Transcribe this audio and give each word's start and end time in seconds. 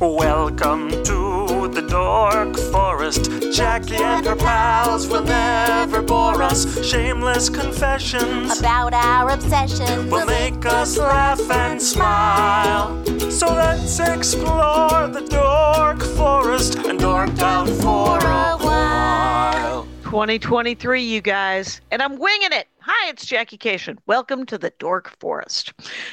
Welcome 0.00 0.88
to 1.04 1.68
the 1.68 1.82
Dork 1.86 2.56
Forest. 2.72 3.52
Jackie 3.52 3.96
and 3.96 4.24
her 4.24 4.34
pals 4.34 5.06
will 5.06 5.22
never 5.22 6.00
bore 6.00 6.42
us. 6.42 6.82
Shameless 6.82 7.50
confessions 7.50 8.58
about 8.58 8.94
our 8.94 9.28
obsession. 9.28 10.08
will 10.08 10.24
make 10.24 10.64
us 10.64 10.96
laugh 10.96 11.38
and 11.50 11.82
smile. 11.82 13.04
So 13.30 13.48
let's 13.48 14.00
explore 14.00 15.06
the 15.06 15.26
Dork 15.28 16.02
Forest 16.16 16.76
and 16.76 16.98
dork 16.98 17.38
out 17.40 17.68
for 17.68 18.16
a 18.16 18.56
while. 18.56 19.86
2023, 20.04 21.02
you 21.02 21.20
guys, 21.20 21.82
and 21.90 22.00
I'm 22.00 22.18
winging 22.18 22.52
it. 22.52 22.69
Hi, 22.92 23.08
it's 23.08 23.24
Jackie 23.24 23.56
Kashian. 23.56 23.98
Welcome 24.06 24.44
to 24.46 24.58
the 24.58 24.72
Dork 24.80 25.16
Forest. 25.20 25.72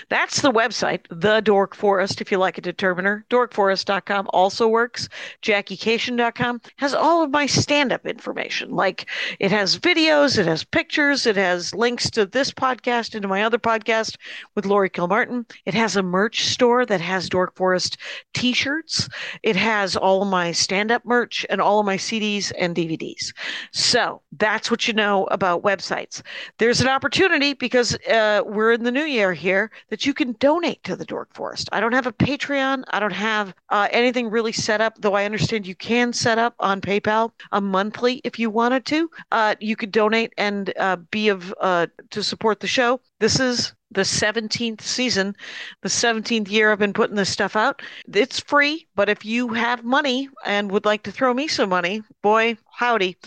That's 0.10 0.42
the 0.42 0.52
website, 0.52 1.08
The 1.10 1.42
Dork 1.42 1.74
Forest, 1.74 2.22
if 2.22 2.32
you 2.32 2.38
like 2.38 2.60
a 2.60 2.62
determiner. 2.62 3.26
Dorkforest.com 3.32 4.28
also 4.30 4.68
works. 4.68 5.10
JackieKashian.com 5.42 6.62
has 6.76 6.94
all 6.94 7.24
of 7.24 7.32
my 7.32 7.48
stand 7.48 7.92
up 7.92 8.06
information. 8.06 8.70
Like 8.70 9.10
it 9.40 9.50
has 9.50 9.80
videos, 9.80 10.38
it 10.38 10.46
has 10.46 10.64
pictures, 10.64 11.26
it 11.26 11.36
has 11.36 11.74
links 11.74 12.12
to 12.12 12.28
this 12.28 12.52
podcast 12.52 13.16
and 13.16 13.24
to 13.24 13.28
my 13.28 13.42
other 13.42 13.58
podcast 13.58 14.16
with 14.54 14.68
Lori 14.68 14.92
Kilmartin. 14.92 15.50
It 15.66 15.74
has 15.74 15.96
a 15.96 16.04
merch 16.04 16.46
store 16.46 16.86
that 16.86 17.02
has 17.02 17.28
Dork 17.28 17.56
Forest 17.56 17.98
t 18.36 18.54
shirts. 18.54 19.10
It 19.42 19.56
has 19.56 19.96
all 19.96 20.22
of 20.22 20.28
my 20.28 20.52
stand 20.52 20.92
up 20.92 21.04
merch 21.06 21.44
and 21.50 21.60
all 21.60 21.80
of 21.80 21.88
my 21.88 21.98
CDs 21.98 22.52
and 22.56 22.76
DVDs. 22.76 23.34
So 23.74 24.22
that's 24.38 24.70
what 24.70 24.88
you 24.88 24.94
know 24.94 25.26
about 25.32 25.64
websites. 25.64 26.22
There's 26.68 26.82
an 26.82 26.90
opportunity 26.90 27.54
because 27.54 27.96
uh, 28.10 28.42
we're 28.46 28.74
in 28.74 28.84
the 28.84 28.92
new 28.92 29.06
year 29.06 29.32
here 29.32 29.72
that 29.88 30.06
you 30.06 30.14
can 30.14 30.34
donate 30.34 30.84
to 30.84 30.98
the 30.98 31.06
Dork 31.06 31.34
Forest. 31.34 31.70
I 31.72 31.80
don't 31.80 31.94
have 31.94 32.08
a 32.08 32.12
Patreon. 32.12 32.84
I 32.90 33.00
don't 33.00 33.14
have 33.14 33.54
uh, 33.70 33.88
anything 33.90 34.30
really 34.30 34.52
set 34.52 34.82
up, 34.82 34.96
though 35.00 35.14
I 35.14 35.24
understand 35.24 35.66
you 35.66 35.76
can 35.76 36.12
set 36.12 36.38
up 36.38 36.56
on 36.60 36.82
PayPal 36.82 37.32
a 37.54 37.62
monthly 37.62 38.20
if 38.26 38.38
you 38.38 38.50
wanted 38.50 38.86
to. 38.88 39.10
Uh, 39.32 39.56
you 39.62 39.78
could 39.78 39.94
donate 39.94 40.34
and 40.38 40.74
uh, 40.78 40.98
be 41.10 41.30
of 41.30 41.56
uh, 41.62 41.88
to 42.10 42.22
support 42.22 42.60
the 42.60 42.68
show. 42.68 43.00
This 43.20 43.40
is 43.40 43.72
the 43.92 44.02
17th 44.02 44.82
season, 44.82 45.36
the 45.82 45.90
17th 45.90 46.50
year 46.50 46.72
I've 46.72 46.80
been 46.80 46.94
putting 46.94 47.16
this 47.16 47.30
stuff 47.30 47.56
out. 47.56 47.82
It's 48.14 48.40
free, 48.40 48.88
but 48.96 49.10
if 49.10 49.24
you 49.24 49.50
have 49.50 49.84
money 49.84 50.30
and 50.46 50.72
would 50.72 50.86
like 50.86 51.04
to 51.04 51.12
throw 51.12 51.34
me 51.34 51.48
some 51.48 51.70
money, 51.70 52.04
boy, 52.22 52.58
howdy. 52.72 53.18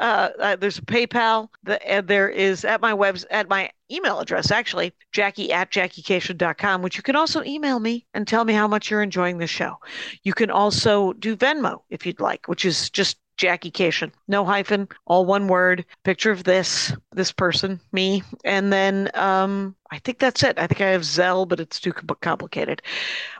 Uh, 0.00 0.30
uh, 0.38 0.56
there's 0.56 0.78
a 0.78 0.82
PayPal. 0.82 1.48
The, 1.64 1.84
and 1.88 2.06
there 2.06 2.28
is 2.28 2.64
at 2.64 2.80
my 2.80 2.94
webs 2.94 3.24
at 3.30 3.48
my 3.48 3.70
email 3.90 4.20
address 4.20 4.50
actually, 4.50 4.92
Jackie 5.12 5.52
at 5.52 5.70
JackieKashian.com, 5.70 6.82
which 6.82 6.96
you 6.96 7.02
can 7.02 7.16
also 7.16 7.42
email 7.44 7.80
me 7.80 8.06
and 8.14 8.26
tell 8.26 8.44
me 8.44 8.52
how 8.52 8.66
much 8.66 8.90
you're 8.90 9.02
enjoying 9.02 9.38
the 9.38 9.46
show. 9.46 9.76
You 10.22 10.32
can 10.32 10.50
also 10.50 11.12
do 11.14 11.36
Venmo 11.36 11.82
if 11.90 12.06
you'd 12.06 12.20
like, 12.20 12.48
which 12.48 12.64
is 12.64 12.90
just 12.90 13.18
Jackie 13.42 13.72
Kashian, 13.72 14.12
no 14.28 14.44
hyphen, 14.44 14.88
all 15.04 15.26
one 15.26 15.48
word. 15.48 15.84
Picture 16.04 16.30
of 16.30 16.44
this, 16.44 16.94
this 17.10 17.32
person, 17.32 17.80
me, 17.90 18.22
and 18.44 18.72
then 18.72 19.10
um, 19.14 19.74
I 19.90 19.98
think 19.98 20.20
that's 20.20 20.44
it. 20.44 20.60
I 20.60 20.68
think 20.68 20.80
I 20.80 20.90
have 20.90 21.02
Zelle, 21.02 21.48
but 21.48 21.58
it's 21.58 21.80
too 21.80 21.92
complicated. 21.92 22.82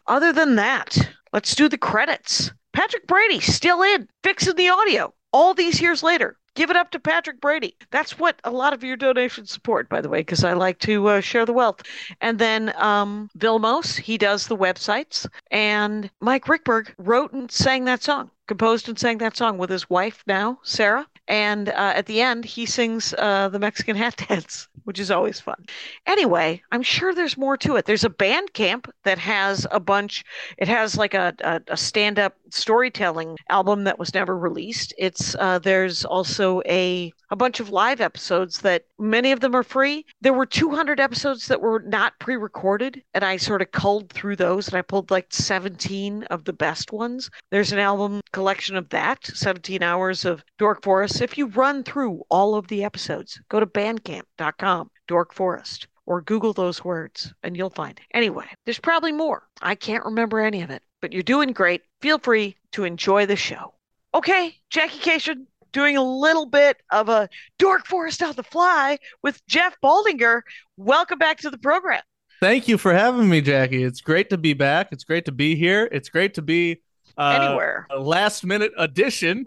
Other 0.09 0.33
than 0.33 0.57
that, 0.57 0.99
let's 1.33 1.55
do 1.55 1.69
the 1.69 1.79
credits. 1.79 2.51
Patrick 2.73 3.07
Brady 3.07 3.39
still 3.39 3.81
in, 3.81 4.09
fixing 4.25 4.57
the 4.57 4.71
audio 4.71 5.15
all 5.33 5.55
these 5.55 5.81
years 5.81 6.03
later. 6.03 6.37
Give 6.55 6.69
it 6.69 6.77
up 6.77 6.91
to 6.91 6.99
Patrick 6.99 7.41
Brady. 7.41 7.77
That's 7.93 8.19
what 8.19 8.41
a 8.45 8.51
lot 8.51 8.73
of 8.73 8.83
your 8.83 8.97
donations 8.97 9.51
support, 9.51 9.89
by 9.89 10.01
the 10.01 10.09
way, 10.09 10.19
because 10.21 10.43
I 10.45 10.53
like 10.53 10.81
to 10.81 11.07
uh, 11.09 11.21
share 11.21 11.47
the 11.47 11.53
wealth. 11.53 11.81
And 12.21 12.39
then 12.41 12.75
um, 12.77 13.31
Vilmos, 13.39 13.97
he 13.97 14.19
does 14.19 14.49
the 14.49 14.57
websites. 14.57 15.27
And 15.51 16.11
Mike 16.21 16.45
Ruekberg 16.47 16.93
wrote 16.99 17.33
and 17.33 17.51
sang 17.51 17.85
that 17.87 18.03
song, 18.03 18.31
composed 18.47 18.89
and 18.89 18.99
sang 18.99 19.19
that 19.19 19.37
song 19.37 19.59
with 19.59 19.71
his 19.71 19.89
wife 19.89 20.23
now, 20.27 20.59
Sarah. 20.63 21.07
And 21.29 21.69
uh, 21.69 21.93
at 21.95 22.07
the 22.07 22.21
end, 22.21 22.45
he 22.45 22.67
sings 22.67 23.15
uh, 23.17 23.49
the 23.49 23.59
Mexican 23.59 23.97
hat 23.97 24.17
dance, 24.29 24.69
which 24.85 24.99
is 24.99 25.11
always 25.11 25.41
fun. 25.41 25.65
Anyway, 26.07 26.63
I'm 26.73 26.83
sure 26.83 27.15
there's 27.15 27.37
more 27.37 27.57
to 27.59 27.77
it. 27.77 27.85
There's 27.87 28.05
a 28.05 28.11
band 28.11 28.53
camp 28.53 28.93
that 29.05 29.19
has 29.19 29.67
a 29.71 29.81
bunch, 29.81 30.25
it 30.59 30.69
has 30.69 30.97
like 30.97 31.15
a, 31.15 31.35
a, 31.41 31.61
a 31.69 31.77
stand 31.77 32.19
up 32.19 32.37
storytelling 32.51 33.37
album 33.49 33.85
that 33.85 33.99
was 33.99 34.13
never 34.15 34.37
released. 34.37 34.93
It's 34.99 35.35
uh, 35.37 35.59
There's 35.61 36.05
also 36.05 36.61
a, 36.67 37.13
a 37.33 37.37
bunch 37.37 37.61
of 37.61 37.71
live 37.71 38.03
episodes 38.03 38.61
that 38.61 38.85
many 38.99 39.33
of 39.33 39.41
them 39.41 39.57
are 39.57 39.63
free. 39.63 40.05
There 40.21 40.35
were 40.35 40.45
200 40.45 41.01
episodes 41.01 41.49
that 41.49 41.63
were 41.63 41.81
not 41.81 42.19
pre 42.19 42.37
recorded, 42.37 43.03
and 43.15 43.25
I 43.25 43.39
sort 43.39 43.63
of 43.63 43.73
culled 43.73 44.13
through 44.13 44.37
those 44.37 44.69
and 44.69 44.77
I 44.77 44.83
pulled 44.83 45.11
like 45.11 45.33
17 45.33 46.25
of 46.25 46.45
the 46.45 46.53
best 46.53 46.93
ones. 46.93 47.31
There's 47.51 47.73
an 47.73 47.79
album 47.79 48.21
collection 48.33 48.77
of 48.77 48.91
that, 48.91 49.25
17 49.25 49.83
hours 49.83 50.27
of 50.27 50.45
Dork 50.59 50.83
Forest. 50.83 51.23
If 51.23 51.39
you 51.39 51.47
run 51.47 51.85
through 51.85 52.23
all 52.29 52.55
of 52.55 52.69
the 52.69 52.85
episodes, 52.85 53.41
go 53.49 53.59
to 53.61 53.67
bandcamp.com, 53.67 54.91
Dork 55.09 55.33
Forest, 55.33 55.89
or 56.05 56.21
Google 56.21 56.53
those 56.53 56.85
words 56.85 57.33
and 57.43 57.57
you'll 57.57 57.71
find 57.71 57.99
it. 57.99 58.05
Anyway, 58.13 58.47
there's 58.67 58.79
probably 58.79 59.13
more. 59.13 59.49
I 59.63 59.75
can't 59.75 60.05
remember 60.05 60.39
any 60.39 60.61
of 60.61 60.69
it, 60.69 60.83
but 61.01 61.15
you're 61.15 61.23
doing 61.23 61.55
great. 61.55 61.81
Feel 62.03 62.19
free 62.19 62.57
to 62.73 62.85
enjoy 62.85 63.25
the 63.25 63.37
show. 63.37 63.73
Okay, 64.15 64.59
Jackie 64.69 64.99
Kashian 64.99 65.47
doing 65.73 65.97
a 65.97 66.03
little 66.03 66.47
bit 66.47 66.77
of 66.91 67.09
a 67.09 67.29
Dork 67.59 67.87
Forest 67.87 68.23
on 68.23 68.35
the 68.35 68.43
fly 68.43 68.99
with 69.23 69.45
Jeff 69.47 69.75
Baldinger. 69.83 70.43
Welcome 70.77 71.19
back 71.19 71.39
to 71.41 71.51
the 71.51 71.59
program. 71.59 72.03
Thank 72.41 72.67
you 72.69 72.77
for 72.79 72.93
having 72.93 73.29
me, 73.29 73.41
Jackie. 73.41 73.85
It's 73.85 74.01
great 74.01 74.31
to 74.31 74.39
be 74.39 74.53
back. 74.53 74.89
It's 74.93 75.05
great 75.05 75.25
to 75.27 75.33
be 75.33 75.55
here. 75.55 75.89
It's 75.93 76.09
great 76.09 76.35
to 76.35 76.43
be 76.43 76.81
uh, 77.17 77.39
Anywhere. 77.43 77.87
a 77.91 78.01
last 78.01 78.45
minute 78.45 78.73
addition. 78.79 79.47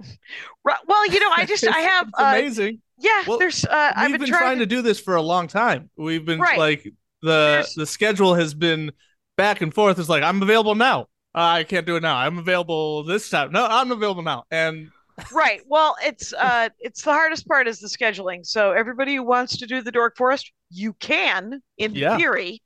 Right, 0.63 0.77
well, 0.87 1.05
you 1.11 1.19
know, 1.19 1.31
I 1.35 1.45
just 1.45 1.67
I 1.67 1.79
have 1.79 2.07
uh, 2.17 2.33
amazing. 2.37 2.81
yeah. 2.97 3.23
Well, 3.27 3.37
there's 3.37 3.65
uh, 3.65 3.91
I've 3.95 4.11
We've 4.11 4.19
been, 4.19 4.29
been 4.29 4.37
trying 4.39 4.59
to 4.59 4.65
do 4.65 4.81
this 4.81 4.99
for 4.99 5.15
a 5.15 5.21
long 5.21 5.47
time. 5.47 5.89
We've 5.97 6.23
been 6.25 6.39
Right. 6.39 6.57
like 6.57 6.83
the 7.21 7.27
There's- 7.27 7.73
the 7.73 7.85
schedule 7.85 8.33
has 8.35 8.53
been 8.53 8.91
back 9.37 9.61
and 9.61 9.73
forth. 9.73 9.99
It's 9.99 10.07
like 10.09 10.23
I'm 10.23 10.41
available 10.41 10.75
now. 10.75 11.01
Uh, 11.33 11.39
I 11.59 11.63
can't 11.65 11.85
do 11.85 11.97
it 11.97 12.01
now. 12.01 12.15
I'm 12.15 12.37
available 12.37 13.03
this 13.03 13.29
time. 13.29 13.51
No, 13.51 13.65
I'm 13.65 13.91
available 13.91 14.23
now. 14.23 14.45
And 14.51 14.89
right. 15.33 15.61
Well, 15.67 15.95
it's 16.03 16.33
uh, 16.33 16.69
it's 16.79 17.03
the 17.03 17.11
hardest 17.13 17.47
part 17.47 17.67
is 17.67 17.79
the 17.79 17.87
scheduling. 17.87 18.45
So 18.45 18.71
everybody 18.71 19.15
who 19.15 19.23
wants 19.23 19.57
to 19.57 19.67
do 19.67 19.81
the 19.81 19.91
Dork 19.91 20.17
Forest, 20.17 20.51
you 20.69 20.93
can 20.93 21.61
in 21.77 21.93
Yeah. 21.93 22.17
theory. 22.17 22.61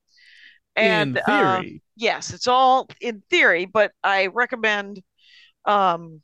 And 0.75 1.17
in 1.17 1.23
uh, 1.27 1.61
theory, 1.61 1.81
yes, 1.95 2.33
it's 2.33 2.47
all 2.47 2.87
in 3.01 3.21
theory, 3.29 3.65
but 3.65 3.91
I 4.03 4.27
recommend, 4.27 5.01
um, 5.65 6.21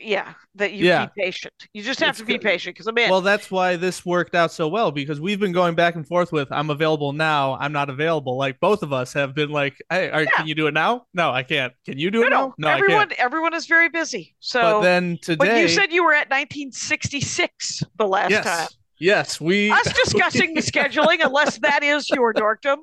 yeah, 0.00 0.34
that 0.54 0.72
you 0.72 0.86
Yeah. 0.86 1.06
be 1.14 1.22
patient. 1.24 1.54
You 1.72 1.82
just 1.82 2.00
have 2.00 2.10
It's 2.10 2.18
to 2.20 2.24
be 2.24 2.34
good. 2.34 2.42
patient 2.42 2.74
because 2.76 2.86
I'm 2.86 2.96
in. 2.98 3.10
well, 3.10 3.20
that's 3.20 3.50
why 3.50 3.76
this 3.76 4.04
worked 4.04 4.34
out 4.34 4.52
so 4.52 4.68
well 4.68 4.90
because 4.90 5.20
we've 5.20 5.40
been 5.40 5.52
going 5.52 5.74
back 5.74 5.94
and 5.94 6.06
forth 6.06 6.32
with 6.32 6.48
I'm 6.50 6.70
available 6.70 7.12
now. 7.12 7.56
I'm 7.60 7.72
not 7.72 7.90
available. 7.90 8.36
Like 8.36 8.60
both 8.60 8.82
of 8.82 8.92
us 8.92 9.12
have 9.14 9.34
been 9.34 9.50
like, 9.50 9.76
Hey, 9.90 10.10
right, 10.10 10.28
Yeah. 10.30 10.36
can 10.36 10.46
you 10.46 10.54
do 10.54 10.66
it 10.66 10.74
now? 10.74 11.06
No, 11.14 11.30
I 11.30 11.42
can't. 11.42 11.72
Can 11.84 11.98
you 11.98 12.10
do 12.10 12.20
no, 12.20 12.26
it 12.26 12.30
no, 12.30 12.36
now? 12.48 12.54
No, 12.58 12.68
I 12.68 12.74
everyone, 12.78 13.08
can't. 13.08 13.20
everyone 13.20 13.54
is 13.54 13.66
very 13.66 13.88
busy. 13.88 14.34
So, 14.40 14.60
But 14.60 14.80
then 14.82 15.18
today. 15.22 15.36
but 15.46 15.58
you 15.60 15.68
said 15.68 15.92
you 15.92 16.04
were 16.04 16.14
at 16.14 16.28
1966 16.30 17.82
the 17.96 18.06
last 18.06 18.30
yes, 18.30 18.44
time. 18.44 18.68
Yes, 18.98 19.40
we 19.40 19.70
Us 19.70 19.92
discussing 19.92 20.54
the 20.54 20.60
scheduling, 20.60 21.24
unless 21.24 21.58
that 21.58 21.82
is 21.82 22.08
your 22.10 22.32
dorkdom, 22.32 22.78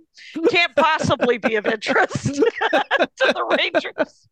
can't 0.50 0.76
possibly 0.76 1.38
be 1.38 1.56
of 1.56 1.66
interest 1.66 2.26
to 2.36 2.42
the 3.20 3.58
Rangers 3.58 4.28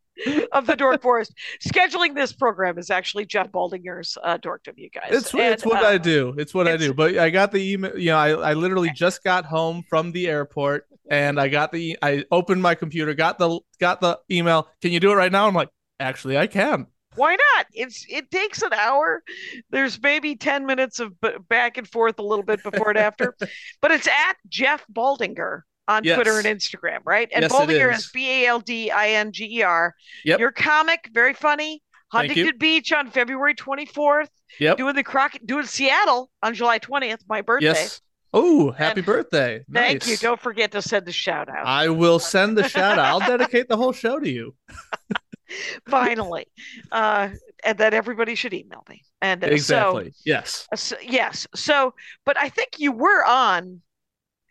of 0.52 0.66
the 0.66 0.76
Dork 0.76 1.02
Forest. 1.02 1.34
Scheduling 1.66 2.14
this 2.14 2.32
program 2.32 2.78
is 2.78 2.90
actually 2.90 3.26
Jeff 3.26 3.50
Baldinger's 3.50 4.16
uh, 4.22 4.38
dorkdom, 4.38 4.74
you 4.76 4.90
guys. 4.90 5.10
It's 5.10 5.32
it's 5.34 5.64
what 5.64 5.84
uh, 5.84 5.88
I 5.88 5.98
do. 5.98 6.34
It's 6.36 6.54
what 6.54 6.68
I 6.68 6.76
do. 6.76 6.94
But 6.94 7.18
I 7.18 7.30
got 7.30 7.52
the 7.52 7.72
email. 7.72 7.96
You 7.98 8.10
know, 8.10 8.18
I 8.18 8.30
I 8.30 8.54
literally 8.54 8.90
just 8.94 9.24
got 9.24 9.44
home 9.44 9.84
from 9.88 10.12
the 10.12 10.28
airport, 10.28 10.86
and 11.10 11.40
I 11.40 11.48
got 11.48 11.72
the 11.72 11.98
I 12.02 12.24
opened 12.30 12.62
my 12.62 12.74
computer, 12.74 13.14
got 13.14 13.38
the 13.38 13.60
got 13.80 14.00
the 14.00 14.18
email. 14.30 14.68
Can 14.80 14.92
you 14.92 15.00
do 15.00 15.12
it 15.12 15.16
right 15.16 15.32
now? 15.32 15.46
I'm 15.46 15.54
like, 15.54 15.70
actually, 16.00 16.36
I 16.38 16.46
can. 16.46 16.86
Why 17.16 17.36
not? 17.56 17.66
It's 17.72 18.06
it 18.08 18.30
takes 18.30 18.62
an 18.62 18.72
hour. 18.72 19.22
There's 19.70 20.00
maybe 20.00 20.36
ten 20.36 20.66
minutes 20.66 20.98
of 21.00 21.20
b- 21.20 21.30
back 21.48 21.76
and 21.76 21.86
forth 21.88 22.18
a 22.18 22.22
little 22.22 22.44
bit 22.44 22.62
before 22.62 22.90
and 22.90 22.98
after, 22.98 23.34
but 23.82 23.90
it's 23.90 24.06
at 24.08 24.34
Jeff 24.48 24.84
Baldinger 24.92 25.60
on 25.88 26.04
Yes. 26.04 26.14
Twitter 26.14 26.38
and 26.38 26.46
Instagram, 26.46 27.00
right? 27.04 27.28
And 27.34 27.42
Yes, 27.42 27.52
Baldinger 27.52 27.92
is. 27.94 28.10
B 28.12 28.44
A 28.44 28.46
L 28.46 28.60
D 28.60 28.90
I 28.90 29.10
N 29.10 29.32
G 29.32 29.58
E 29.58 29.62
R. 29.62 29.94
Yep. 30.24 30.40
Your 30.40 30.52
comic, 30.52 31.10
very 31.12 31.34
funny. 31.34 31.82
Huntington 32.10 32.58
Beach 32.58 32.92
on 32.92 33.10
February 33.10 33.54
24th. 33.54 34.28
Yep. 34.60 34.76
Doing 34.76 34.94
the 34.94 35.02
Crockett, 35.02 35.46
doing 35.46 35.64
Seattle 35.64 36.30
on 36.42 36.52
July 36.54 36.78
20th, 36.78 37.20
my 37.26 37.40
birthday. 37.40 37.66
Yes. 37.68 38.00
Oh, 38.34 38.70
happy 38.70 39.00
And- 39.00 39.06
birthday! 39.06 39.62
Thank 39.72 40.06
you. 40.06 40.16
Don't 40.18 40.40
forget 40.40 40.72
to 40.72 40.80
send 40.82 41.04
the 41.06 41.12
shout 41.12 41.48
out. 41.50 41.66
I 41.66 41.88
will 41.90 42.18
send 42.18 42.56
the 42.56 42.66
shout 42.68 42.98
out. 42.98 43.04
I'll 43.06 43.20
dedicate 43.20 43.68
the 43.68 43.76
whole 43.76 43.92
show 43.92 44.18
to 44.18 44.30
you. 44.30 44.54
finally, 45.88 46.46
uh, 46.90 47.28
and 47.64 47.78
that 47.78 47.94
everybody 47.94 48.34
should 48.34 48.54
email 48.54 48.84
me. 48.88 49.02
And 49.20 49.44
exactly, 49.44 50.10
so, 50.10 50.20
yes, 50.24 50.68
uh, 50.72 50.76
so, 50.76 50.96
yes. 51.02 51.46
So, 51.54 51.94
but 52.24 52.38
I 52.38 52.48
think 52.48 52.78
you 52.78 52.92
were 52.92 53.24
on, 53.24 53.80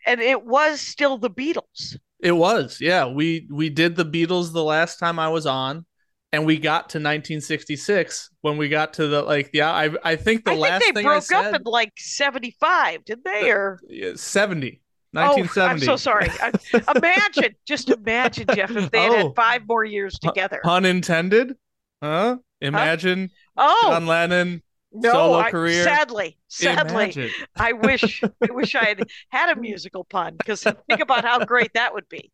and 0.06 0.20
it 0.20 0.44
was 0.44 0.80
still 0.80 1.18
the 1.18 1.30
Beatles. 1.30 1.96
It 2.20 2.32
was, 2.32 2.78
yeah. 2.80 3.06
We 3.06 3.48
we 3.50 3.68
did 3.68 3.96
the 3.96 4.04
Beatles 4.04 4.52
the 4.52 4.64
last 4.64 4.98
time 4.98 5.18
I 5.18 5.28
was 5.28 5.46
on, 5.46 5.84
and 6.32 6.46
we 6.46 6.58
got 6.58 6.90
to 6.90 6.98
1966 6.98 8.30
when 8.40 8.56
we 8.56 8.68
got 8.68 8.94
to 8.94 9.08
the 9.08 9.22
like 9.22 9.50
yeah. 9.52 9.72
I 9.72 9.90
I 10.04 10.16
think 10.16 10.44
the 10.44 10.52
I 10.52 10.56
last 10.56 10.82
think 10.82 10.94
they 10.94 11.02
broke 11.02 11.16
up 11.16 11.24
said, 11.24 11.54
in 11.56 11.62
like 11.64 11.92
75, 11.96 13.04
did 13.04 13.24
they 13.24 13.50
or 13.50 13.80
70? 14.14 14.81
1970. 15.12 15.60
Oh, 15.60 15.70
I'm 15.70 15.78
so 15.78 15.96
sorry. 15.96 16.28
imagine, 16.96 17.54
just 17.66 17.90
imagine, 17.90 18.46
Jeff, 18.54 18.70
if 18.70 18.90
they 18.90 19.08
oh, 19.08 19.16
had 19.16 19.26
five 19.36 19.62
more 19.68 19.84
years 19.84 20.18
together. 20.18 20.60
Pun 20.64 20.84
intended? 20.84 21.54
Huh? 22.02 22.38
Imagine 22.60 23.30
huh? 23.56 23.74
Oh, 23.82 23.90
John 23.90 24.06
Lennon 24.06 24.62
no, 24.92 25.12
solo 25.12 25.42
career. 25.44 25.82
I, 25.82 25.84
sadly, 25.84 26.38
sadly. 26.48 27.40
I 27.56 27.72
wish 27.72 28.22
I 28.22 28.30
wish 28.50 28.74
I 28.74 28.84
had 28.84 29.04
had 29.30 29.56
a 29.56 29.60
musical 29.60 30.04
pun 30.04 30.36
because 30.36 30.62
think 30.62 31.00
about 31.00 31.24
how 31.24 31.44
great 31.44 31.72
that 31.74 31.94
would 31.94 32.08
be. 32.08 32.30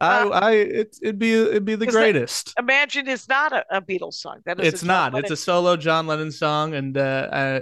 I, 0.00 0.22
uh, 0.22 0.28
I 0.28 0.52
it, 0.52 0.96
would 1.02 1.18
be 1.18 1.32
it'd 1.32 1.64
be 1.64 1.74
the 1.74 1.86
greatest. 1.86 2.54
Imagine 2.58 3.08
is 3.08 3.28
not 3.28 3.52
a, 3.52 3.64
a, 3.70 3.80
Beatles 3.80 4.14
song. 4.14 4.40
That 4.44 4.60
is 4.60 4.68
it's 4.68 4.82
not. 4.82 5.12
Lennon. 5.12 5.24
It's 5.24 5.32
a 5.32 5.42
solo 5.42 5.76
John 5.76 6.06
Lennon 6.06 6.32
song, 6.32 6.74
and 6.74 6.96
uh, 6.96 7.00
uh, 7.00 7.60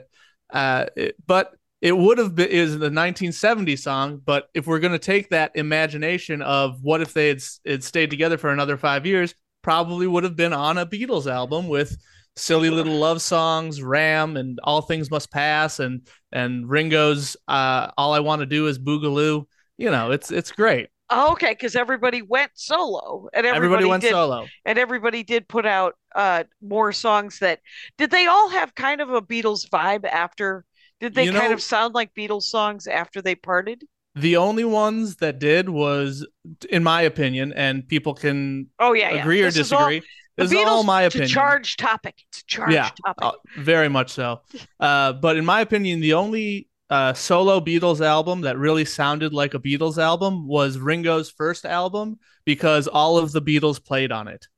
uh 0.57 0.87
it, 0.97 1.17
but 1.27 1.55
it 1.81 1.97
would 1.97 2.19
have 2.19 2.35
been 2.35 2.49
is 2.49 2.73
the 2.73 2.87
1970 2.87 3.77
song 3.77 4.21
but 4.25 4.49
if 4.55 4.67
we're 4.67 4.79
going 4.79 4.93
to 4.93 4.99
take 4.99 5.31
that 5.31 5.53
imagination 5.55 6.43
of 6.43 6.83
what 6.83 7.01
if 7.01 7.15
they 7.15 7.29
had, 7.29 7.43
had 7.67 7.85
stayed 7.85 8.11
together 8.11 8.39
for 8.39 8.51
another 8.51 8.77
5 8.77 9.07
years 9.07 9.35
probably 9.63 10.07
would 10.07 10.25
have 10.25 10.37
been 10.37 10.53
on 10.53 10.79
a 10.79 10.87
Beatles 10.87 11.31
album 11.31 11.69
with 11.69 11.97
silly 12.37 12.71
little 12.71 12.97
love 12.97 13.21
songs 13.21 13.83
ram 13.83 14.37
and 14.37 14.59
all 14.63 14.83
things 14.83 15.11
must 15.11 15.31
pass 15.31 15.81
and 15.81 16.07
and 16.33 16.69
Ringo's 16.69 17.37
uh 17.49 17.91
all 17.99 18.13
I 18.13 18.21
want 18.21 18.41
to 18.41 18.47
do 18.47 18.67
is 18.67 18.79
boogaloo 18.79 19.47
you 19.79 19.91
know 19.91 20.11
it's 20.11 20.31
it's 20.31 20.53
great 20.53 20.89
Oh, 21.13 21.33
okay, 21.33 21.51
because 21.51 21.75
everybody 21.75 22.23
went 22.23 22.53
solo, 22.55 23.29
and 23.33 23.45
everybody, 23.45 23.57
everybody, 23.57 23.85
went 23.87 24.03
did, 24.03 24.13
solo 24.13 24.47
and 24.65 24.79
everybody 24.79 25.25
did 25.25 25.49
put 25.49 25.67
out 25.67 25.95
uh 26.15 26.45
more 26.63 26.93
songs 26.93 27.41
that 27.41 27.59
did 27.99 28.13
they 28.13 28.27
all 28.27 28.49
have 28.49 28.77
kind 28.77 29.01
of 29.01 29.11
a 29.11 29.21
Beatles 29.21 29.69
vibe 29.69 30.05
after? 30.05 30.65
Did 31.01 31.15
they 31.15 31.25
You 31.25 31.33
kind 31.33 31.49
know- 31.49 31.55
of 31.55 31.63
sound 31.63 31.95
like 31.95 32.15
Beatles 32.15 32.43
songs 32.45 32.87
after 32.87 33.21
they 33.23 33.35
parted? 33.35 33.85
the 34.17 34.37
only 34.37 34.65
ones 34.65 35.17
that 35.17 35.39
did 35.39 35.69
was 35.69 36.27
in 36.69 36.83
my 36.83 37.03
opinion 37.03 37.53
and 37.53 37.87
people 37.89 38.13
can 38.13 38.67
Oh 38.81 38.93
yeah, 38.93 39.13
yeah. 39.15 39.21
agree 39.21 39.41
or 39.43 39.47
is 39.47 39.57
all- 39.73 39.79
disagree 39.89 40.01
the 40.37 40.45
this 40.45 40.53
is 40.53 40.59
all 40.67 40.83
Beatles, 40.83 40.87
my 40.87 41.05
it's 41.05 41.15
a 41.15 41.19
opinion 41.19 41.35
charged 41.35 41.79
topic. 41.79 42.15
It's 42.29 42.41
a 42.41 42.45
charged 42.47 42.73
Yeah. 42.75 42.91
topic. 43.07 43.25
Uh, 43.25 43.33
very 43.59 43.89
much 43.89 44.11
so. 44.11 44.41
Uh, 44.81 45.13
but 45.13 45.37
in 45.37 45.45
my 45.45 45.61
opinion, 45.61 46.01
the 46.01 46.15
only 46.15 46.69
uh, 46.91 47.13
solo 47.15 47.61
Beatles 47.61 48.01
album 48.05 48.41
that 48.41 48.59
really 48.59 48.85
sounded 48.85 49.33
like 49.33 49.55
a 49.55 49.61
Beatles 49.61 49.97
album 49.97 50.49
was 50.49 50.77
Ringo's 50.77 51.31
first 51.31 51.65
album 51.65 52.19
because 52.45 52.89
all 52.89 53.17
of 53.17 53.31
the 53.31 53.41
Beatles 53.41 53.83
played 53.83 54.11
on 54.11 54.27
it. 54.27 54.49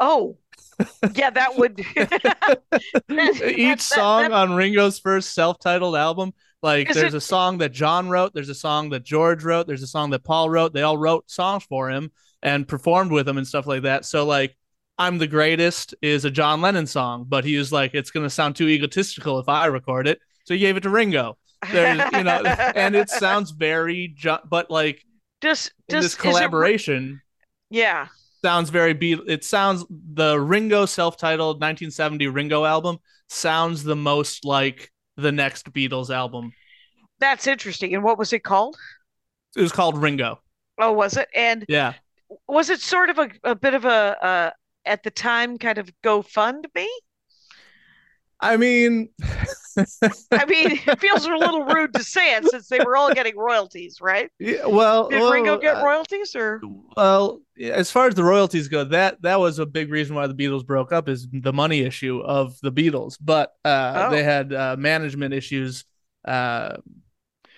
Oh, 0.00 0.36
yeah, 1.14 1.30
that 1.30 1.56
would. 1.56 1.84
Each 3.56 3.80
song 3.80 4.32
on 4.32 4.54
Ringo's 4.54 4.98
first 4.98 5.34
self-titled 5.34 5.96
album, 5.96 6.32
like 6.62 6.92
there's 6.92 7.14
it- 7.14 7.18
a 7.18 7.20
song 7.20 7.58
that 7.58 7.72
John 7.72 8.08
wrote, 8.08 8.34
there's 8.34 8.48
a 8.48 8.54
song 8.54 8.90
that 8.90 9.02
George 9.04 9.44
wrote, 9.44 9.66
there's 9.66 9.82
a 9.82 9.86
song 9.86 10.10
that 10.10 10.24
Paul 10.24 10.50
wrote. 10.50 10.72
They 10.72 10.82
all 10.82 10.98
wrote 10.98 11.30
songs 11.30 11.64
for 11.64 11.90
him 11.90 12.10
and 12.42 12.66
performed 12.66 13.12
with 13.12 13.28
him 13.28 13.38
and 13.38 13.46
stuff 13.46 13.66
like 13.66 13.82
that. 13.82 14.04
So 14.04 14.24
like 14.24 14.56
I'm 14.98 15.18
the 15.18 15.26
greatest 15.26 15.94
is 16.02 16.24
a 16.24 16.30
John 16.30 16.60
Lennon 16.60 16.86
song, 16.86 17.24
but 17.28 17.44
he 17.44 17.56
was 17.56 17.72
like, 17.72 17.94
it's 17.94 18.10
gonna 18.10 18.30
sound 18.30 18.56
too 18.56 18.68
egotistical 18.68 19.38
if 19.38 19.48
I 19.48 19.66
record 19.66 20.06
it. 20.06 20.20
So 20.44 20.54
he 20.54 20.60
gave 20.60 20.76
it 20.76 20.82
to 20.84 20.90
Ringo. 20.90 21.38
There's 21.70 22.00
you 22.12 22.24
know, 22.24 22.42
and 22.74 22.94
it 22.96 23.08
sounds 23.10 23.50
very 23.50 24.12
jo- 24.16 24.40
but 24.48 24.70
like 24.70 25.02
just 25.40 25.72
just 25.90 26.02
this 26.02 26.04
is 26.06 26.14
it- 26.14 26.18
collaboration 26.18 27.22
yeah. 27.70 28.08
Sounds 28.42 28.70
very 28.70 28.94
beat 28.94 29.20
it 29.26 29.44
sounds 29.44 29.84
the 29.90 30.38
Ringo 30.40 30.86
self-titled 30.86 31.60
1970 31.60 32.26
Ringo 32.28 32.64
album 32.64 32.98
sounds 33.28 33.84
the 33.84 33.96
most 33.96 34.44
like 34.44 34.90
the 35.16 35.32
next 35.32 35.72
Beatles 35.72 36.10
album. 36.14 36.52
That's 37.18 37.46
interesting. 37.46 37.94
And 37.94 38.02
what 38.02 38.18
was 38.18 38.32
it 38.32 38.40
called? 38.40 38.76
It 39.56 39.60
was 39.60 39.72
called 39.72 39.98
Ringo. 39.98 40.40
Oh, 40.78 40.92
was 40.92 41.16
it? 41.16 41.28
And 41.34 41.64
Yeah. 41.68 41.94
was 42.48 42.70
it 42.70 42.80
sort 42.80 43.10
of 43.10 43.18
a, 43.18 43.30
a 43.44 43.54
bit 43.54 43.74
of 43.74 43.84
a 43.84 44.24
uh, 44.24 44.50
at 44.86 45.02
the 45.02 45.10
time 45.10 45.58
kind 45.58 45.78
of 45.78 45.90
GoFundMe? 46.02 46.86
I 48.40 48.56
mean, 48.56 49.10
I 50.32 50.44
mean, 50.46 50.78
it 50.86 51.00
feels 51.00 51.24
a 51.26 51.30
little 51.34 51.64
rude 51.64 51.92
to 51.94 52.04
say 52.04 52.34
it 52.36 52.44
since 52.48 52.68
they 52.68 52.80
were 52.80 52.96
all 52.96 53.12
getting 53.14 53.36
royalties, 53.36 54.00
right? 54.00 54.30
yeah, 54.38 54.66
well, 54.66 55.08
Did 55.08 55.20
well, 55.20 55.32
Ringo 55.32 55.58
get 55.58 55.76
uh, 55.76 55.84
royalties 55.84 56.34
or? 56.34 56.60
well, 56.96 57.40
as 57.60 57.90
far 57.90 58.06
as 58.08 58.14
the 58.14 58.24
royalties 58.24 58.68
go, 58.68 58.84
that 58.84 59.20
that 59.22 59.38
was 59.40 59.58
a 59.58 59.66
big 59.66 59.90
reason 59.90 60.14
why 60.16 60.26
the 60.26 60.34
Beatles 60.34 60.64
broke 60.66 60.92
up 60.92 61.08
is 61.08 61.28
the 61.32 61.52
money 61.52 61.80
issue 61.80 62.20
of 62.20 62.58
the 62.62 62.72
Beatles. 62.72 63.16
But 63.20 63.52
uh, 63.64 64.06
Oh. 64.08 64.10
they 64.10 64.22
had 64.22 64.52
uh, 64.52 64.76
management 64.78 65.34
issues. 65.34 65.84
Uh, 66.24 66.76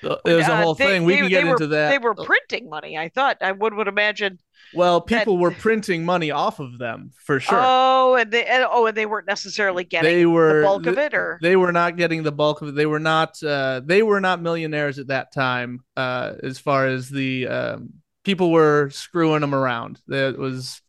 it 0.03 0.21
was 0.35 0.49
a 0.49 0.53
Uh, 0.53 0.63
whole 0.63 0.75
they- 0.75 0.87
thing. 0.87 1.05
We 1.05 1.15
they- 1.15 1.21
can 1.21 1.29
get 1.29 1.45
were- 1.45 1.51
into 1.53 1.67
that. 1.69 1.91
They 1.91 1.99
were 1.99 2.15
printing 2.15 2.69
money. 2.69 2.99
I 2.99 3.09
thought 3.09 3.39
I 3.41 3.53
would 3.53 3.75
would 3.75 3.89
imagine. 3.89 4.39
well, 4.75 5.01
that- 5.01 5.07
people 5.19 5.39
were 5.39 5.51
printing 5.67 6.05
money 6.05 6.31
off 6.31 6.59
of 6.61 6.79
them 6.79 7.11
for 7.25 7.41
sure. 7.41 7.59
Oh, 7.61 8.15
and 8.17 8.31
they 8.31 8.45
and, 8.45 8.65
oh, 8.71 8.87
and 8.87 8.97
they 8.97 9.07
weren't 9.07 9.27
necessarily 9.27 9.85
getting 9.85 10.11
they 10.13 10.27
were 10.27 10.61
the 10.63 10.67
bulk 10.67 10.87
of 10.87 10.99
it, 10.99 11.15
or 11.15 11.39
they 11.43 11.57
were 11.57 11.73
not 11.73 11.97
getting 11.97 12.23
the 12.23 12.33
bulk 12.33 12.63
of 12.63 12.69
it. 12.69 12.75
They 12.75 12.87
were 12.87 13.01
not. 13.01 13.43
Uh, 13.43 13.81
they 13.85 14.03
were 14.03 14.21
not 14.21 14.43
millionaires 14.43 14.99
at 14.99 15.07
that 15.09 15.33
time. 15.33 15.81
Uh, 15.97 16.33
as 16.43 16.59
far 16.59 16.87
as 16.87 17.09
the 17.09 17.47
um, 17.49 17.91
people 18.25 18.51
were 18.51 18.91
screwing 18.91 19.41
them 19.41 19.55
around. 19.55 20.01
That 20.09 20.39
was, 20.39 20.81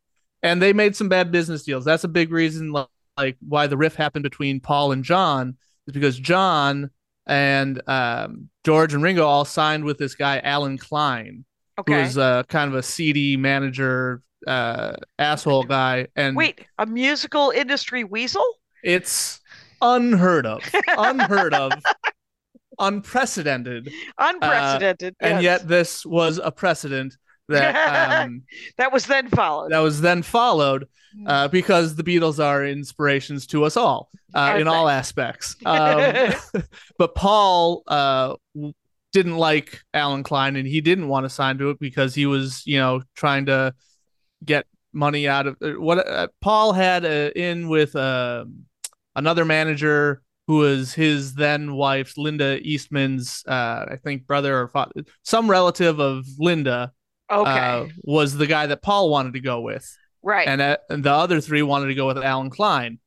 and 0.42 0.62
they 0.62 0.74
made 0.74 0.96
some 0.96 1.10
bad 1.10 1.32
business 1.32 1.64
deals. 1.64 1.86
That's 1.86 2.04
a 2.04 2.08
big 2.08 2.32
reason, 2.32 2.72
like, 2.72 2.88
like 3.18 3.38
why 3.48 3.68
the 3.68 3.78
riff 3.78 3.96
happened 3.96 4.24
between 4.24 4.60
Paul 4.60 4.92
and 4.92 5.04
John 5.04 5.58
is 5.88 5.94
because 5.94 6.18
John 6.18 6.90
and 7.28 7.82
um, 7.88 8.50
George 8.64 8.94
and 8.94 9.04
Ringo 9.04 9.26
all 9.26 9.46
signed 9.46 9.84
with 9.84 9.98
this 9.98 10.16
guy 10.16 10.40
Allen 10.40 10.78
Klein, 10.78 11.46
who 11.78 11.82
okay. 11.82 12.04
was 12.04 12.18
uh, 12.18 12.44
kind 12.44 12.70
of 12.70 12.76
a 12.76 12.84
seedy 12.84 13.38
manager, 13.38 14.22
uh, 14.48 14.94
asshole 15.20 15.64
guy, 15.64 16.08
and 16.16 16.36
Wait, 16.36 16.66
a 16.78 16.86
musical 16.86 17.52
industry 17.52 18.04
weasel? 18.04 18.46
it's 18.84 19.40
unheard 19.82 20.46
of, 20.46 20.62
unheard 20.98 21.54
of, 21.54 21.72
unprecedented, 22.80 23.92
Unprecedented. 24.18 25.16
Uh, 25.22 25.26
and 25.26 25.44
yet 25.44 25.68
this 25.68 26.06
was 26.06 26.40
a 26.44 26.52
precedent 26.52 27.16
that 27.50 28.24
um, 28.26 28.44
that 28.78 28.92
was 28.92 29.06
then 29.06 29.30
followed. 29.30 29.72
that 29.72 29.80
was 29.80 30.02
then 30.02 30.22
followed 30.22 30.88
uh, 31.26 31.48
because 31.48 31.96
the 31.96 32.04
Beatles 32.04 32.44
are 32.44 32.66
inspirations 32.66 33.48
to 33.48 33.64
us 33.64 33.78
all 33.78 34.10
uh, 34.34 34.58
in 34.60 34.68
all 34.68 34.90
aspects. 34.90 35.56
Um, 35.66 36.34
but 36.98 37.16
Paul 37.16 37.84
uh, 37.88 38.36
didn't 39.12 39.38
like 39.38 39.82
Allen 39.94 40.24
Klein, 40.24 40.56
and 40.56 40.68
he 40.68 40.82
didn't 40.82 41.08
want 41.08 41.26
to 41.26 41.30
sign 41.30 41.58
to 41.60 41.70
it 41.70 41.80
because 41.80 42.16
he 42.16 42.26
was, 42.26 42.66
you 42.66 42.78
know, 42.78 43.02
trying 43.16 43.46
to 43.46 43.74
get 44.44 44.66
money 44.92 45.28
out 45.28 45.48
of 45.48 45.58
uh, 45.62 45.72
what 45.72 46.08
uh, 46.08 46.28
Paul 46.42 46.74
had 46.74 47.06
in 47.06 47.68
with 47.68 47.96
uh, 47.96 48.46
another 49.16 49.46
manager 49.46 50.22
who 50.48 50.58
was 50.58 50.94
his 50.94 51.36
then 51.36 51.74
wife's 51.74 52.18
Linda 52.18 52.60
Eastman's, 52.60 53.44
uh, 53.48 53.86
I 53.90 53.98
think, 54.04 54.28
brother 54.28 54.60
or 54.60 54.68
father, 54.68 54.92
some 55.24 55.50
relative 55.50 56.00
of 56.00 56.26
Linda. 56.38 56.92
okay. 57.32 57.90
Was 58.04 58.36
the 58.36 58.48
guy 58.48 58.68
that 58.68 58.82
Paul 58.82 59.10
wanted 59.10 59.34
to 59.34 59.40
go 59.40 59.62
with 59.62 59.98
right. 60.24 60.48
and, 60.48 60.62
uh, 60.62 60.78
and 60.90 61.04
the 61.04 61.12
other 61.12 61.42
three 61.42 61.62
wanted 61.62 61.88
to 61.88 61.96
go 61.96 62.08
with 62.08 62.18
Allen 62.18 62.50
Klein. 62.50 63.00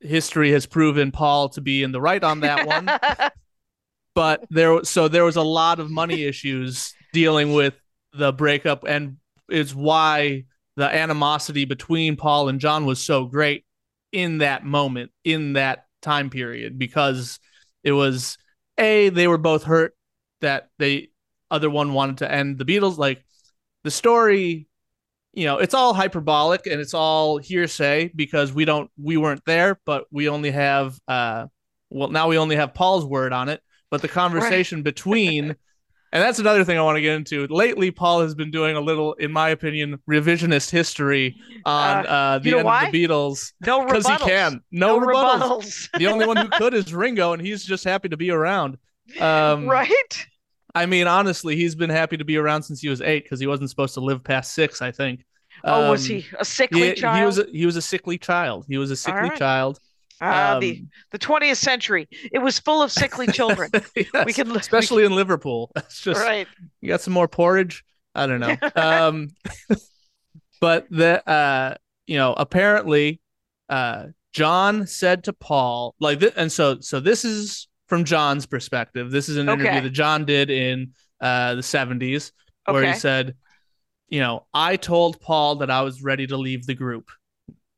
History 0.00 0.52
has 0.52 0.64
proven 0.64 1.12
Paul 1.12 1.50
to 1.50 1.60
be 1.60 1.82
in 1.82 1.92
the 1.92 2.00
right 2.00 2.22
on 2.22 2.40
that 2.40 2.66
one, 2.66 2.88
but 4.14 4.44
there 4.48 4.82
so 4.82 5.08
there 5.08 5.24
was 5.24 5.36
a 5.36 5.42
lot 5.42 5.78
of 5.78 5.90
money 5.90 6.24
issues 6.24 6.94
dealing 7.12 7.52
with 7.52 7.74
the 8.14 8.32
breakup, 8.32 8.84
and 8.84 9.18
it's 9.50 9.74
why 9.74 10.44
the 10.76 10.86
animosity 10.86 11.66
between 11.66 12.16
Paul 12.16 12.48
and 12.48 12.60
John 12.60 12.86
was 12.86 12.98
so 12.98 13.26
great 13.26 13.66
in 14.10 14.38
that 14.38 14.64
moment, 14.64 15.10
in 15.22 15.52
that 15.52 15.84
time 16.00 16.30
period, 16.30 16.78
because 16.78 17.38
it 17.84 17.92
was 17.92 18.38
a 18.78 19.10
they 19.10 19.28
were 19.28 19.38
both 19.38 19.64
hurt 19.64 19.94
that 20.40 20.70
they 20.78 21.08
other 21.50 21.68
one 21.68 21.92
wanted 21.92 22.18
to 22.18 22.32
end 22.32 22.56
the 22.56 22.64
Beatles. 22.64 22.96
Like 22.96 23.22
the 23.84 23.90
story 23.90 24.66
you 25.32 25.44
know 25.44 25.58
it's 25.58 25.74
all 25.74 25.94
hyperbolic 25.94 26.66
and 26.66 26.80
it's 26.80 26.94
all 26.94 27.38
hearsay 27.38 28.10
because 28.14 28.52
we 28.52 28.64
don't 28.64 28.90
we 29.00 29.16
weren't 29.16 29.44
there 29.44 29.78
but 29.84 30.04
we 30.10 30.28
only 30.28 30.50
have 30.50 30.98
uh 31.08 31.46
well 31.90 32.08
now 32.08 32.28
we 32.28 32.38
only 32.38 32.56
have 32.56 32.74
paul's 32.74 33.04
word 33.04 33.32
on 33.32 33.48
it 33.48 33.60
but 33.90 34.02
the 34.02 34.08
conversation 34.08 34.82
between 34.82 35.44
and 36.12 36.22
that's 36.22 36.40
another 36.40 36.64
thing 36.64 36.78
i 36.78 36.82
want 36.82 36.96
to 36.96 37.00
get 37.00 37.14
into 37.14 37.46
lately 37.46 37.90
paul 37.90 38.20
has 38.20 38.34
been 38.34 38.50
doing 38.50 38.76
a 38.76 38.80
little 38.80 39.14
in 39.14 39.30
my 39.30 39.50
opinion 39.50 39.98
revisionist 40.08 40.70
history 40.70 41.36
on 41.64 42.06
uh, 42.06 42.38
the 42.40 42.56
end 42.56 42.64
why? 42.64 42.86
of 42.86 42.92
the 42.92 43.06
beatles 43.06 43.52
no 43.64 43.84
because 43.84 44.06
he 44.06 44.16
can 44.18 44.60
no, 44.72 44.98
rebuttals. 44.98 45.38
rebuttals. 45.38 45.98
the 45.98 46.06
only 46.06 46.26
one 46.26 46.36
who 46.36 46.48
could 46.48 46.74
is 46.74 46.92
ringo 46.92 47.32
and 47.32 47.42
he's 47.42 47.64
just 47.64 47.84
happy 47.84 48.08
to 48.08 48.16
be 48.16 48.30
around 48.30 48.78
um 49.20 49.66
right? 49.68 50.26
I 50.74 50.86
mean 50.86 51.06
honestly 51.06 51.56
he's 51.56 51.74
been 51.74 51.90
happy 51.90 52.16
to 52.16 52.24
be 52.24 52.36
around 52.36 52.62
since 52.62 52.80
he 52.80 52.88
was 52.88 53.00
eight 53.00 53.24
because 53.24 53.40
he 53.40 53.46
wasn't 53.46 53.68
supposed 53.68 53.94
to 53.94 54.00
live 54.00 54.22
past 54.24 54.52
six 54.54 54.80
i 54.82 54.90
think 54.90 55.24
oh, 55.64 55.90
was 55.90 56.08
Um, 56.08 56.16
he 56.16 56.26
a 56.38 56.44
sickly 56.44 56.88
He, 56.90 56.94
child? 56.94 57.18
he 57.18 57.24
was 57.26 57.38
a, 57.38 57.46
he 57.52 57.66
was 57.66 57.76
a 57.76 57.82
sickly 57.82 58.18
child. 58.18 58.64
He 58.68 58.78
was 58.78 58.90
a 58.90 58.96
sickly 58.96 59.28
right. 59.28 59.38
child. 59.38 59.78
Ah, 60.22 60.54
um, 60.54 60.60
the 60.60 60.84
the 61.10 61.18
20th 61.18 61.56
century. 61.56 62.08
It 62.32 62.38
was 62.38 62.58
full 62.58 62.82
of 62.82 62.90
sickly 62.92 63.26
children. 63.38 63.70
Yes, 63.96 64.36
can 64.36 64.48
li- 64.48 64.52
we 64.54 64.58
especially 64.60 65.04
in 65.04 65.14
Liverpool. 65.14 65.70
It's 65.76 66.00
just 66.00 66.20
right. 66.20 66.46
you 66.80 66.88
got 66.88 67.00
some 67.00 67.12
more 67.14 67.28
porridge. 67.28 67.84
I 68.14 68.26
don't 68.26 68.40
know. 68.40 68.56
Um, 68.76 69.28
but 70.60 70.86
the 70.90 71.26
uh, 71.28 71.74
you 72.06 72.16
know, 72.16 72.32
apparently, 72.34 73.20
uh, 73.68 74.06
John 74.32 74.86
said 74.86 75.24
to 75.24 75.32
Paul 75.32 75.94
like, 76.00 76.20
th- 76.20 76.34
and 76.36 76.50
so 76.52 76.80
so 76.80 77.00
this 77.00 77.24
is 77.24 77.68
from 77.90 78.04
John's 78.04 78.46
perspective. 78.46 79.10
This 79.10 79.28
is 79.28 79.36
an 79.36 79.50
Okay. 79.50 79.60
interview 79.60 79.82
that 79.82 79.90
John 79.90 80.24
did 80.24 80.48
in 80.48 80.92
uh 81.20 81.56
the 81.56 81.62
seventies 81.62 82.32
where 82.64 82.82
Okay. 82.82 82.92
he 82.92 82.98
said, 82.98 83.34
you 84.08 84.20
know, 84.20 84.46
I 84.54 84.76
told 84.76 85.20
Paul 85.20 85.56
that 85.56 85.70
I 85.70 85.82
was 85.82 86.02
ready 86.02 86.26
to 86.28 86.38
leave 86.38 86.64
the 86.66 86.74
group. 86.74 87.10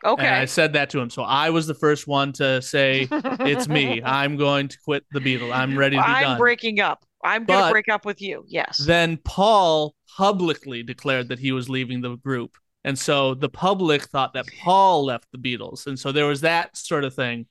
Okay. 0.05 0.27
And 0.27 0.35
I 0.35 0.45
said 0.47 0.73
that 0.75 0.91
to 0.91 1.01
him. 1.01 1.11
So 1.11 1.23
I 1.23 1.51
was 1.51 1.67
the 1.67 1.75
first 1.75 2.07
one 2.07 2.33
to 2.35 2.61
say, 2.63 3.09
it's 3.13 3.69
me. 3.69 4.03
I'm 4.03 4.37
going 4.37 4.69
to 4.69 4.79
quit 4.85 5.05
the 5.13 5.21
Beatles. 5.21 5.53
I'm 5.55 5.77
ready 5.79 5.97
to 5.97 6.03
be 6.03 6.09
I'm 6.09 6.23
done. 6.23 6.39
breaking 6.39 6.81
up. 6.81 7.05
I'm 7.25 7.45
going 7.45 7.65
to 7.67 7.71
break 7.71 7.89
up 7.89 8.05
with 8.05 8.21
you. 8.21 8.45
Yes. 8.49 8.79
Then 8.79 9.17
Paul 9.25 9.95
publicly 10.17 10.83
declared 10.83 11.29
that 11.29 11.39
he 11.39 11.53
was 11.53 11.69
leaving 11.69 12.01
the 12.01 12.17
group. 12.17 12.57
And 12.85 12.99
so 12.99 13.35
the 13.35 13.49
public 13.49 14.03
thought 14.03 14.35
that 14.35 14.47
Paul 14.61 15.05
left 15.05 15.29
the 15.31 15.39
Beatles. 15.39 15.87
And 15.87 15.97
so 15.99 16.11
there 16.11 16.27
was 16.27 16.41
that 16.41 16.77
sort 16.77 17.05
of 17.05 17.15
thing. 17.15 17.47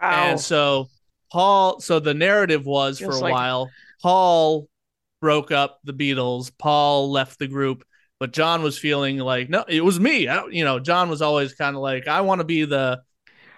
wow. 0.00 0.28
And 0.28 0.38
so 0.38 0.88
Paul, 1.34 1.80
so 1.80 1.98
the 1.98 2.14
narrative 2.14 2.64
was 2.64 3.00
for 3.00 3.10
a 3.10 3.16
like- 3.18 3.32
while, 3.32 3.68
Paul 4.00 4.68
broke 5.20 5.50
up 5.50 5.80
the 5.82 5.92
Beatles, 5.92 6.52
Paul 6.56 7.10
left 7.10 7.40
the 7.40 7.48
group, 7.48 7.82
but 8.20 8.32
John 8.32 8.62
was 8.62 8.78
feeling 8.78 9.18
like, 9.18 9.48
no, 9.50 9.64
it 9.66 9.82
was 9.82 9.98
me. 9.98 10.28
I, 10.28 10.46
you 10.46 10.62
know, 10.64 10.78
John 10.78 11.10
was 11.10 11.22
always 11.22 11.52
kind 11.54 11.74
of 11.74 11.82
like, 11.82 12.06
I 12.06 12.20
want 12.20 12.38
to 12.38 12.44
be 12.44 12.64
the, 12.66 13.02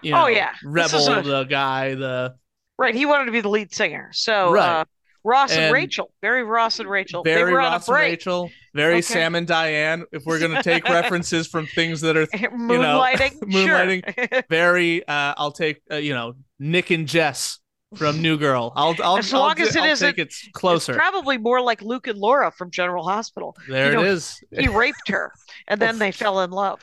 you 0.01 0.11
know, 0.11 0.23
Oh, 0.23 0.27
yeah. 0.27 0.53
Rebel, 0.65 1.07
a- 1.07 1.21
the 1.21 1.43
guy, 1.43 1.93
the 1.93 2.33
right. 2.79 2.95
He 2.95 3.05
wanted 3.05 3.25
to 3.25 3.31
be 3.31 3.41
the 3.41 3.49
lead 3.49 3.71
singer. 3.71 4.09
So 4.11 4.51
Right. 4.53 4.79
uh, 4.81 4.85
Ross 5.23 5.51
and, 5.51 5.65
And- 5.65 5.73
Rachel, 5.73 6.11
very 6.21 6.43
Ross 6.43 6.79
and 6.79 6.89
Rachel. 6.89 7.21
they 7.21 7.35
very 7.35 7.53
Ross 7.53 7.87
and. 7.87 7.95
Rachel, 7.97 8.49
very 8.73 8.93
Okay. 8.95 9.01
Sam 9.01 9.35
and 9.35 9.45
Diane. 9.45 10.05
If 10.11 10.23
we're 10.25 10.39
gonna 10.39 10.63
take 10.63 10.83
references 10.89 11.47
from 11.47 11.67
things 11.67 12.01
that 12.01 12.17
are 12.17 12.25
moonlighting. 12.27 13.39
moonlighting. 13.43 14.31
Sure. 14.33 14.43
very, 14.49 15.07
uh, 15.07 15.33
I'll 15.37 15.51
take, 15.51 15.81
uh, 15.91 15.97
you 15.97 16.13
know, 16.15 16.33
Nick 16.59 16.89
and 16.91 17.07
Jess 17.07 17.59
from 17.95 18.21
New 18.21 18.37
Girl. 18.37 18.73
I'll, 18.75 18.95
I'll, 19.01 19.17
As 19.17 19.33
I'll, 19.33 19.39
long 19.39 19.59
as 19.61 19.75
it 19.75 19.79
I'll 19.81 19.91
isn't- 19.91 20.07
take 20.15 20.19
it 20.19 20.33
closer. 20.53 20.91
It's 20.93 20.97
probably 20.99 21.37
more 21.37 21.61
like 21.61 21.81
Luke 21.81 22.07
and 22.07 22.17
Laura 22.19 22.51
from 22.51 22.69
General 22.69 23.03
Hospital. 23.07 23.55
there 23.69 23.91
you 23.91 23.97
know, 23.97 24.03
it 24.03 24.07
is. 24.07 24.43
He 24.51 24.67
raped 24.67 25.07
her, 25.07 25.31
and 25.67 25.81
then 25.81 25.97
they 25.99 26.11
fell 26.11 26.41
in 26.41 26.51
love. 26.51 26.81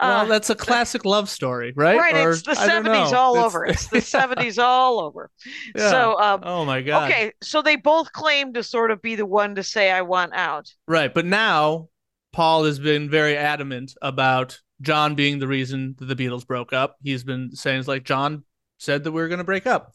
well, 0.00 0.22
Uh, 0.22 0.24
that's 0.24 0.50
a 0.50 0.54
classic 0.56 1.04
love 1.04 1.28
story, 1.28 1.72
right? 1.76 1.96
right. 1.96 2.16
Or- 2.16 2.32
it's 2.32 2.42
the 2.42 2.54
seventies 2.56 3.12
all 3.12 3.34
It's- 3.34 3.46
over. 3.46 3.64
It's 3.66 3.86
the 3.90 4.00
seventies 4.00 4.58
all 4.58 4.98
over. 5.00 5.30
Yeah. 5.76 5.90
So, 5.90 6.18
um, 6.20 6.40
oh 6.44 6.64
my 6.64 6.82
god. 6.82 7.10
okay, 7.10 7.32
so 7.42 7.62
they 7.62 7.76
both 7.76 8.12
claim 8.12 8.52
to 8.54 8.62
sort 8.64 8.90
of 8.90 9.00
be 9.00 9.14
the 9.14 9.26
one 9.26 9.54
to 9.54 9.62
say, 9.62 9.90
"I 9.92 10.02
want 10.02 10.32
out." 10.34 10.72
Right, 10.88 11.14
but 11.14 11.24
now 11.24 11.88
Paul 12.32 12.64
has 12.64 12.80
been 12.80 13.08
very 13.08 13.36
adamant 13.36 13.94
about 14.02 14.58
John 14.80 15.14
being 15.14 15.38
the 15.38 15.46
reason 15.46 15.94
that 15.98 16.06
the 16.06 16.16
Beatles 16.16 16.44
broke 16.44 16.72
up. 16.72 16.96
He's 17.04 17.22
been 17.22 17.54
saying 17.54 17.78
it's 17.78 17.86
like 17.88 18.02
John 18.02 18.42
said 18.78 19.04
that 19.04 19.12
we 19.12 19.20
were 19.22 19.28
going 19.28 19.38
to 19.38 19.44
break 19.44 19.68
up. 19.68 19.92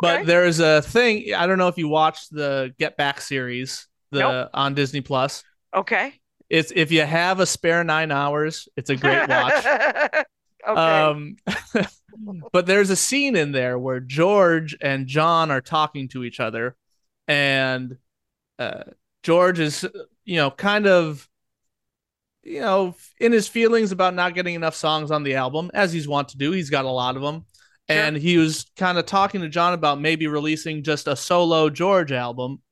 But 0.00 0.26
there 0.26 0.44
is 0.44 0.60
a 0.60 0.82
thing. 0.82 1.34
I 1.34 1.46
don't 1.46 1.58
know 1.58 1.68
if 1.68 1.78
you 1.78 1.88
watched 1.88 2.30
the 2.32 2.74
Get 2.78 2.96
Back 2.96 3.20
series 3.20 3.86
the 4.14 4.20
Nope. 4.20 4.50
on 4.54 4.74
Disney 4.74 5.00
Plus. 5.00 5.44
okay. 5.74 6.14
It's 6.50 6.72
if 6.76 6.92
you 6.92 7.02
have 7.02 7.40
a 7.40 7.46
spare 7.46 7.82
nine 7.84 8.12
hours, 8.12 8.68
it's 8.76 8.90
a 8.90 8.96
great 8.96 9.28
watch. 9.28 9.64
okay. 10.68 10.80
Um, 10.80 11.36
but 12.52 12.66
there's 12.66 12.90
a 12.90 12.96
scene 12.96 13.34
in 13.34 13.50
there 13.52 13.78
where 13.78 13.98
George 13.98 14.76
and 14.80 15.06
John 15.06 15.50
are 15.50 15.62
talking 15.62 16.08
to 16.08 16.22
each 16.22 16.40
other, 16.40 16.76
and 17.26 17.96
uh, 18.58 18.84
George 19.22 19.58
is, 19.58 19.86
you 20.24 20.36
know, 20.36 20.50
kind 20.50 20.86
of, 20.86 21.26
you 22.42 22.60
know, 22.60 22.94
in 23.18 23.32
his 23.32 23.48
feelings 23.48 23.90
about 23.90 24.14
not 24.14 24.34
getting 24.34 24.54
enough 24.54 24.74
songs 24.74 25.10
on 25.10 25.22
the 25.22 25.36
album, 25.36 25.70
as 25.72 25.92
he's 25.94 26.06
wont 26.06 26.28
to 26.28 26.36
do. 26.36 26.52
He's 26.52 26.70
got 26.70 26.84
a 26.84 26.90
lot 26.90 27.16
of 27.16 27.22
them. 27.22 27.46
Sure. 27.90 27.98
And 27.98 28.16
he 28.16 28.38
was 28.38 28.66
kind 28.76 28.96
of 28.96 29.04
talking 29.06 29.42
to 29.42 29.48
John 29.48 29.74
about 29.74 30.00
maybe 30.00 30.26
releasing 30.26 30.82
just 30.82 31.06
a 31.06 31.16
solo 31.16 31.68
George 31.68 32.12
album, 32.12 32.62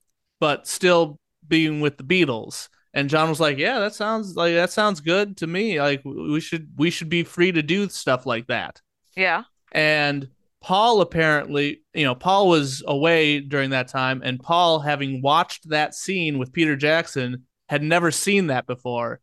but 0.40 0.66
still 0.66 1.18
being 1.46 1.80
with 1.80 1.98
the 1.98 2.04
Beatles. 2.04 2.68
And 2.94 3.08
John 3.08 3.28
was 3.28 3.40
like, 3.40 3.58
"Yeah, 3.58 3.78
that 3.80 3.94
sounds 3.94 4.36
like 4.36 4.54
that 4.54 4.70
sounds 4.70 5.00
good 5.00 5.36
to 5.38 5.46
me. 5.46 5.80
Like 5.80 6.02
we 6.04 6.40
should 6.40 6.70
we 6.76 6.90
should 6.90 7.08
be 7.08 7.24
free 7.24 7.52
to 7.52 7.62
do 7.62 7.88
stuff 7.88 8.26
like 8.26 8.46
that." 8.48 8.80
yeah. 9.16 9.44
And 9.72 10.28
Paul 10.60 11.00
apparently, 11.00 11.82
you 11.94 12.04
know, 12.04 12.14
Paul 12.14 12.48
was 12.48 12.82
away 12.86 13.40
during 13.40 13.70
that 13.70 13.88
time, 13.88 14.22
and 14.24 14.40
Paul, 14.40 14.78
having 14.80 15.22
watched 15.22 15.70
that 15.70 15.94
scene 15.94 16.38
with 16.38 16.52
Peter 16.52 16.76
Jackson, 16.76 17.46
had 17.68 17.82
never 17.82 18.10
seen 18.10 18.48
that 18.48 18.66
before, 18.66 19.20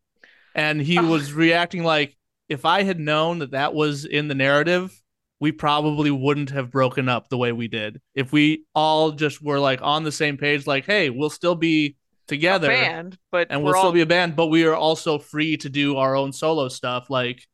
and 0.54 0.80
he 0.80 0.98
was 0.98 1.32
reacting 1.32 1.84
like, 1.84 2.16
"If 2.48 2.64
I 2.64 2.82
had 2.82 2.98
known 2.98 3.38
that 3.40 3.52
that 3.52 3.74
was 3.74 4.04
in 4.04 4.28
the 4.28 4.34
narrative." 4.34 4.99
We 5.40 5.52
probably 5.52 6.10
wouldn't 6.10 6.50
have 6.50 6.70
broken 6.70 7.08
up 7.08 7.28
the 7.28 7.38
way 7.38 7.52
we 7.52 7.66
did 7.66 8.00
if 8.14 8.30
we 8.32 8.66
all 8.74 9.12
just 9.12 9.42
were 9.42 9.58
like 9.58 9.80
on 9.82 10.04
the 10.04 10.12
same 10.12 10.36
page, 10.36 10.66
like, 10.66 10.84
hey, 10.84 11.10
we'll 11.10 11.30
still 11.30 11.54
be 11.54 11.96
together 12.28 12.70
A 12.70 12.74
band, 12.74 13.18
but 13.32 13.48
and 13.50 13.62
we'll 13.62 13.74
all 13.74 13.82
still 13.82 13.92
be 13.92 14.02
a 14.02 14.06
band, 14.06 14.36
but 14.36 14.46
we 14.46 14.64
are 14.64 14.76
also 14.76 15.18
free 15.18 15.56
to 15.58 15.68
do 15.68 15.96
our 15.96 16.14
own 16.14 16.32
solo 16.32 16.68
stuff. 16.68 17.10
Like, 17.10 17.46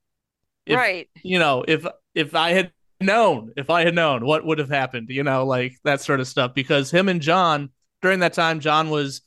if, 0.66 0.76
right. 0.76 1.08
you 1.22 1.38
know, 1.38 1.64
if 1.66 1.86
if 2.14 2.34
I 2.34 2.50
had 2.50 2.72
known, 3.00 3.52
if 3.56 3.70
I 3.70 3.84
had 3.84 3.94
known 3.94 4.24
what 4.24 4.44
would 4.44 4.58
have 4.58 4.68
happened, 4.68 5.08
you 5.10 5.22
know, 5.22 5.46
like 5.46 5.74
that 5.84 6.00
sort 6.00 6.20
of 6.20 6.28
stuff. 6.28 6.54
Because 6.54 6.90
him 6.90 7.08
and 7.08 7.20
John 7.20 7.70
during 8.02 8.20
that 8.20 8.34
time, 8.34 8.60
John 8.60 8.90
was 8.90 9.22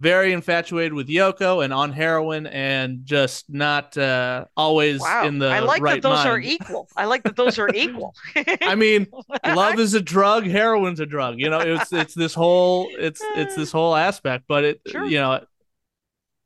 very 0.00 0.32
infatuated 0.32 0.94
with 0.94 1.08
Yoko 1.08 1.62
and 1.62 1.72
on 1.72 1.92
heroin 1.92 2.46
and 2.46 3.04
just 3.04 3.44
not 3.50 3.96
uh, 3.98 4.46
always 4.56 5.00
Wow. 5.00 5.26
in 5.26 5.38
the 5.38 5.48
I 5.48 5.58
like 5.60 5.82
right 5.82 6.00
that 6.02 6.08
those 6.08 6.24
are 6.24 6.38
equal. 6.38 6.88
I 6.96 7.04
like 7.04 7.22
that 7.24 7.36
those 7.36 7.58
are 7.58 7.68
equal. 7.74 8.14
I 8.62 8.74
mean, 8.74 9.06
love 9.46 9.78
is 9.78 9.92
a 9.94 10.00
drug, 10.00 10.44
heroin's 10.44 11.00
a 11.00 11.06
drug. 11.06 11.38
You 11.38 11.50
know, 11.50 11.60
it's 11.60 11.92
it's 11.92 12.14
this 12.14 12.34
whole 12.34 12.88
it's 12.98 13.20
it's 13.36 13.54
this 13.54 13.70
whole 13.70 13.94
aspect, 13.94 14.44
but 14.48 14.64
it 14.64 14.80
Sure. 14.86 15.04
you 15.04 15.18
know, 15.18 15.44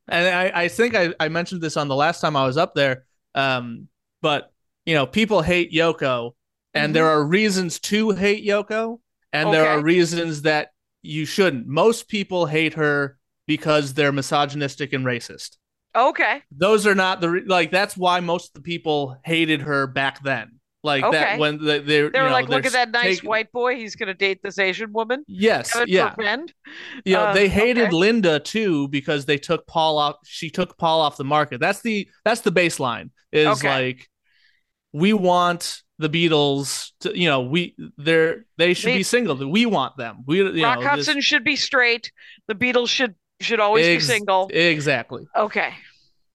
and 0.08 0.26
I 0.54 0.62
I 0.64 0.68
think 0.68 0.94
I 0.94 1.14
I 1.20 1.28
mentioned 1.28 1.60
this 1.62 1.76
on 1.76 1.88
the 1.88 1.94
last 1.96 2.20
time 2.20 2.36
I 2.36 2.46
was 2.46 2.56
up 2.56 2.74
there. 2.74 3.04
Um, 3.34 3.88
but 4.20 4.52
you 4.84 4.94
know, 4.94 5.06
people 5.06 5.42
hate 5.42 5.72
Yoko, 5.72 6.32
and 6.74 6.90
Mhm. 6.90 6.94
there 6.94 7.08
are 7.08 7.24
reasons 7.24 7.78
to 7.80 8.10
hate 8.10 8.44
Yoko, 8.44 8.98
and 9.32 9.52
there 9.52 9.66
are 9.68 9.80
reasons 9.80 10.42
that 10.42 10.70
you 11.02 11.24
shouldn't. 11.24 11.66
Most 11.66 12.08
people 12.08 12.46
hate 12.46 12.74
her 12.74 13.18
because 13.46 13.94
they're 13.94 14.12
misogynistic 14.12 14.92
and 14.92 15.04
racist. 15.04 15.56
okay. 15.96 16.42
Those 16.50 16.86
are 16.86 16.94
not 16.94 17.20
the 17.20 17.30
re- 17.30 17.44
like. 17.46 17.70
That's 17.70 17.96
why 17.96 18.20
most 18.20 18.48
of 18.48 18.54
the 18.54 18.60
people 18.62 19.16
hated 19.24 19.62
her 19.62 19.86
back 19.86 20.22
then. 20.22 20.58
Like 20.82 21.02
Okay. 21.02 21.16
that 21.18 21.38
when 21.38 21.64
they 21.64 21.78
they're, 21.78 22.10
They 22.10 22.18
you 22.18 22.24
were 22.24 22.28
know, 22.28 22.34
like, 22.34 22.48
look 22.50 22.66
at 22.66 22.72
that 22.72 22.90
nice 22.90 23.16
taking- 23.16 23.28
white 23.30 23.50
boy. 23.52 23.76
He's 23.76 23.96
going 23.96 24.08
to 24.08 24.14
date 24.14 24.40
this 24.42 24.58
Asian 24.58 24.92
woman. 24.92 25.24
Yes, 25.26 25.72
yeah. 25.86 26.14
You 26.18 27.14
know, 27.14 27.20
Uh, 27.20 27.32
they 27.32 27.48
hated 27.48 27.84
okay. 27.84 27.94
Linda 27.96 28.38
too 28.38 28.88
because 28.88 29.24
they 29.24 29.38
took 29.38 29.66
Paul 29.66 29.96
off. 29.98 30.16
She 30.26 30.50
took 30.50 30.76
Paul 30.76 31.00
off 31.00 31.16
the 31.16 31.24
market. 31.24 31.58
That's 31.60 31.80
the 31.80 32.06
that's 32.24 32.42
the 32.42 32.52
baseline. 32.52 33.10
Is 33.32 33.46
Okay. 33.46 33.68
like 33.68 34.08
we 34.92 35.12
want 35.14 35.80
the 35.98 36.08
Beatles 36.10 36.90
to, 37.00 37.18
you 37.18 37.28
know, 37.28 37.40
we 37.42 37.76
they're 37.96 38.44
they 38.58 38.74
should 38.74 38.90
They- 38.90 38.98
be 38.98 39.02
single. 39.04 39.36
We 39.36 39.64
want 39.64 39.96
them. 39.96 40.22
We 40.26 40.38
you 40.38 40.64
Rock 40.64 40.80
know 40.80 40.88
Hudson 40.88 41.20
should 41.22 41.44
be 41.44 41.56
straight. 41.56 42.12
The 42.48 42.54
Beatles 42.54 42.88
should 42.90 43.14
should 43.44 43.60
always 43.60 43.86
Ex- 43.86 44.04
be 44.06 44.12
single. 44.14 44.50
exactly. 44.52 45.26
Okay. 45.36 45.72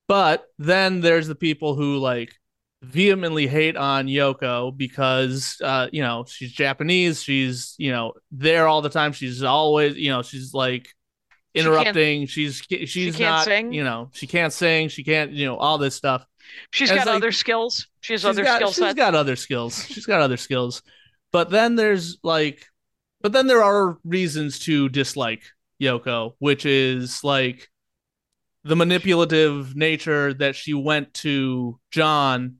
But 0.07 0.45
then 0.57 1.01
there's 1.01 1.27
the 1.27 1.35
people 1.35 1.75
who 1.75 1.97
like 1.97 2.33
vehemently 2.81 3.45
hate 3.45 3.75
on 3.75 4.07
Yoko 4.07 4.75
because 4.75 5.57
uh 5.61 5.87
you 5.91 6.01
know 6.01 6.23
she's 6.27 6.51
Japanese 6.53 7.21
she's 7.21 7.75
you 7.77 7.91
know 7.91 8.13
there 8.31 8.67
all 8.67 8.81
the 8.81 8.89
time 8.89 9.11
she's 9.11 9.43
always 9.43 9.97
you 9.97 10.09
know 10.09 10.21
she's 10.21 10.53
like 10.53 10.87
She 11.53 11.59
interrupting 11.61 12.25
she's 12.25 12.63
she's 12.85 13.17
can't 13.17 13.19
not 13.35 13.43
sing? 13.45 13.73
you 13.73 13.83
know 13.83 14.09
she 14.13 14.27
can't 14.27 14.53
sing 14.53 14.87
she 14.87 15.03
can't 15.03 15.31
you 15.31 15.45
know 15.45 15.57
all 15.57 15.77
this 15.77 15.93
stuff 15.95 16.25
She's 16.71 16.89
As 16.89 16.99
got 16.99 17.07
like- 17.07 17.15
other 17.17 17.31
skills. 17.31 17.85
She 18.01 18.13
has 18.13 18.25
other 18.25 18.43
got, 18.43 18.55
skill 18.55 18.69
she's 18.69 18.77
sets. 18.77 18.95
got 18.95 19.13
other 19.13 19.35
skills 19.35 19.85
she's 19.85 20.05
got 20.05 20.21
other 20.21 20.37
skills 20.37 20.81
but 21.33 21.49
then 21.49 21.75
there's 21.75 22.17
like 22.23 22.65
but 23.21 23.33
then 23.33 23.45
there 23.47 23.61
are 23.61 23.97
reasons 24.05 24.57
to 24.59 24.87
dislike 24.87 25.41
Yoko 25.81 26.33
which 26.39 26.65
is 26.65 27.23
like 27.23 27.69
the 28.63 28.75
manipulative 28.75 29.75
nature 29.75 30.33
that 30.33 30.55
she 30.55 30.73
went 30.73 31.13
to 31.15 31.79
John 31.91 32.57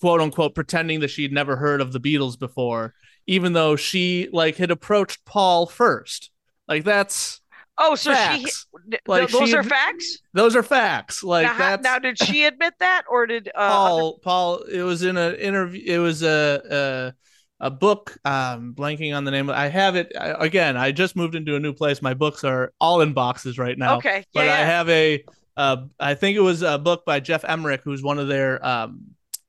quote 0.00 0.20
unquote 0.20 0.54
pretending 0.54 1.00
that 1.00 1.08
she'd 1.08 1.32
never 1.32 1.56
heard 1.56 1.80
of 1.80 1.92
the 1.92 2.00
Beatles 2.00 2.38
before 2.38 2.94
even 3.26 3.52
though 3.52 3.76
she 3.76 4.28
like 4.32 4.56
had 4.56 4.70
approached 4.70 5.24
Paul 5.24 5.66
first 5.66 6.30
like 6.68 6.84
that's 6.84 7.40
Oh, 7.76 7.96
so 7.96 8.12
Facts. 8.12 8.66
she 8.88 8.98
Like, 9.08 9.28
those 9.30 9.48
she 9.48 9.56
are 9.56 9.64
facts. 9.64 10.18
Those 10.32 10.54
are 10.54 10.62
facts. 10.62 11.24
Like 11.24 11.46
now, 11.46 11.58
that's 11.58 11.82
now, 11.82 11.98
did 11.98 12.16
she 12.22 12.44
admit 12.44 12.74
that, 12.78 13.02
or 13.10 13.26
did 13.26 13.48
uh, 13.48 13.58
other- 13.58 13.68
Paul. 13.76 14.18
Paul. 14.22 14.56
It 14.62 14.82
was 14.82 15.02
in 15.02 15.16
an 15.16 15.34
interview. 15.34 15.82
It 15.84 15.98
was 15.98 16.22
a 16.22 16.62
a, 16.70 17.14
a 17.60 17.70
book. 17.70 18.16
Um, 18.24 18.74
blanking 18.76 19.16
on 19.16 19.24
the 19.24 19.30
name. 19.30 19.50
I 19.50 19.68
have 19.68 19.96
it 19.96 20.12
I, 20.18 20.30
again. 20.44 20.76
I 20.76 20.92
just 20.92 21.16
moved 21.16 21.34
into 21.34 21.56
a 21.56 21.60
new 21.60 21.72
place. 21.72 22.02
My 22.02 22.14
books 22.14 22.44
are 22.44 22.72
all 22.80 23.00
in 23.00 23.12
boxes 23.12 23.58
right 23.58 23.76
now. 23.76 23.96
Okay, 23.98 24.18
yeah, 24.18 24.24
but 24.34 24.48
I 24.48 24.58
have 24.58 24.88
a. 24.88 25.24
Uh, 25.56 25.84
I 26.00 26.14
think 26.14 26.36
it 26.36 26.40
was 26.40 26.62
a 26.62 26.78
book 26.78 27.04
by 27.04 27.20
Geoff 27.20 27.44
Emerick, 27.44 27.82
who's 27.84 28.02
one 28.02 28.18
of 28.18 28.28
their 28.28 28.64
um 28.64 29.02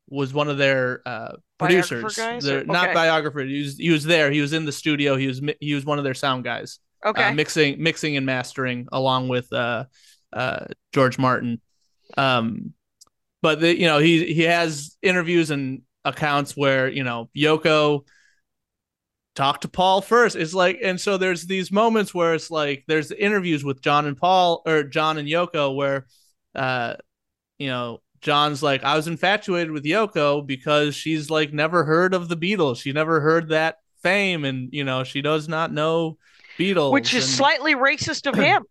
was 0.07 0.33
one 0.33 0.49
of 0.49 0.57
their 0.57 1.01
uh 1.05 1.33
Biographer 1.57 2.01
producers. 2.01 2.15
guys, 2.15 2.43
Their- 2.43 2.61
or- 2.61 2.65
Not 2.65 2.93
biographer. 2.93 3.39
He 3.39 3.61
was 3.61 3.77
he 3.77 3.89
was 3.89 4.03
there. 4.03 4.29
He 4.31 4.41
was 4.41 4.53
in 4.53 4.65
the 4.65 4.71
studio. 4.71 5.15
He 5.15 5.27
was 5.27 5.41
he 5.59 5.73
was 5.73 5.85
one 5.85 5.97
of 5.97 6.03
their 6.03 6.13
sound 6.13 6.43
guys 6.43 6.79
okay, 7.05 7.23
uh, 7.23 7.33
mixing 7.33 7.81
mixing 7.81 8.17
and 8.17 8.25
mastering 8.25 8.87
along 8.91 9.27
with 9.27 9.51
uh, 9.53 9.85
uh, 10.33 10.65
George 10.93 11.17
Martin. 11.17 11.61
Um, 12.17 12.73
but 13.41 13.59
the, 13.61 13.77
you 13.77 13.85
know 13.85 13.99
he 13.99 14.33
he 14.33 14.43
has 14.43 14.97
interviews 15.01 15.51
and 15.51 15.83
accounts 16.05 16.55
where 16.55 16.87
you 16.87 17.03
know 17.03 17.29
Yoko 17.35 18.05
talked 19.35 19.63
to 19.63 19.67
Paul 19.67 20.01
first. 20.01 20.35
It's 20.35 20.53
like 20.53 20.79
and 20.81 20.99
so 21.01 21.17
there's 21.17 21.45
these 21.45 21.71
moments 21.71 22.13
where 22.13 22.33
it's 22.33 22.49
like 22.49 22.85
there's 22.87 23.11
interviews 23.11 23.63
with 23.63 23.81
John 23.81 24.05
and 24.05 24.15
Paul 24.15 24.61
or 24.65 24.83
John 24.83 25.17
and 25.17 25.27
Yoko 25.27 25.75
where 25.75 26.05
uh 26.53 26.95
you 27.59 27.67
know 27.67 28.01
John's 28.21 28.63
like 28.63 28.83
I 28.83 28.95
was 28.95 29.07
infatuated 29.07 29.71
with 29.71 29.83
Yoko 29.83 30.45
because 30.45 30.95
she's 30.95 31.29
like 31.29 31.51
never 31.51 31.83
heard 31.83 32.13
of 32.13 32.29
the 32.29 32.37
Beatles. 32.37 32.81
She 32.81 32.93
never 32.93 33.19
heard 33.19 33.49
that 33.49 33.77
fame 34.01 34.45
and 34.45 34.69
you 34.71 34.83
know 34.83 35.03
she 35.03 35.21
does 35.21 35.49
not 35.49 35.73
know 35.73 36.17
Beatles 36.57 36.91
which 36.91 37.13
is 37.13 37.25
and- 37.25 37.33
slightly 37.33 37.75
racist 37.75 38.27
of 38.27 38.35
him 38.35 38.63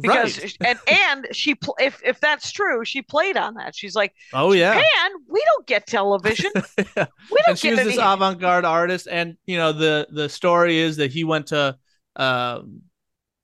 because 0.00 0.38
Right. 0.40 0.56
and 0.60 0.78
and 0.88 1.26
she 1.32 1.54
pl- 1.54 1.76
if 1.80 2.00
if 2.04 2.20
that's 2.20 2.50
true, 2.52 2.84
she 2.84 3.02
played 3.02 3.36
on 3.36 3.54
that. 3.54 3.74
She's 3.74 3.94
like, 3.94 4.14
Oh 4.32 4.52
yeah. 4.52 4.74
man, 4.74 5.10
we 5.28 5.42
don't 5.44 5.66
get 5.66 5.86
television. 5.86 6.50
We 6.76 6.92
don't 6.96 7.06
and 7.48 7.58
she 7.58 7.70
get 7.70 7.84
was 7.84 7.94
this 7.94 7.98
avant-garde 8.02 8.64
artist 8.64 9.08
and 9.10 9.36
you 9.46 9.56
know 9.56 9.72
the 9.72 10.06
the 10.10 10.28
story 10.28 10.78
is 10.78 10.96
that 10.96 11.10
he 11.12 11.24
went 11.24 11.48
to 11.48 11.76
uh, 12.16 12.60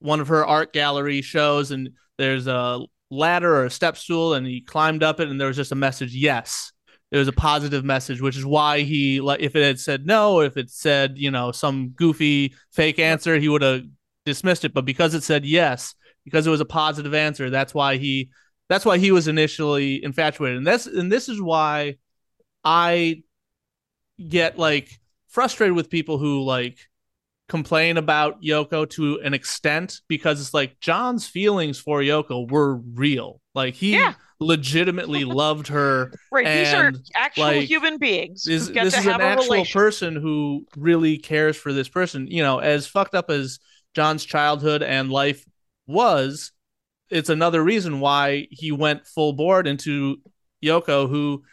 one 0.01 0.21
of 0.21 0.29
her 0.29 0.45
art 0.47 0.73
gallery 0.73 1.23
shows 1.23 1.71
and 1.71 1.91
there's 2.19 2.47
a 2.47 2.81
ladder 3.11 3.55
or 3.57 3.65
a 3.67 3.71
step 3.71 3.97
stool 3.97 4.35
and 4.35 4.47
he 4.47 4.61
climbed 4.61 5.03
up 5.03 5.21
it 5.21 5.29
and 5.29 5.41
there 5.41 5.49
was 5.49 5.57
just 5.57 5.71
a 5.73 5.77
message 5.77 6.13
yes 6.15 6.73
it 7.13 7.19
was 7.19 7.29
a 7.29 7.33
positive 7.33 7.85
message 7.85 8.21
which 8.21 8.37
is 8.37 8.45
why 8.45 8.81
he 8.81 9.21
like 9.21 9.41
if 9.41 9.55
it 9.55 9.63
had 9.63 9.79
said 9.79 10.05
no 10.07 10.41
if 10.41 10.57
it 10.57 10.69
said 10.69 11.17
you 11.17 11.31
know 11.31 11.53
some 11.53 11.91
goofy 11.91 12.53
fake 12.73 12.99
answer 12.99 13.39
he 13.39 13.49
would 13.49 13.63
have 13.63 13.83
dismissed 14.25 14.65
it 14.65 14.75
but 14.75 14.85
because 14.85 15.15
it 15.15 15.23
said 15.23 15.45
yes 15.47 15.95
because 16.27 16.47
it 16.47 16.51
was 16.51 16.61
a 16.61 16.67
positive 16.67 17.15
answer 17.15 17.51
that's 17.51 17.75
why 17.75 17.97
he 17.97 18.31
that's 18.69 18.85
why 18.85 18.99
he 18.99 19.13
was 19.13 19.29
initially 19.29 20.05
infatuated 20.05 20.59
and 20.59 20.67
that's 20.67 20.87
and 20.87 21.11
this 21.11 21.31
is 21.31 21.41
why 21.41 21.97
i 22.65 23.23
get 24.29 24.59
like 24.59 24.89
frustrated 25.29 25.77
with 25.77 25.91
people 25.91 26.19
who 26.19 26.43
like 26.43 26.79
complain 27.49 27.97
about 27.97 28.43
Yoko 28.43 28.89
to 28.91 29.21
an 29.21 29.35
extent 29.35 30.01
because 30.09 30.41
it's 30.41 30.55
like 30.55 30.81
John's 30.81 31.27
feelings 31.29 31.79
for 31.79 32.01
Yoko 32.01 32.51
were 32.51 32.77
real. 32.77 33.41
Like 33.55 33.75
he 33.75 33.93
Yeah. 33.93 34.15
legitimately 34.41 35.25
loved 35.25 35.69
her. 35.69 36.13
right, 36.33 36.47
these 36.47 36.75
are 36.75 36.93
actual 37.15 37.45
like, 37.45 37.69
human 37.69 37.99
beings 37.99 38.45
This, 38.45 38.69
get 38.69 38.85
this 38.85 38.99
is 38.99 39.07
an 39.07 39.21
a 39.21 39.25
actual 39.25 39.65
person 39.67 40.17
who 40.17 40.67
really 40.77 41.19
cares 41.19 41.57
for 41.57 41.73
this 41.73 41.89
person. 41.89 42.27
You 42.27 42.43
know, 42.43 42.59
as 42.59 42.87
fucked 42.87 43.15
up 43.15 43.31
as 43.31 43.61
John's 43.95 44.25
childhood 44.25 44.83
and 44.83 45.11
life 45.11 45.45
was, 45.87 46.53
it's 47.11 47.29
another 47.29 47.63
reason 47.63 48.01
why 48.01 48.49
he 48.51 48.73
went 48.73 49.07
full 49.07 49.33
board 49.33 49.67
into 49.67 50.19
Yoko, 50.63 51.09
who, 51.09 51.45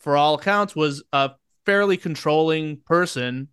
for 0.00 0.16
all 0.16 0.34
accounts, 0.34 0.76
was 0.76 1.02
a 1.12 1.30
fairly 1.64 1.96
controlling 1.96 2.78
person. 2.86 3.48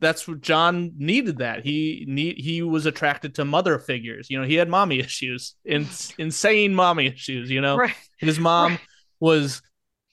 That's 0.00 0.26
what 0.26 0.40
John 0.40 0.92
needed. 0.96 1.38
That 1.38 1.64
he 1.64 2.04
need 2.08 2.38
he 2.38 2.62
was 2.62 2.86
attracted 2.86 3.34
to 3.36 3.44
mother 3.44 3.78
figures. 3.78 4.28
You 4.30 4.40
know, 4.40 4.46
he 4.46 4.54
had 4.54 4.68
mommy 4.68 4.98
issues, 5.00 5.54
in, 5.64 5.86
insane 6.18 6.74
mommy 6.74 7.06
issues. 7.06 7.50
You 7.50 7.60
know, 7.60 7.76
right. 7.76 7.94
his 8.18 8.38
mom 8.38 8.72
Right. 8.72 8.80
was 9.20 9.62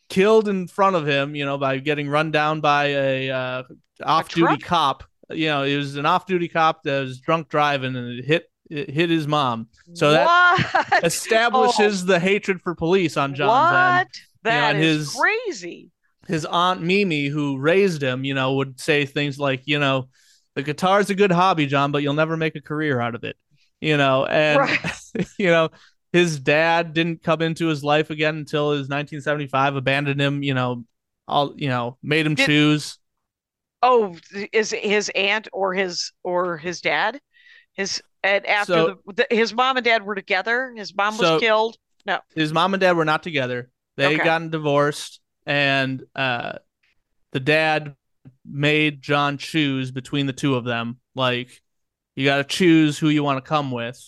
killed 0.10 0.48
in 0.48 0.67
front 0.67 0.96
of 0.96 1.08
him, 1.08 1.36
you 1.36 1.46
know, 1.46 1.58
by 1.58 1.80
getting 1.80 2.10
run 2.10 2.32
down 2.32 2.62
by 2.62 2.86
a 2.86 3.30
uh, 3.30 3.63
off-duty 4.04 4.58
cop. 4.58 5.04
You 5.30 5.48
know, 5.48 5.63
it 5.63 5.76
was 5.78 5.96
an 5.96 6.06
off-duty 6.06 6.48
cop 6.50 6.84
that 6.84 7.02
was 7.02 7.20
drunk 7.20 7.50
driving 7.50 7.96
and 7.96 8.20
it 8.20 8.26
hit 8.26 8.50
it 8.69 8.89
hit 8.89 9.10
his 9.10 9.27
mom. 9.27 9.67
So 9.93 10.12
that 10.12 10.25
what? 10.91 11.03
establishes 11.03 12.03
oh. 12.03 12.06
the 12.06 12.19
hatred 12.19 12.62
for 12.62 12.75
police 12.75 13.17
on 13.17 13.36
John's 13.36 13.49
what? 13.49 13.99
end. 13.99 14.10
That 14.43 14.75
and 14.75 14.84
is 14.84 14.97
his- 14.97 15.15
crazy. 15.15 15.91
His 16.27 16.43
aunt 16.43 16.82
Mimi, 16.82 17.27
who 17.27 17.58
raised 17.58 18.03
him, 18.03 18.25
you 18.25 18.34
know, 18.34 18.56
would 18.56 18.82
say 18.82 19.06
things 19.06 19.39
like, 19.39 19.62
you 19.65 19.80
know, 19.80 20.10
the 20.56 20.63
guitar's 20.63 21.10
a 21.10 21.15
good 21.15 21.32
hobby, 21.32 21.67
John, 21.67 21.93
but 21.93 22.03
you'll 22.03 22.15
never 22.15 22.36
make 22.36 22.56
a 22.56 22.62
career 22.62 22.99
out 22.99 23.15
of 23.15 23.23
it. 23.23 23.38
You 23.80 23.95
know, 23.95 24.25
and 24.25 24.60
Right. 24.60 24.80
you 25.38 25.47
know, 25.47 25.69
his 26.12 26.39
dad 26.39 26.93
didn't 26.93 27.23
come 27.23 27.41
into 27.41 27.67
his 27.67 27.84
life 27.84 28.10
again 28.10 28.36
until 28.36 28.71
his 28.71 28.89
1975, 28.89 29.75
abandoned 29.77 30.19
him, 30.19 30.43
you 30.43 30.53
know, 30.53 30.84
all, 31.27 31.53
you 31.56 31.69
know, 31.69 31.97
made 32.03 32.25
him 32.25 32.36
Did- 32.36 32.45
choose. 32.45 32.97
Oh, 33.84 34.17
is 34.51 34.73
it 34.73 34.84
his 34.84 35.12
aunt 35.13 35.47
or 35.53 35.73
his 35.73 36.12
or 36.23 36.58
his 36.58 36.82
dad? 36.82 37.21
His 37.78 38.02
and 38.24 38.46
after 38.46 38.74
So- 38.74 39.00
the, 39.06 39.13
the 39.13 39.28
his 39.30 39.54
mom 39.54 39.78
and 39.78 39.86
dad 39.86 40.04
were 40.04 40.16
together. 40.16 40.74
His 40.76 40.94
mom 40.96 41.18
was 41.18 41.28
So- 41.28 41.40
killed. 41.40 41.78
No, 42.06 42.20
his 42.36 42.52
mom 42.54 42.74
and 42.74 42.82
dad 42.82 42.96
were 42.98 43.06
not 43.06 43.22
together. 43.24 43.70
They 43.98 44.06
Okay. 44.08 44.16
had 44.18 44.24
gotten 44.26 44.50
divorced 44.50 45.20
and 45.46 46.04
uh 46.16 46.54
the 47.32 47.40
dad 47.40 47.96
made 48.46 49.02
John 49.02 49.38
choose 49.38 49.92
between 49.92 50.26
the 50.26 50.34
two 50.34 50.56
of 50.56 50.63
them. 50.66 51.00
Like 51.16 51.50
you 52.16 52.26
got 52.26 52.38
to 52.38 52.44
choose 52.44 52.98
who 52.98 53.10
you 53.10 53.24
want 53.24 53.44
to 53.44 53.48
come 53.48 53.72
with. 53.72 54.00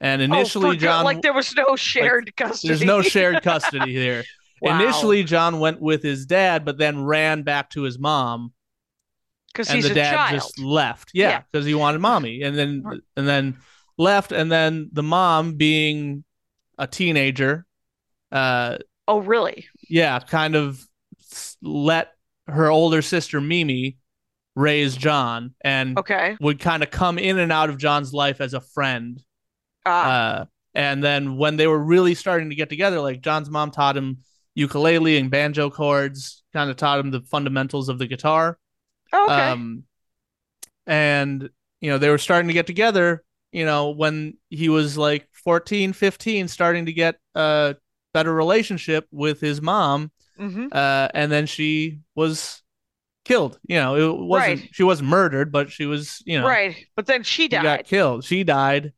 And 0.00 0.22
initially 0.22 0.66
oh, 0.66 0.68
for 0.70 0.74
good- 0.74 0.80
John 0.80 1.04
like 1.04 1.22
there 1.22 1.32
was 1.34 1.54
no 1.54 1.74
shared 1.76 2.34
custody. 2.36 2.68
there's 2.68 2.84
no 2.84 3.02
shared 3.02 3.42
custody 3.42 3.92
here. 3.92 4.24
Wow. 4.62 4.80
Initially 4.80 5.24
John 5.24 5.58
went 5.58 5.80
with 5.80 6.02
his 6.02 6.26
dad 6.26 6.64
but 6.64 6.78
then 6.78 7.04
ran 7.04 7.42
back 7.42 7.70
to 7.70 7.82
his 7.82 7.98
mom 7.98 8.52
because 9.56 9.70
he's 9.70 9.84
the 9.86 9.92
a 9.92 9.94
dad 9.94 10.14
child. 10.14 10.30
just 10.40 10.58
left. 10.58 11.10
Yeah, 11.14 11.28
Yeah. 11.30 11.42
because 11.50 11.66
he 11.66 11.74
wanted 11.74 12.00
mommy, 12.00 12.42
and 12.42 12.56
then 12.56 12.84
and 13.16 13.26
then 13.28 13.58
left, 13.98 14.32
and 14.32 14.50
then 14.50 14.90
the 14.92 15.02
mom 15.02 15.54
being 15.54 16.24
a 16.78 16.86
teenager, 16.86 17.64
uh, 18.32 18.78
Oh, 19.08 19.20
really? 19.20 19.66
yeah, 19.88 20.18
kind 20.18 20.54
of 20.56 20.80
let 21.62 22.12
her 22.48 22.70
older 22.70 23.02
sister 23.02 23.40
Mimi 23.40 23.96
raise 24.54 24.96
John, 24.96 25.54
and 25.62 25.98
Okay. 25.98 26.36
would 26.40 26.58
kind 26.60 26.82
of 26.82 26.90
come 26.90 27.18
in 27.18 27.38
and 27.38 27.52
out 27.52 27.70
of 27.70 27.78
John's 27.78 28.12
life 28.12 28.40
as 28.40 28.54
a 28.54 28.60
friend. 28.60 29.22
Ah, 29.84 30.08
Uh, 30.40 30.44
and 30.74 31.02
then 31.02 31.36
when 31.36 31.56
they 31.56 31.66
were 31.66 31.78
really 31.78 32.14
starting 32.14 32.50
to 32.50 32.56
get 32.56 32.68
together, 32.68 33.00
like 33.00 33.20
John's 33.20 33.48
mom 33.50 33.70
taught 33.70 33.96
him 33.96 34.18
ukulele 34.54 35.16
and 35.18 35.30
banjo 35.30 35.70
chords, 35.70 36.42
kind 36.52 36.70
of 36.70 36.76
taught 36.76 36.98
him 36.98 37.10
the 37.10 37.20
fundamentals 37.22 37.88
of 37.88 37.98
the 37.98 38.06
guitar. 38.06 38.58
Okay. 39.24 39.50
Um, 39.50 39.84
and 40.86 41.48
you 41.80 41.90
know, 41.90 41.98
they 41.98 42.08
were 42.10 42.18
starting 42.18 42.48
to 42.48 42.54
get 42.54 42.66
together, 42.66 43.22
you 43.52 43.64
know, 43.64 43.90
when 43.90 44.36
he 44.50 44.68
was 44.68 44.96
like 44.96 45.28
14, 45.44 45.92
15, 45.92 46.48
starting 46.48 46.86
to 46.86 46.92
get 46.92 47.16
a 47.34 47.76
better 48.14 48.32
relationship 48.32 49.06
with 49.10 49.40
his 49.40 49.60
mom. 49.60 50.10
hmm 50.38 50.66
Uh, 50.72 51.08
and 51.14 51.30
then 51.30 51.46
she 51.46 51.98
was 52.14 52.62
killed. 53.24 53.58
You 53.68 53.76
know, 53.76 53.96
it 53.96 54.18
wasn't, 54.18 54.60
Right. 54.60 54.70
she 54.72 54.82
wasn't 54.84 55.08
murdered, 55.10 55.52
but 55.52 55.70
she 55.70 55.84
was, 55.86 56.22
you 56.24 56.40
know, 56.40 56.46
Right, 56.46 56.76
but 56.94 57.06
then 57.06 57.22
she 57.22 57.42
she 57.42 57.48
got 57.48 57.84
killed. 57.84 58.24
She 58.24 58.42
died. 58.44 58.92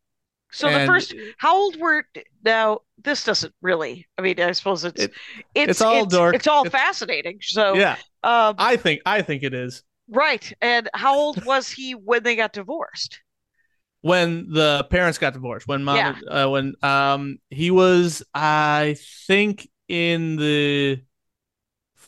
So 0.50 0.70
the 0.70 0.86
first, 0.86 1.14
how 1.36 1.54
old 1.56 1.78
were 1.78 2.04
now? 2.42 2.78
This 3.04 3.22
doesn't 3.22 3.52
really. 3.60 4.06
I 4.16 4.22
mean, 4.22 4.40
I 4.40 4.52
suppose 4.52 4.82
it's 4.84 5.02
It- 5.02 5.12
it's 5.54 5.70
it's 5.72 5.80
all 5.82 6.04
it's, 6.04 6.14
dork. 6.14 6.34
it's 6.34 6.46
all 6.46 6.64
It's- 6.64 6.80
fascinating. 6.80 7.38
So 7.42 7.74
yeah, 7.74 7.96
um, 8.22 8.54
I 8.58 8.76
think, 8.76 9.02
I 9.04 9.20
think 9.22 9.42
it 9.42 9.52
is. 9.52 9.82
Right. 10.08 10.52
And 10.60 10.88
how 10.94 11.16
old 11.18 11.44
was 11.44 11.68
he 11.68 11.92
when 11.92 12.22
they 12.22 12.36
got 12.36 12.52
divorced? 12.52 13.20
when 14.00 14.48
the 14.52 14.86
parents 14.90 15.18
got 15.18 15.32
divorced 15.32 15.66
when 15.66 15.82
mom 15.82 15.96
Yeah. 15.96 16.44
uh, 16.44 16.48
when 16.48 16.74
um 16.84 17.38
he 17.50 17.72
was 17.72 18.22
i 18.32 18.94
think 19.26 19.68
in 19.88 20.36
the 20.36 21.02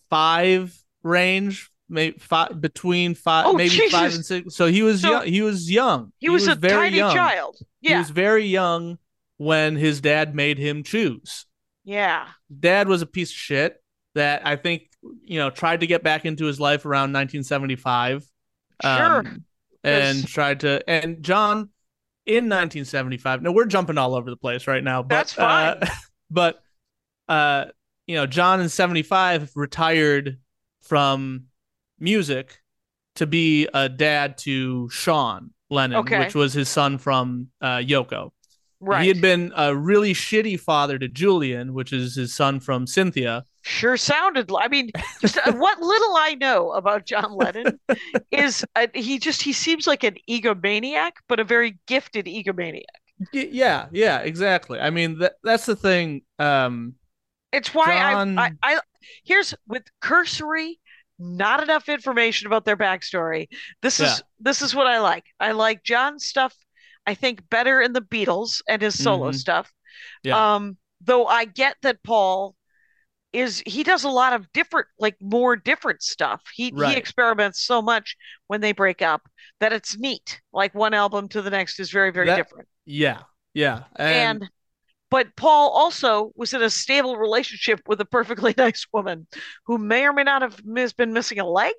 five 0.09 0.73
range 1.03 1.71
maybe 1.89 2.19
five 2.19 2.61
between 2.61 3.15
five 3.15 3.47
Oh, 3.47 3.53
maybe 3.55 3.89
five 3.89 4.15
and 4.15 4.25
six 4.25 4.55
so 4.55 4.67
he 4.67 4.83
was 4.83 5.01
So 5.03 5.11
young 5.11 5.27
he 5.27 5.43
was 5.43 5.71
young 5.71 6.13
He, 6.19 6.29
was, 6.29 6.47
a 6.47 6.55
very 6.55 6.87
tiny 6.91 6.97
young 6.99 7.15
child. 7.15 7.57
he 7.81 7.95
was 7.95 8.11
very 8.11 8.47
young 8.47 8.99
when 9.39 9.75
his 9.77 10.01
dad 10.01 10.35
made 10.35 10.59
him 10.59 10.83
choose 10.85 11.47
yeah. 11.85 12.29
dad 12.57 12.87
was 12.87 13.03
a 13.03 13.07
piece 13.07 13.31
of 13.31 13.37
shit 13.37 13.83
that 14.15 14.47
i 14.47 14.55
think 14.57 14.90
you 15.23 15.39
know 15.39 15.51
tried 15.51 15.81
to 15.81 15.87
get 15.87 16.03
back 16.03 16.25
into 16.25 16.45
his 16.45 16.61
life 16.61 16.85
around 16.85 17.13
1975 17.13 18.27
Sure. 18.83 18.91
um, 18.93 19.45
and 19.85 20.27
tried 20.27 20.61
to 20.61 20.83
and 20.89 21.23
john 21.23 21.71
in 22.27 22.45
1975. 22.45 23.43
Now 23.43 23.51
we're 23.53 23.65
jumping 23.65 23.99
all 23.99 24.15
over 24.15 24.31
the 24.31 24.37
place 24.37 24.67
right 24.67 24.85
now, 24.85 25.03
but 25.03 25.09
That's 25.09 25.33
fine. 25.33 25.79
Uh, 25.83 25.87
but 26.31 26.63
uh, 27.29 27.65
you 28.07 28.15
know, 28.15 28.27
John 28.27 28.61
in 28.61 28.69
75 28.69 29.53
retired 29.57 30.39
from 30.83 31.45
music 31.99 32.61
to 33.17 33.27
be 33.27 33.69
a 33.73 33.89
dad 33.89 34.39
to 34.39 34.89
Sean 34.91 35.51
Lennon, 35.71 35.99
Okay. 36.01 36.19
which 36.21 36.35
was 36.35 36.53
his 36.53 36.69
son 36.69 36.99
from 36.99 37.49
uh, 37.61 37.79
Yoko. 37.79 38.31
Right. 38.81 39.03
He 39.03 39.09
had 39.09 39.21
been 39.21 39.53
a 39.57 39.75
really 39.75 40.13
shitty 40.15 40.59
father 40.61 40.99
to 40.99 41.09
Julian, 41.09 41.75
which 41.75 41.93
is 41.93 42.15
his 42.15 42.35
son 42.35 42.61
from 42.61 42.87
Cynthia. 42.87 43.45
Sure 43.63 43.97
sounded. 43.97 44.51
I 44.59 44.69
mean, 44.69 44.91
just 45.21 45.37
uh, 45.39 45.53
what 45.53 45.79
little 45.81 46.17
I 46.17 46.35
know 46.41 46.73
about 46.73 47.05
John 47.07 47.33
Lennon 47.35 47.79
is 48.31 48.65
uh, 48.75 48.87
he 48.95 49.19
just 49.19 49.43
he 49.43 49.53
seems 49.53 49.87
like 49.87 50.03
an 50.03 50.17
egomaniac, 50.29 51.13
but 51.29 51.41
a 51.41 51.45
very 51.45 51.79
gifted 51.87 52.27
egomaniac. 52.27 52.85
Yeah, 53.33 53.87
yeah, 53.93 54.21
exactly. 54.21 54.81
I 54.81 54.89
mean, 54.91 55.19
that 55.19 55.35
that's 55.45 55.67
the 55.67 55.77
thing. 55.77 56.23
Um, 56.39 56.95
It's 57.53 57.75
why 57.75 57.87
John- 57.99 58.39
I, 58.39 58.53
I 58.63 58.77
I 58.77 58.81
here's 59.25 59.55
with 59.69 59.83
cursory, 60.01 60.81
not 61.19 61.63
enough 61.63 61.89
information 61.91 62.47
about 62.47 62.65
their 62.65 62.79
backstory. 62.79 63.49
This 63.83 64.01
Yeah. 64.01 64.07
is 64.07 64.23
this 64.39 64.63
is 64.63 64.75
what 64.75 64.87
I 64.87 65.01
like. 65.01 65.25
I 65.39 65.53
like 65.53 65.83
John's 65.85 66.25
stuff. 66.25 66.55
I 67.07 67.15
think 67.15 67.49
better 67.51 67.83
in 67.83 67.93
the 67.93 68.01
Beatles 68.03 68.63
and 68.69 68.81
his 68.81 69.03
solo 69.03 69.33
Mhm. 69.33 69.35
stuff. 69.35 69.71
Yeah. 70.23 70.55
Um, 70.55 70.79
though 71.03 71.27
I 71.27 71.45
get 71.45 71.77
that 71.83 72.03
Paul 72.03 72.55
is 73.33 73.63
he 73.67 73.83
does 73.85 74.05
a 74.05 74.09
lot 74.09 74.33
of 74.33 74.51
different 74.53 74.87
like 74.99 75.17
more 75.21 75.57
different 75.57 76.03
stuff. 76.03 76.43
He 76.55 76.73
Right. 76.75 76.93
he 76.93 76.97
experiments 76.99 77.65
so 77.65 77.81
much 77.81 78.17
when 78.49 78.61
they 78.61 78.73
break 78.73 79.03
up 79.03 79.23
that 79.61 79.73
it's 79.73 79.97
neat. 79.99 80.41
Like 80.53 80.75
one 80.75 80.95
album 80.95 81.29
to 81.29 81.43
the 81.43 81.51
next 81.51 81.79
is 81.81 81.91
very 81.91 82.11
very 82.11 82.27
That- 82.27 82.37
different. 82.37 82.69
yeah, 82.87 83.23
yeah, 83.55 83.85
and, 83.97 84.43
And 84.43 84.51
but 85.11 85.35
Paul 85.37 85.71
also 85.71 86.33
was 86.37 86.55
in 86.55 86.63
a 86.63 86.71
stable 86.71 87.17
relationship 87.17 87.81
with 87.87 88.01
a 88.01 88.05
perfectly 88.05 88.55
nice 88.59 88.87
woman 88.93 89.27
who 89.67 89.77
may 89.79 90.05
or 90.07 90.13
may 90.13 90.23
not 90.25 90.43
have 90.43 90.65
mis- 90.65 90.93
been 90.93 91.13
missing 91.13 91.39
a 91.41 91.47
leg. 91.47 91.75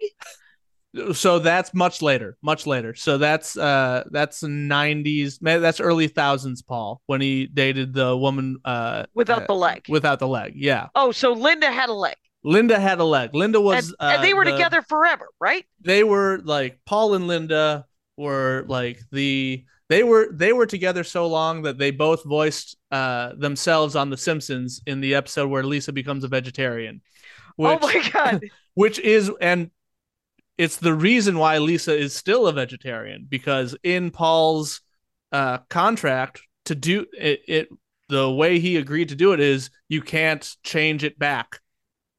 So 1.14 1.40
that's 1.40 1.74
much 1.74 2.02
later, 2.02 2.38
much 2.42 2.68
later. 2.68 2.94
So 2.96 3.18
that's 3.18 3.58
uh 3.58 4.04
that's 4.12 4.44
nineties, 4.44 5.40
that's 5.42 5.80
early 5.80 6.08
thousands, 6.08 6.62
Paul, 6.62 7.02
when 7.06 7.22
he 7.22 7.48
dated 7.48 7.94
the 7.94 8.16
woman 8.16 8.58
uh 8.66 9.06
Without 9.14 9.44
uh, 9.44 9.48
the 9.48 9.56
leg. 9.56 9.86
without 9.90 10.20
the 10.20 10.28
leg. 10.28 10.54
Yeah, 10.56 10.88
Oh, 10.96 11.12
so 11.12 11.32
Linda 11.34 11.72
had 11.72 11.90
a 11.90 11.94
leg. 11.94 12.16
Linda 12.44 12.80
had 12.80 13.00
a 13.00 13.04
leg. 13.04 13.36
Linda 13.36 13.62
was, 13.62 13.94
and 14.00 14.18
uh, 14.20 14.22
they 14.22 14.34
were 14.34 14.44
the- 14.46 14.52
together 14.52 14.82
forever, 14.82 15.28
right? 15.40 15.66
They 15.82 16.04
were 16.04 16.40
like 16.44 16.80
Paul 16.86 17.14
and 17.14 17.28
Linda 17.28 17.86
were 18.18 18.66
like 18.68 19.00
the 19.12 19.64
they 19.90 20.04
were 20.04 20.30
they 20.32 20.52
were 20.54 20.66
together 20.66 21.04
so 21.04 21.28
long 21.28 21.64
that 21.64 21.78
they 21.78 21.92
both 21.92 22.24
voiced 22.24 22.78
uh 22.92 23.34
themselves 23.38 23.96
on 23.96 24.10
The 24.10 24.18
Simpsons 24.18 24.82
in 24.86 25.02
the 25.02 25.16
episode 25.16 25.50
where 25.50 25.64
Lisa 25.64 25.94
becomes 25.94 26.24
a 26.24 26.28
vegetarian. 26.28 27.02
Which, 27.56 27.80
oh 27.82 27.88
my 27.88 28.10
God. 28.12 28.44
which 28.74 29.00
is 29.00 29.32
and 29.40 29.70
it's 30.58 30.78
the 30.78 30.94
reason 30.94 31.38
why 31.38 31.58
Lisa 31.58 31.96
is 31.98 32.16
still 32.16 32.48
a 32.48 32.54
vegetarian 32.54 33.26
because 33.28 33.76
in 33.84 34.12
Paul's 34.12 34.82
uh, 35.32 35.60
contract 35.70 36.42
to 36.66 36.76
do 36.76 37.06
it, 37.18 37.42
it 37.48 37.70
the 38.10 38.30
way 38.30 38.60
he 38.60 38.76
agreed 38.78 39.10
to 39.10 39.16
do 39.16 39.32
it 39.34 39.40
is 39.40 39.70
you 39.88 40.02
can't 40.02 40.56
change 40.64 41.04
it 41.04 41.18
back. 41.18 41.60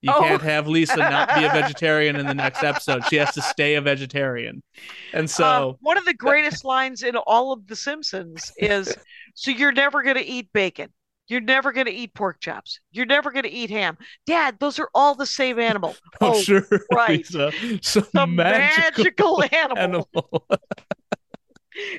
You 0.01 0.13
Oh. 0.13 0.21
can't 0.21 0.43
have 0.43 0.67
Lisa 0.67 0.97
not 0.97 1.29
be 1.35 1.45
a 1.45 1.51
vegetarian 1.53 2.17
in 2.17 2.27
the 2.27 2.35
next 2.35 2.65
episode. 2.65 3.05
She 3.07 3.17
has 3.17 3.33
to 3.35 3.43
stay 3.43 3.75
a 3.77 3.81
vegetarian. 3.81 4.63
And 5.13 5.25
Uh, 5.25 5.29
so 5.29 5.79
one 5.81 5.97
of 5.99 6.05
the 6.05 6.15
greatest 6.15 6.65
lines 6.65 7.03
in 7.05 7.15
all 7.17 7.53
of 7.53 7.67
The 7.69 7.77
Simpsons 7.77 8.51
is 8.57 8.97
So 9.35 9.51
you're 9.53 9.71
never 9.73 10.03
going 10.03 10.17
to 10.17 10.27
eat 10.27 10.49
bacon. 10.53 10.89
You're 11.33 11.41
never 11.41 11.73
going 11.73 11.87
to 11.87 11.93
eat 11.93 12.13
pork 12.13 12.41
chops. 12.41 12.79
You're 12.91 13.07
never 13.07 13.31
going 13.31 13.45
to 13.45 13.51
eat 13.51 13.71
ham. 13.71 13.97
Dad, 14.27 14.59
those 14.61 14.79
are 14.79 14.91
all 14.95 15.15
the 15.15 15.25
same 15.25 15.59
animal. 15.59 15.97
oh, 16.21 16.35
oh, 16.35 16.41
sure 16.43 16.67
right. 16.93 17.25
Some 17.25 18.05
the 18.13 18.27
magical, 18.27 19.39
magical, 19.39 19.45
animal. 19.51 19.79
animal. 19.79 20.47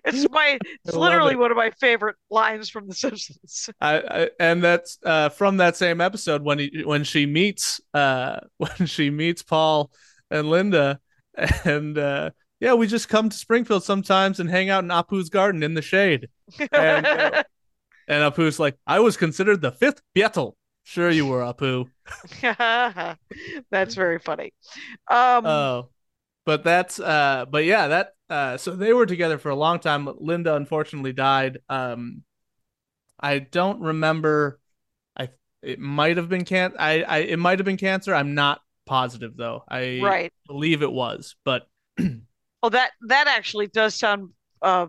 It's 0.06 0.30
my 0.30 0.60
it's 0.86 0.96
literally 0.96 1.34
it. 1.34 1.40
one 1.40 1.50
of 1.50 1.58
my 1.58 1.72
favorite 1.72 2.16
lines 2.30 2.70
from 2.70 2.88
The 2.88 2.94
Simpsons. 2.94 3.72
I, 3.82 3.98
I 4.02 4.30
and 4.40 4.64
that's 4.64 5.00
uh, 5.04 5.30
from 5.30 5.58
that 5.58 5.76
same 5.76 6.00
episode 6.00 6.44
when 6.44 6.60
he 6.60 6.84
when 6.86 7.04
she 7.04 7.26
meets 7.26 7.82
uh 7.96 8.40
when 8.58 8.86
she 8.86 9.10
meets 9.10 9.42
Paul 9.42 9.90
and 10.30 10.48
Linda 10.48 11.00
and 11.66 11.98
uh 11.98 12.30
yeah 12.60 12.76
we 12.76 12.86
just 12.86 13.10
come 13.10 13.30
to 13.30 13.36
Springfield 13.36 13.84
sometimes 13.84 14.40
and 14.40 14.48
hang 14.48 14.70
out 14.70 14.84
in 14.84 14.92
Apu's 14.92 15.32
garden 15.32 15.64
in 15.64 15.74
the 15.74 15.82
shade 15.82 16.30
and 16.72 17.08
uh, 17.08 17.44
and 18.08 18.34
Apu's 18.34 18.60
like 18.60 18.78
I 18.88 19.00
was 19.00 19.18
considered 19.18 19.62
the 19.62 19.72
fifth 19.72 20.02
Beatle. 20.16 20.54
Sure 20.84 21.10
you 21.10 21.26
were 21.26 21.42
Apu. 21.42 21.90
That's 23.72 23.96
very 23.96 24.20
funny. 24.20 24.54
Um, 25.10 25.46
oh 25.46 25.90
but 26.46 26.64
that's 26.64 27.00
uh 27.00 27.46
but 27.50 27.66
yeah 27.66 27.88
that 27.88 28.14
uh 28.30 28.58
so 28.58 28.76
they 28.76 28.94
were 28.94 29.06
together 29.06 29.38
for 29.38 29.50
a 29.50 29.56
long 29.56 29.80
time. 29.80 30.10
Linda 30.20 30.56
unfortunately 30.56 31.14
died. 31.14 31.60
Um 31.70 32.24
I 33.20 33.40
don't 33.40 33.80
remember. 33.80 34.60
I 35.18 35.30
it 35.62 35.80
might 35.80 36.18
have 36.18 36.30
been 36.30 36.46
can 36.46 36.74
I, 36.78 37.04
I 37.04 37.18
it 37.20 37.40
might 37.40 37.60
have 37.60 37.66
been 37.66 37.78
cancer. 37.78 38.14
I'm 38.14 38.36
not 38.36 38.62
positive 38.86 39.38
though. 39.38 39.64
I 39.70 40.02
right. 40.04 40.34
believe 40.48 40.82
it 40.82 40.92
was 40.92 41.36
but 41.44 41.68
Oh, 42.66 42.70
that 42.70 42.92
that 43.08 43.28
actually 43.28 43.68
does 43.68 43.94
sound 43.96 44.30
uh 44.62 44.88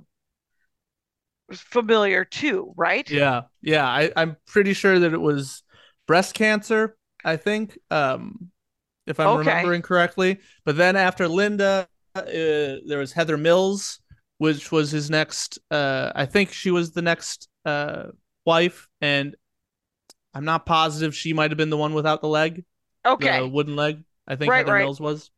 familiar 1.53 2.25
too, 2.25 2.73
right? 2.77 3.09
yeah 3.09 3.43
yeah 3.63 3.87
I 3.87 4.11
I'm 4.17 4.37
pretty 4.47 4.73
sure 4.73 4.99
that 4.99 5.13
it 5.13 5.21
was 5.21 5.63
breast 6.07 6.35
cancer 6.35 6.97
I 7.25 7.37
think 7.37 7.79
um 7.91 8.51
if 9.07 9.21
I'm 9.21 9.37
Okay. 9.37 9.37
remembering 9.37 9.83
correctly 9.83 10.41
but 10.65 10.77
then 10.77 10.97
after 10.97 11.29
Linda 11.29 11.89
uh, 12.17 12.23
there 12.25 12.99
was 12.99 13.13
Heather 13.13 13.37
Mills 13.39 14.01
which 14.39 14.73
was 14.73 14.91
his 14.91 15.11
next 15.11 15.59
uh 15.71 16.13
I 16.15 16.27
think 16.27 16.53
she 16.53 16.71
was 16.71 16.93
the 16.93 17.03
next 17.03 17.49
uh 17.65 18.05
wife 18.47 18.89
and 19.01 19.37
I'm 20.35 20.45
not 20.45 20.67
positive 20.67 21.15
she 21.15 21.33
might 21.33 21.51
have 21.51 21.59
been 21.59 21.71
the 21.71 21.77
one 21.77 21.95
without 21.95 22.21
the 22.21 22.29
leg 22.29 22.65
Okay. 23.05 23.41
the 23.41 23.49
wooden 23.49 23.77
leg 23.77 24.05
I 24.29 24.37
think 24.37 24.55
Right, 24.55 24.57
Heather 24.57 24.75
right. 24.75 24.75
Mills 24.75 25.01
was 25.01 25.31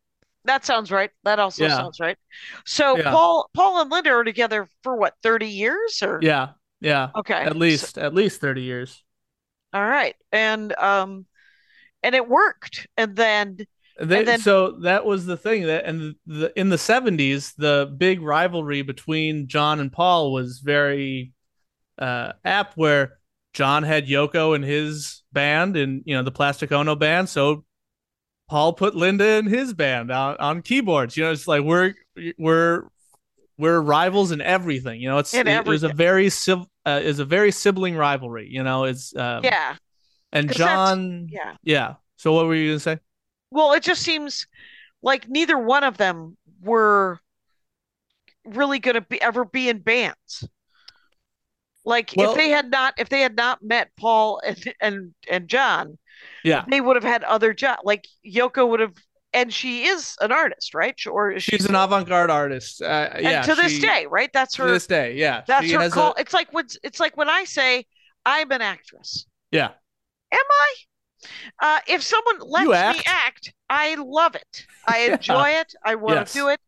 That 0.46 0.64
sounds 0.64 0.90
right. 0.90 1.11
That 1.24 1.38
also 1.38 1.64
Yeah. 1.64 1.76
sounds 1.76 2.00
right. 2.00 2.16
So 2.64 2.96
Yeah. 2.96 3.11
Paul 3.11 3.50
Paul 3.54 3.80
and 3.82 3.90
Linda 3.90 4.11
are 4.11 4.24
together 4.24 4.68
for 4.82 4.96
what, 4.96 5.14
30 5.22 5.48
years 5.48 6.02
or 6.02 6.18
yeah 6.22 6.50
yeah 6.80 7.11
Okay. 7.16 7.35
at 7.35 7.52
So- 7.52 7.59
least 7.59 7.98
at 7.98 8.14
least 8.14 8.40
30 8.40 8.62
years 8.62 9.02
all 9.72 9.85
right. 9.85 10.14
And 10.32 10.74
um 10.78 11.26
and 12.02 12.14
it 12.14 12.28
worked. 12.28 12.87
And 12.96 13.16
then 13.16 13.59
They, 13.98 14.22
then- 14.24 14.40
so 14.40 14.72
that 14.82 15.04
was 15.04 15.26
the 15.26 15.37
thing 15.37 15.64
that 15.66 15.85
and 15.87 16.14
the 16.26 16.52
in 16.59 16.68
the 16.68 16.76
70s 16.78 17.54
the 17.56 17.92
big 17.96 18.20
rivalry 18.22 18.82
between 18.82 19.48
John 19.48 19.80
and 19.80 19.90
Paul 19.92 20.32
was 20.32 20.61
very 20.61 21.32
uh 21.98 22.32
apt 22.44 22.76
where 22.76 23.18
John 23.54 23.82
had 23.85 24.06
Yoko 24.06 24.54
in 24.54 24.62
his 24.62 25.22
band 25.32 25.76
and 25.78 26.02
you 26.04 26.14
know 26.14 26.22
the 26.22 26.30
Plastic 26.30 26.70
Ono 26.72 26.94
band 26.94 27.28
so 27.30 27.64
Paul 28.48 28.72
put 28.74 28.94
Linda 28.94 29.26
in 29.38 29.46
his 29.46 29.72
band 29.74 30.11
on, 30.11 30.37
on 30.38 30.62
keyboards 30.62 31.16
you 31.16 31.24
know 31.24 31.32
it's 31.32 31.48
like 31.48 31.62
we're 31.62 31.94
we're 32.38 32.85
we're 33.59 33.80
rivals 33.80 34.30
in 34.32 34.40
everything 34.40 35.00
you 35.00 35.09
know 35.09 35.18
it's 35.18 35.35
In 35.35 35.48
it 35.48 35.66
was 35.66 35.82
a 35.82 35.88
very 35.88 36.30
civ- 36.30 36.66
uh, 36.85 37.00
is 37.02 37.18
a 37.18 37.24
very 37.24 37.50
sibling 37.50 37.96
rivalry 37.96 38.48
you 38.50 38.62
know 38.62 38.85
it's 38.85 39.14
um, 39.16 39.42
yeah. 39.44 39.76
And 40.32 40.52
John 40.52 41.28
Yeah. 41.30 41.54
yeah 41.62 41.94
so 42.16 42.32
what 42.32 42.46
were 42.46 42.54
you 42.54 42.70
gonna 42.70 42.80
say 42.80 42.98
Well, 43.50 43.72
it 43.72 43.82
just 43.82 44.02
seems 44.02 44.46
like 45.02 45.28
neither 45.28 45.59
one 45.59 45.85
of 45.85 45.96
them 45.96 46.37
were 46.61 47.20
really 48.44 48.78
going 48.78 48.94
to 48.94 49.00
be 49.00 49.20
ever 49.20 49.44
be 49.44 49.68
in 49.68 49.78
bands. 49.78 50.48
Like 51.85 52.12
Well- 52.16 52.30
if 52.30 52.37
they 52.37 52.50
had 52.50 52.70
not 52.70 52.94
if 52.98 53.09
they 53.09 53.20
had 53.20 53.37
not 53.37 53.62
met 53.62 53.90
Paul 53.96 54.40
and 54.44 54.74
and 54.80 55.14
and 55.30 55.48
John, 55.48 55.98
yeah 56.44 56.64
they 56.68 56.81
would 56.81 56.96
have 56.96 57.05
had 57.05 57.22
other 57.24 57.52
jobs. 57.52 57.81
Like 57.85 58.07
Yoko 58.26 58.68
would 58.68 58.81
have 58.81 58.94
and 59.33 59.52
she 59.52 59.85
is 59.85 60.16
an 60.20 60.33
artist, 60.33 60.72
right? 60.74 60.98
Or 61.07 61.31
is 61.31 61.42
she 61.42 61.52
She's 61.52 61.66
an 61.66 61.74
avant-garde 61.74 62.31
artist. 62.31 62.81
Uh, 62.81 63.11
yeah, 63.18 63.42
to 63.42 63.55
this 63.55 63.72
she- 63.72 63.81
day, 63.81 64.07
right? 64.09 64.31
That's 64.33 64.55
her 64.57 64.66
To 64.66 64.72
this 64.72 64.87
day, 64.87 65.14
yeah. 65.16 65.42
that's 65.46 65.70
her 65.70 65.90
call. 65.90 66.14
A, 66.16 66.20
It's 66.20 66.33
like 66.33 66.52
when 66.52 66.66
it's 66.83 67.00
like 67.00 67.16
when 67.16 67.29
I 67.29 67.44
say 67.44 67.85
I'm 68.24 68.50
an 68.50 68.62
actress. 68.62 69.26
yeah, 69.50 69.70
Am 70.33 70.38
I? 70.50 70.74
Uh, 71.61 71.79
if 71.88 72.02
someone 72.02 72.38
lets 72.40 72.64
You 72.64 72.70
me 72.70 72.76
act. 72.76 73.02
act, 73.07 73.55
I 73.68 73.96
love 73.98 74.35
it. 74.37 74.66
I 74.87 74.98
Yeah. 75.07 75.12
enjoy 75.14 75.48
it. 75.50 75.74
I 75.85 75.94
want 75.96 76.16
Yes. 76.16 76.33
to 76.33 76.38
do 76.38 76.48
it. 76.48 76.61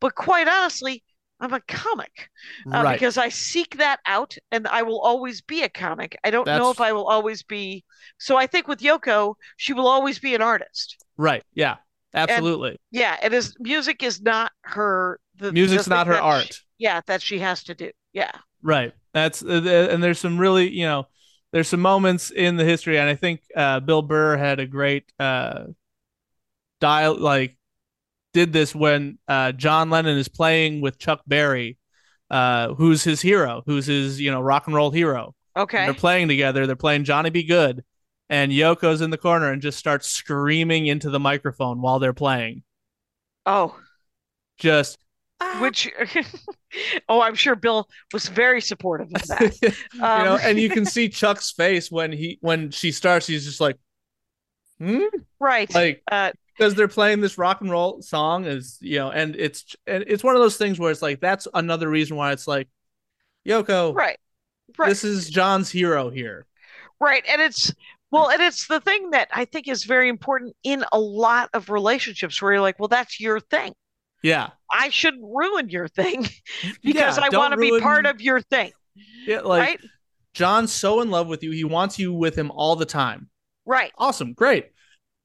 But 0.00 0.14
quite 0.14 0.48
honestly, 0.48 1.02
I'm 1.40 1.52
a 1.52 1.60
comic 1.60 2.30
uh, 2.72 2.82
right. 2.82 2.94
because 2.94 3.18
I 3.18 3.28
seek 3.28 3.76
that 3.78 4.00
out 4.06 4.36
and 4.52 4.66
I 4.68 4.82
will 4.82 5.00
always 5.00 5.40
be 5.40 5.62
a 5.62 5.68
comic. 5.68 6.16
I 6.24 6.30
don't 6.30 6.46
know 6.46 6.70
if 6.70 6.80
I 6.80 6.92
will 6.92 7.06
always 7.06 7.42
be. 7.42 7.84
So 8.18 8.36
I 8.36 8.46
think 8.46 8.68
with 8.68 8.80
Yoko, 8.80 9.34
she 9.56 9.72
will 9.72 9.88
always 9.88 10.18
be 10.18 10.34
an 10.34 10.42
artist. 10.42 10.96
right. 11.16 11.42
Yeah. 11.54 11.76
Absolutely. 12.14 12.78
Yeah, 12.92 13.16
it 13.24 13.32
is. 13.32 13.56
Music 13.58 14.02
is 14.04 14.22
not 14.22 14.52
her. 14.62 15.18
The, 15.36 15.52
Music's 15.52 15.84
the 15.84 15.90
not 15.90 16.06
her 16.06 16.14
art. 16.14 16.44
she- 16.44 16.60
yeah, 16.78 17.00
that 17.06 17.22
she 17.22 17.38
has 17.40 17.64
to 17.64 17.74
do. 17.74 17.90
Yeah. 18.12 18.30
Right. 18.62 18.92
That's 19.12 19.42
uh, 19.42 19.88
and 19.90 20.02
there's 20.02 20.18
some 20.18 20.38
really, 20.38 20.70
you 20.70 20.84
know, 20.84 21.06
there's 21.52 21.68
some 21.68 21.80
moments 21.80 22.30
in 22.30 22.56
the 22.56 22.64
history, 22.64 22.98
and 22.98 23.08
I 23.08 23.14
think 23.14 23.42
uh, 23.56 23.80
Bill 23.80 24.02
Burr 24.02 24.36
had 24.36 24.58
a 24.58 24.66
great 24.66 25.12
uh, 25.20 25.64
dial 26.80 27.16
like 27.16 27.56
did 28.34 28.52
this 28.52 28.74
when 28.74 29.18
uh, 29.28 29.52
John 29.52 29.90
Lennon 29.90 30.18
is 30.18 30.28
playing 30.28 30.82
with 30.82 30.98
Chuck 30.98 31.22
Berry, 31.26 31.78
uh, 32.30 32.74
who's 32.74 33.04
his 33.04 33.22
hero, 33.22 33.62
who's 33.66 33.86
his 33.86 34.20
you 34.20 34.30
know 34.32 34.42
rock 34.42 34.66
and 34.68 34.76
roll 34.76 34.92
hero. 34.92 35.34
And 35.56 35.64
Okay. 35.64 35.84
They're 35.86 35.94
playing 35.94 36.28
together. 36.28 36.66
They're 36.66 36.76
playing 36.76 37.04
Johnny 37.04 37.30
B. 37.30 37.44
Goode, 37.44 37.84
and 38.30 38.52
Yoko's 38.52 39.00
in 39.02 39.10
the 39.10 39.18
corner 39.18 39.52
and 39.52 39.62
just 39.62 39.78
starts 39.78 40.08
screaming 40.10 40.86
into 40.86 41.10
the 41.10 41.20
microphone 41.20 41.80
while 41.82 41.98
they're 42.00 42.12
playing. 42.14 42.64
Oh, 43.46 43.78
Just 44.58 44.98
which. 45.60 45.90
oh, 47.08 47.20
I'm 47.20 47.34
sure 47.34 47.54
Bill 47.56 47.88
was 48.12 48.28
very 48.28 48.60
supportive 48.60 49.08
of 49.14 49.26
that. 49.28 49.54
you 49.62 50.02
Um, 50.04 50.24
know, 50.24 50.36
and 50.36 50.58
you 50.58 50.70
can 50.70 50.84
see 50.86 51.08
Chuck's 51.08 51.50
face 51.52 51.90
when 51.90 52.12
he 52.12 52.38
when 52.40 52.70
she 52.70 52.92
starts. 52.92 53.26
He's 53.26 53.44
just 53.44 53.60
like, 53.60 53.76
hmm? 54.78 55.02
right. 55.40 55.72
like 55.74 56.02
uh, 56.10 56.32
because 56.56 56.74
they're 56.74 56.88
playing 56.88 57.20
this 57.20 57.38
rock 57.38 57.60
and 57.60 57.70
roll 57.70 58.00
song 58.02 58.44
is 58.44 58.78
you 58.80 58.98
know, 58.98 59.10
and 59.10 59.36
it's 59.36 59.74
and 59.86 60.04
it's 60.06 60.24
one 60.24 60.34
of 60.36 60.40
those 60.42 60.56
things 60.56 60.78
where 60.78 60.90
it's 60.90 61.02
like 61.02 61.20
that's 61.20 61.48
another 61.54 61.88
reason 61.88 62.16
why 62.16 62.32
it's 62.32 62.46
like, 62.46 62.68
Yoko, 63.46 63.94
right. 63.94 64.18
Right. 64.78 64.88
this 64.88 65.04
is 65.04 65.28
John's 65.30 65.70
hero 65.70 66.10
here. 66.10 66.46
Right. 67.00 67.24
And 67.28 67.42
it's 67.42 67.72
well, 68.10 68.30
and 68.30 68.40
it's 68.40 68.68
the 68.68 68.80
thing 68.80 69.10
that 69.10 69.28
I 69.32 69.44
think 69.44 69.66
is 69.68 69.84
very 69.84 70.08
important 70.08 70.54
in 70.62 70.84
a 70.92 70.98
lot 71.00 71.50
of 71.52 71.68
relationships 71.68 72.40
where 72.40 72.52
you're 72.52 72.62
like, 72.62 72.78
well, 72.78 72.88
that's 72.88 73.18
your 73.20 73.40
thing. 73.40 73.74
Yeah, 74.22 74.50
I 74.72 74.88
shouldn't 74.88 75.22
ruin 75.24 75.68
your 75.68 75.88
thing 75.88 76.22
because 76.82 77.18
Yeah, 77.18 77.24
I 77.24 77.36
want 77.36 77.52
to 77.52 77.58
be 77.58 77.78
part 77.80 78.06
of 78.06 78.20
your 78.22 78.40
thing. 78.40 78.72
yeah, 79.26 79.40
like 79.40 79.60
right. 79.60 79.80
John's 80.32 80.72
so 80.72 81.00
in 81.00 81.10
love 81.10 81.26
with 81.26 81.42
you, 81.42 81.50
he 81.50 81.64
wants 81.64 81.98
you 81.98 82.12
with 82.12 82.36
him 82.36 82.50
all 82.50 82.76
the 82.76 82.86
time. 82.86 83.28
Right. 83.66 83.92
Awesome, 83.98 84.32
great. 84.32 84.70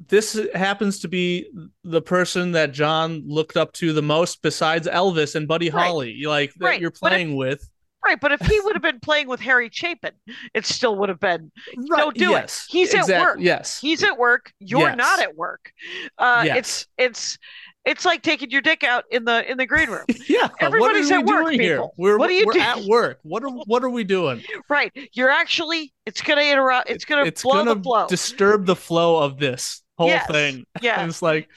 This 0.08 0.40
happens 0.56 1.00
to 1.00 1.08
be 1.08 1.48
the 1.84 2.02
person 2.02 2.54
that 2.54 2.72
John 2.72 3.24
looked 3.28 3.58
up 3.58 3.74
to 3.74 3.92
the 3.94 4.02
most, 4.02 4.42
besides 4.42 4.88
Elvis 4.88 5.36
and 5.36 5.48
Buddy 5.48 5.70
Right. 5.70 5.86
Holly, 5.88 6.24
like 6.26 6.54
that 6.56 6.66
Right, 6.66 6.82
you're 6.82 6.92
but 6.92 7.12
if- 7.12 7.16
playing 7.18 7.36
with. 7.36 7.70
Right. 8.06 8.18
But 8.20 8.32
if 8.32 8.40
he 8.48 8.58
would 8.62 8.76
have 8.76 8.82
been 8.82 9.02
playing 9.02 9.28
with 9.28 9.42
Harry 9.42 9.70
Chapin, 9.74 10.12
it 10.54 10.66
still 10.66 10.96
would 10.96 11.10
have 11.10 11.20
been 11.20 11.52
Don't 11.90 12.16
do 12.16 12.30
it. 12.30 12.44
yes, 12.44 12.66
He's 12.70 12.94
at 12.96 13.10
work. 13.10 13.38
Yes, 13.42 13.82
he's 13.82 14.04
at 14.04 14.18
work, 14.18 14.54
you're 14.60 14.88
Yes. 14.88 14.98
not 14.98 15.20
at 15.22 15.36
work. 15.36 15.74
Uh 16.18 16.44
Yes. 16.46 16.58
it's 16.58 16.88
it's 16.98 17.38
it's 17.86 18.06
like 18.06 18.22
taking 18.22 18.52
your 18.52 18.62
dick 18.62 18.86
out 18.86 19.04
in 19.12 19.26
the 19.26 19.50
in 19.52 19.58
the 19.58 19.66
green 19.66 19.90
room. 19.90 20.06
yeah. 20.30 20.48
Everybody's 20.62 21.10
what 21.12 21.16
are 21.16 21.20
at 21.20 21.26
work, 21.26 21.46
doing 21.48 21.60
here? 21.60 21.84
We're, 21.98 22.18
What 22.18 22.30
are 22.30 22.34
you 22.34 22.46
doing? 22.46 22.62
at 22.62 22.80
work. 22.86 23.20
What 23.24 23.44
are 23.44 23.50
what 23.50 23.84
are 23.84 23.90
we 23.90 24.06
doing? 24.06 24.42
right. 24.70 24.94
You're 25.12 25.30
actually 25.30 25.94
it's 26.06 26.22
gonna 26.22 26.42
interrupt 26.44 26.90
it's 26.90 27.04
gonna 27.04 27.26
it's 27.26 27.44
blow 27.44 27.56
gonna 27.66 27.76
the 27.76 27.84
flow. 27.84 28.08
disturb 28.08 28.66
the 28.66 28.78
flow 28.78 29.18
of 29.18 29.40
this 29.40 29.82
whole 30.00 30.08
Yes. 30.08 30.26
thing. 30.32 30.66
yeah. 30.82 31.06
It's 31.06 31.22
like 31.22 31.48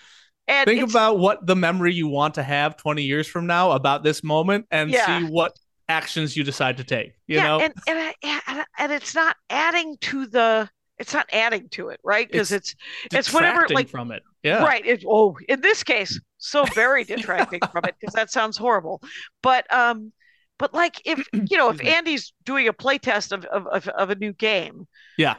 And 0.48 0.66
think 0.66 0.78
it's- 0.78 0.90
about 0.92 1.18
what 1.18 1.46
the 1.46 1.56
memory 1.56 1.94
you 1.94 2.08
want 2.08 2.34
to 2.34 2.42
have 2.42 2.76
20 2.76 3.02
years 3.02 3.26
from 3.26 3.46
now 3.46 3.70
about 3.72 4.02
this 4.02 4.22
moment 4.22 4.66
and 4.70 4.90
Yeah. 4.90 5.20
see 5.20 5.26
what 5.26 5.56
actions 5.88 6.36
you 6.36 6.44
decide 6.44 6.76
to 6.78 6.84
take. 6.84 7.12
You 7.26 7.36
yeah, 7.36 7.42
know, 7.46 7.60
and 7.60 7.74
and, 7.88 8.14
and 8.22 8.64
and 8.78 8.92
it's 8.92 9.14
not 9.14 9.36
adding 9.50 9.96
to 10.02 10.26
the 10.26 10.68
it's 10.98 11.14
not 11.14 11.26
adding 11.32 11.68
to 11.70 11.88
it, 11.88 11.98
right? 12.04 12.30
Because 12.30 12.52
it's, 12.52 12.76
it's 13.12 13.32
whatever, 13.32 13.62
Detracting 13.62 13.74
like- 13.76 13.88
from 13.88 14.12
it. 14.12 14.22
Yeah. 14.44 14.62
right. 14.62 14.84
It, 14.86 15.04
oh, 15.08 15.36
in 15.48 15.60
this 15.60 15.82
case, 15.82 16.20
so 16.38 16.64
very 16.74 17.04
detracting 17.04 17.60
from 17.72 17.84
it 17.84 17.94
because 18.00 18.14
that 18.14 18.30
sounds 18.30 18.56
horrible. 18.56 19.00
But 19.42 19.72
um, 19.72 20.12
but 20.58 20.74
like 20.74 21.00
if 21.04 21.26
you 21.50 21.56
know 21.56 21.70
if 21.70 21.82
Andy's 21.84 22.32
doing 22.44 22.68
a 22.68 22.72
play 22.72 22.98
test 22.98 23.32
of 23.32 23.44
of 23.46 23.66
of, 23.68 23.88
of 23.88 24.10
a 24.10 24.14
new 24.16 24.32
game, 24.32 24.86
Yeah. 25.18 25.36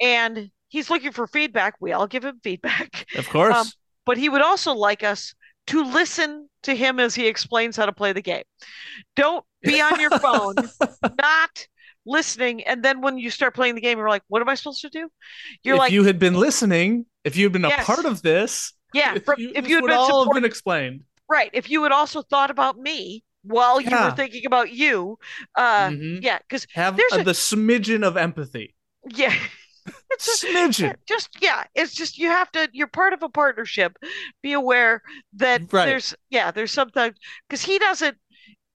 and 0.00 0.50
he's 0.74 0.88
looking 0.90 1.12
for 1.12 1.26
feedback, 1.26 1.72
we 1.80 1.92
all 1.96 2.06
give 2.14 2.24
him 2.24 2.36
feedback. 2.42 2.90
Of 3.20 3.26
course. 3.36 3.56
Um, 3.56 3.66
But 4.06 4.16
he 4.18 4.28
would 4.28 4.42
also 4.50 4.72
like 4.88 5.02
us 5.12 5.34
to 5.72 5.78
listen 6.00 6.30
to 6.68 6.72
him 6.82 7.00
as 7.00 7.14
he 7.14 7.24
explains 7.26 7.76
how 7.78 7.86
to 7.86 7.92
play 8.00 8.12
the 8.12 8.20
game. 8.32 8.44
Don't 9.16 9.44
be 9.62 9.80
on 9.80 9.98
your 10.00 10.10
phone, 10.26 10.54
not 11.30 11.54
listening, 12.04 12.56
and 12.68 12.82
then 12.84 13.00
when 13.04 13.16
you 13.16 13.30
start 13.30 13.54
playing 13.54 13.74
the 13.76 13.80
game, 13.80 13.96
you're 13.98 14.10
like, 14.16 14.24
"What 14.28 14.42
am 14.42 14.48
I 14.50 14.56
supposed 14.60 14.82
to 14.82 14.90
do?" 14.90 15.08
You're 15.64 15.76
if 15.76 15.84
like, 15.84 15.92
you 15.96 16.04
had 16.04 16.18
been 16.18 16.34
listening, 16.46 17.06
if 17.24 17.32
you 17.38 17.44
had 17.46 17.52
been 17.56 17.62
Yes. 17.64 17.80
a 17.82 17.84
part 17.92 18.04
of 18.04 18.20
this, 18.20 18.74
"Yeah." 18.92 19.14
if 19.16 19.24
from- 19.24 19.40
you, 19.40 19.52
if 19.54 19.64
you 19.68 19.76
had 19.76 19.82
would 19.84 19.88
been 19.94 19.96
all 19.98 20.24
have 20.26 20.34
been 20.34 20.44
explained. 20.52 21.04
right, 21.30 21.50
if 21.60 21.70
you 21.72 21.82
had 21.84 21.92
also 21.92 22.20
thought 22.32 22.50
about 22.50 22.76
me 22.76 23.24
while 23.42 23.80
you 23.80 23.90
were 24.04 24.12
thinking 24.22 24.44
about 24.44 24.68
you, 24.82 25.18
uh, 25.56 25.88
Mhm. 25.88 26.18
yeah, 26.28 26.38
because 26.44 26.66
Have 26.74 26.96
there's 26.98 27.12
uh, 27.16 27.20
a- 27.20 27.24
the 27.24 27.32
smidgen 27.48 28.02
of 28.08 28.16
empathy. 28.18 28.74
yeah. 29.22 29.32
It's 30.14 30.42
a- 30.42 30.46
Smidgen. 30.46 30.94
just 31.08 31.28
yeah 31.40 31.64
it's 31.74 31.94
just 31.94 32.18
you 32.18 32.28
have 32.28 32.50
to 32.52 32.68
you're 32.72 32.86
part 32.86 33.12
of 33.12 33.22
a 33.22 33.28
partnership 33.28 33.96
be 34.42 34.52
aware 34.52 35.02
that 35.34 35.62
Right. 35.72 35.86
there's 35.86 36.14
yeah 36.30 36.50
there's 36.50 36.72
sometimes 36.72 37.16
because 37.48 37.62
he 37.62 37.78
doesn't 37.78 38.16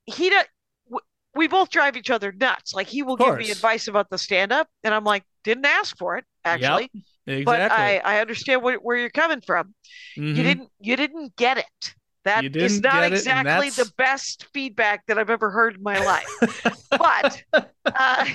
he 0.06 0.30
does 0.30 0.44
we 1.34 1.46
both 1.46 1.70
drive 1.70 1.96
each 1.96 2.10
other 2.10 2.32
nuts 2.32 2.74
like 2.74 2.88
he 2.88 3.02
will 3.02 3.16
give 3.16 3.36
me 3.38 3.50
advice 3.50 3.86
about 3.88 4.10
the 4.10 4.18
stand 4.18 4.52
up 4.52 4.68
and 4.82 4.92
i'm 4.92 5.04
like 5.04 5.22
didn't 5.44 5.64
ask 5.66 5.96
for 5.96 6.16
it 6.16 6.24
actually 6.44 6.90
Exactly. 7.26 7.44
but 7.44 7.70
i 7.72 7.98
i 8.04 8.20
understand 8.20 8.62
where, 8.62 8.76
where 8.76 8.96
you're 8.96 9.10
coming 9.10 9.40
from 9.40 9.74
Mhm. 10.18 10.36
you 10.36 10.42
didn't 10.42 10.68
you 10.80 10.96
didn't 10.96 11.36
get 11.36 11.58
it 11.58 11.94
That 12.24 12.44
is 12.56 12.80
it, 12.82 12.84
exactly 12.84 13.70
the 13.70 13.90
best 13.96 14.46
feedback 14.52 15.06
that 15.06 15.18
i've 15.18 15.30
ever 15.30 15.50
heard 15.50 15.76
in 15.76 15.82
my 15.82 15.98
life 16.00 16.26
but 16.90 17.42
uh 17.86 18.26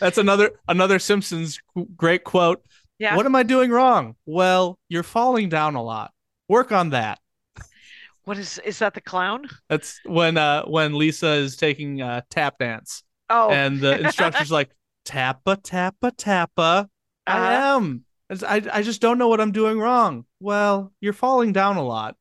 That's 0.00 0.18
another 0.18 0.52
another 0.68 0.98
Simpsons 0.98 1.58
great 1.96 2.24
quote. 2.24 2.62
yeah 2.98 3.16
What 3.16 3.26
am 3.26 3.36
I 3.36 3.42
doing 3.42 3.70
wrong? 3.70 4.16
Well, 4.26 4.78
you're 4.88 5.02
falling 5.02 5.48
down 5.48 5.74
a 5.74 5.82
lot. 5.82 6.12
Work 6.48 6.72
on 6.72 6.90
that. 6.90 7.18
what 8.24 8.38
is 8.38 8.58
is 8.64 8.78
that 8.80 8.94
the 8.94 9.00
clown 9.00 9.48
That's 9.68 10.00
when 10.04 10.36
uh 10.36 10.64
when 10.64 10.94
Lisa 10.94 11.32
is 11.32 11.56
taking 11.56 12.02
uh 12.02 12.22
tap 12.30 12.58
dance 12.58 13.02
oh 13.30 13.50
and 13.50 13.80
the 13.80 14.00
instructor's 14.00 14.50
like 14.50 14.70
tappa 15.04 15.56
tappa 15.56 16.10
tappa. 16.12 16.88
I 17.26 17.54
uh, 17.54 17.76
am. 17.76 18.04
I 18.46 18.62
I 18.72 18.82
just 18.82 19.00
don't 19.00 19.18
know 19.18 19.28
what 19.28 19.40
I'm 19.40 19.52
doing 19.52 19.78
wrong. 19.78 20.24
Well, 20.40 20.92
you're 21.00 21.12
falling 21.12 21.52
down 21.52 21.76
a 21.76 21.84
lot. 21.84 22.16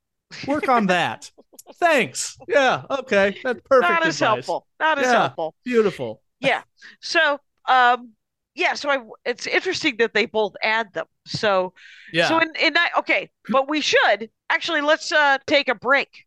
Work 0.48 0.68
on 0.70 0.88
that. 0.88 1.32
Thanks. 1.76 2.38
Yeah. 2.48 2.84
Okay. 2.90 3.38
That's 3.44 3.62
perfect. 3.66 3.90
not 3.90 4.06
as 4.06 4.16
advice. 4.16 4.20
helpful 4.20 4.68
not 4.80 5.00
as 5.00 5.06
Yeah. 5.06 5.12
helpful 5.20 5.56
Beautiful. 5.64 6.22
Yeah. 6.40 6.62
So, 7.02 7.40
um, 7.68 8.12
yeah, 8.56 8.74
so 8.76 8.90
I, 8.90 9.00
it's 9.26 9.48
interesting 9.48 9.98
that 9.98 10.14
they 10.14 10.26
both 10.26 10.54
add 10.62 10.94
them. 10.94 11.06
So, 11.26 11.74
Yeah. 12.12 12.28
so 12.28 12.40
in, 12.40 12.56
in 12.56 12.74
that, 12.74 12.92
okay, 13.00 13.30
but 13.50 13.68
we 13.68 13.82
should 13.82 14.30
actually 14.50 14.82
let's 14.82 15.12
uh 15.12 15.40
take 15.48 15.68
a 15.70 15.76
break. 15.76 16.26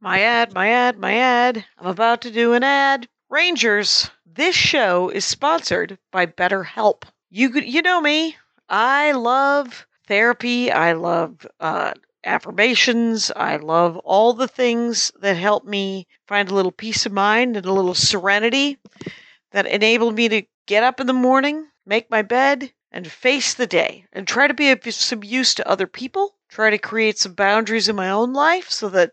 My 0.00 0.20
ad, 0.20 0.52
my 0.54 0.68
ad, 0.68 0.98
my 0.98 1.14
ad. 1.14 1.64
I'm 1.78 1.86
about 1.86 2.20
to 2.22 2.30
do 2.30 2.52
an 2.52 2.62
ad. 2.64 3.08
Rangers, 3.28 4.10
this 4.24 4.54
show 4.54 5.08
is 5.08 5.24
sponsored 5.24 5.98
by 6.10 6.26
BetterHelp. 6.26 7.04
You 7.30 7.50
could, 7.50 7.64
you 7.64 7.82
know 7.82 8.00
me. 8.00 8.36
I 8.68 9.12
love 9.12 9.86
therapy. 10.06 10.70
I 10.70 10.92
love 10.92 11.46
uh, 11.60 11.92
affirmations. 12.24 13.30
I 13.34 13.56
love 13.56 13.96
all 13.98 14.32
the 14.32 14.48
things 14.48 15.12
that 15.20 15.36
help 15.36 15.64
me 15.64 16.06
find 16.26 16.50
a 16.50 16.54
little 16.54 16.72
peace 16.72 17.06
of 17.06 17.12
mind 17.12 17.56
and 17.56 17.66
a 17.66 17.72
little 17.72 17.94
serenity 17.94 18.78
that 19.56 19.64
enabled 19.64 20.14
me 20.14 20.28
to 20.28 20.42
get 20.66 20.82
up 20.82 21.00
in 21.00 21.06
the 21.06 21.14
morning, 21.14 21.66
make 21.86 22.10
my 22.10 22.20
bed, 22.20 22.70
and 22.92 23.10
face 23.10 23.54
the 23.54 23.66
day 23.66 24.04
and 24.12 24.28
try 24.28 24.46
to 24.46 24.52
be 24.52 24.70
of 24.70 24.80
some 24.92 25.24
use 25.24 25.54
to 25.54 25.66
other 25.66 25.86
people. 25.86 26.34
Try 26.50 26.68
to 26.68 26.76
create 26.76 27.18
some 27.18 27.32
boundaries 27.32 27.88
in 27.88 27.96
my 27.96 28.10
own 28.10 28.34
life 28.34 28.68
so 28.68 28.90
that 28.90 29.12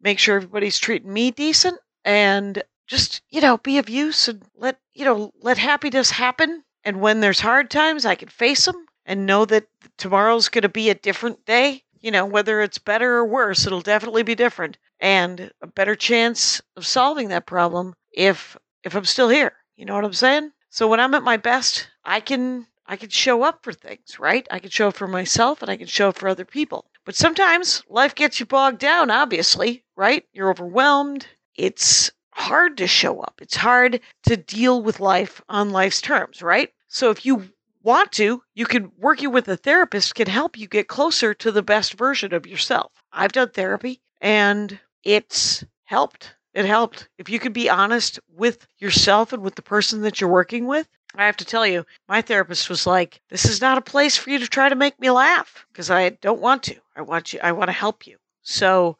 make 0.00 0.18
sure 0.18 0.36
everybody's 0.36 0.78
treating 0.78 1.12
me 1.12 1.30
decent 1.30 1.78
and 2.06 2.62
just, 2.86 3.20
you 3.28 3.42
know, 3.42 3.58
be 3.58 3.76
of 3.76 3.90
use 3.90 4.28
and 4.28 4.42
let, 4.56 4.80
you 4.94 5.04
know, 5.04 5.30
let 5.42 5.58
happiness 5.58 6.10
happen. 6.10 6.64
And 6.84 7.02
when 7.02 7.20
there's 7.20 7.40
hard 7.40 7.68
times, 7.68 8.06
I 8.06 8.14
can 8.14 8.28
face 8.30 8.64
them 8.64 8.86
and 9.04 9.26
know 9.26 9.44
that 9.44 9.66
tomorrow's 9.98 10.48
going 10.48 10.62
to 10.62 10.70
be 10.70 10.88
a 10.88 10.94
different 10.94 11.44
day. 11.44 11.82
You 12.00 12.12
know, 12.12 12.24
whether 12.24 12.62
it's 12.62 12.78
better 12.78 13.16
or 13.16 13.26
worse, 13.26 13.66
it'll 13.66 13.82
definitely 13.82 14.22
be 14.22 14.36
different 14.36 14.78
and 15.00 15.52
a 15.60 15.66
better 15.66 15.94
chance 15.94 16.62
of 16.78 16.86
solving 16.86 17.28
that 17.28 17.44
problem 17.44 17.92
if 18.10 18.56
if 18.84 18.94
I'm 18.94 19.04
still 19.04 19.28
here. 19.28 19.52
You 19.82 19.86
know 19.86 19.96
what 19.96 20.04
I'm 20.04 20.12
saying? 20.12 20.52
So 20.70 20.86
when 20.86 21.00
I'm 21.00 21.12
at 21.14 21.24
my 21.24 21.36
best, 21.36 21.88
I 22.04 22.20
can 22.20 22.68
I 22.86 22.94
can 22.94 23.08
show 23.08 23.42
up 23.42 23.64
for 23.64 23.72
things, 23.72 24.16
right? 24.20 24.46
I 24.48 24.60
can 24.60 24.70
show 24.70 24.86
up 24.86 24.94
for 24.94 25.08
myself 25.08 25.60
and 25.60 25.68
I 25.68 25.76
can 25.76 25.88
show 25.88 26.10
up 26.10 26.18
for 26.18 26.28
other 26.28 26.44
people. 26.44 26.86
But 27.04 27.16
sometimes 27.16 27.82
life 27.88 28.14
gets 28.14 28.38
you 28.38 28.46
bogged 28.46 28.78
down, 28.78 29.10
obviously, 29.10 29.82
right? 29.96 30.24
You're 30.32 30.50
overwhelmed. 30.50 31.26
It's 31.56 32.12
hard 32.30 32.76
to 32.76 32.86
show 32.86 33.22
up. 33.22 33.40
It's 33.42 33.56
hard 33.56 33.98
to 34.28 34.36
deal 34.36 34.80
with 34.84 35.00
life 35.00 35.42
on 35.48 35.70
life's 35.70 36.00
terms, 36.00 36.42
right? 36.42 36.70
So 36.86 37.10
if 37.10 37.26
you 37.26 37.50
want 37.82 38.12
to, 38.12 38.40
you 38.54 38.66
can 38.66 38.92
working 38.98 39.32
with 39.32 39.48
a 39.48 39.56
therapist 39.56 40.14
can 40.14 40.28
help 40.28 40.56
you 40.56 40.68
get 40.68 40.86
closer 40.86 41.34
to 41.34 41.50
the 41.50 41.60
best 41.60 41.94
version 41.94 42.32
of 42.32 42.46
yourself. 42.46 42.92
I've 43.12 43.32
done 43.32 43.50
therapy 43.50 44.00
and 44.20 44.78
it's 45.02 45.64
helped. 45.86 46.36
It 46.54 46.66
helped. 46.66 47.08
If 47.16 47.30
you 47.30 47.38
could 47.38 47.54
be 47.54 47.70
honest 47.70 48.20
with 48.28 48.66
yourself 48.78 49.32
and 49.32 49.42
with 49.42 49.54
the 49.54 49.62
person 49.62 50.02
that 50.02 50.20
you're 50.20 50.28
working 50.28 50.66
with, 50.66 50.86
I 51.14 51.24
have 51.24 51.36
to 51.38 51.44
tell 51.46 51.66
you, 51.66 51.86
my 52.08 52.20
therapist 52.20 52.68
was 52.68 52.86
like, 52.86 53.22
"This 53.28 53.44
is 53.46 53.60
not 53.60 53.78
a 53.78 53.82
place 53.82 54.16
for 54.16 54.30
you 54.30 54.38
to 54.38 54.46
try 54.46 54.68
to 54.68 54.74
make 54.74 54.98
me 55.00 55.10
laugh 55.10 55.66
because 55.72 55.90
I 55.90 56.10
don't 56.10 56.40
want 56.40 56.62
to. 56.64 56.76
I 56.94 57.02
want 57.02 57.32
you. 57.32 57.40
I 57.42 57.52
want 57.52 57.68
to 57.68 57.72
help 57.72 58.06
you." 58.06 58.18
So, 58.42 58.98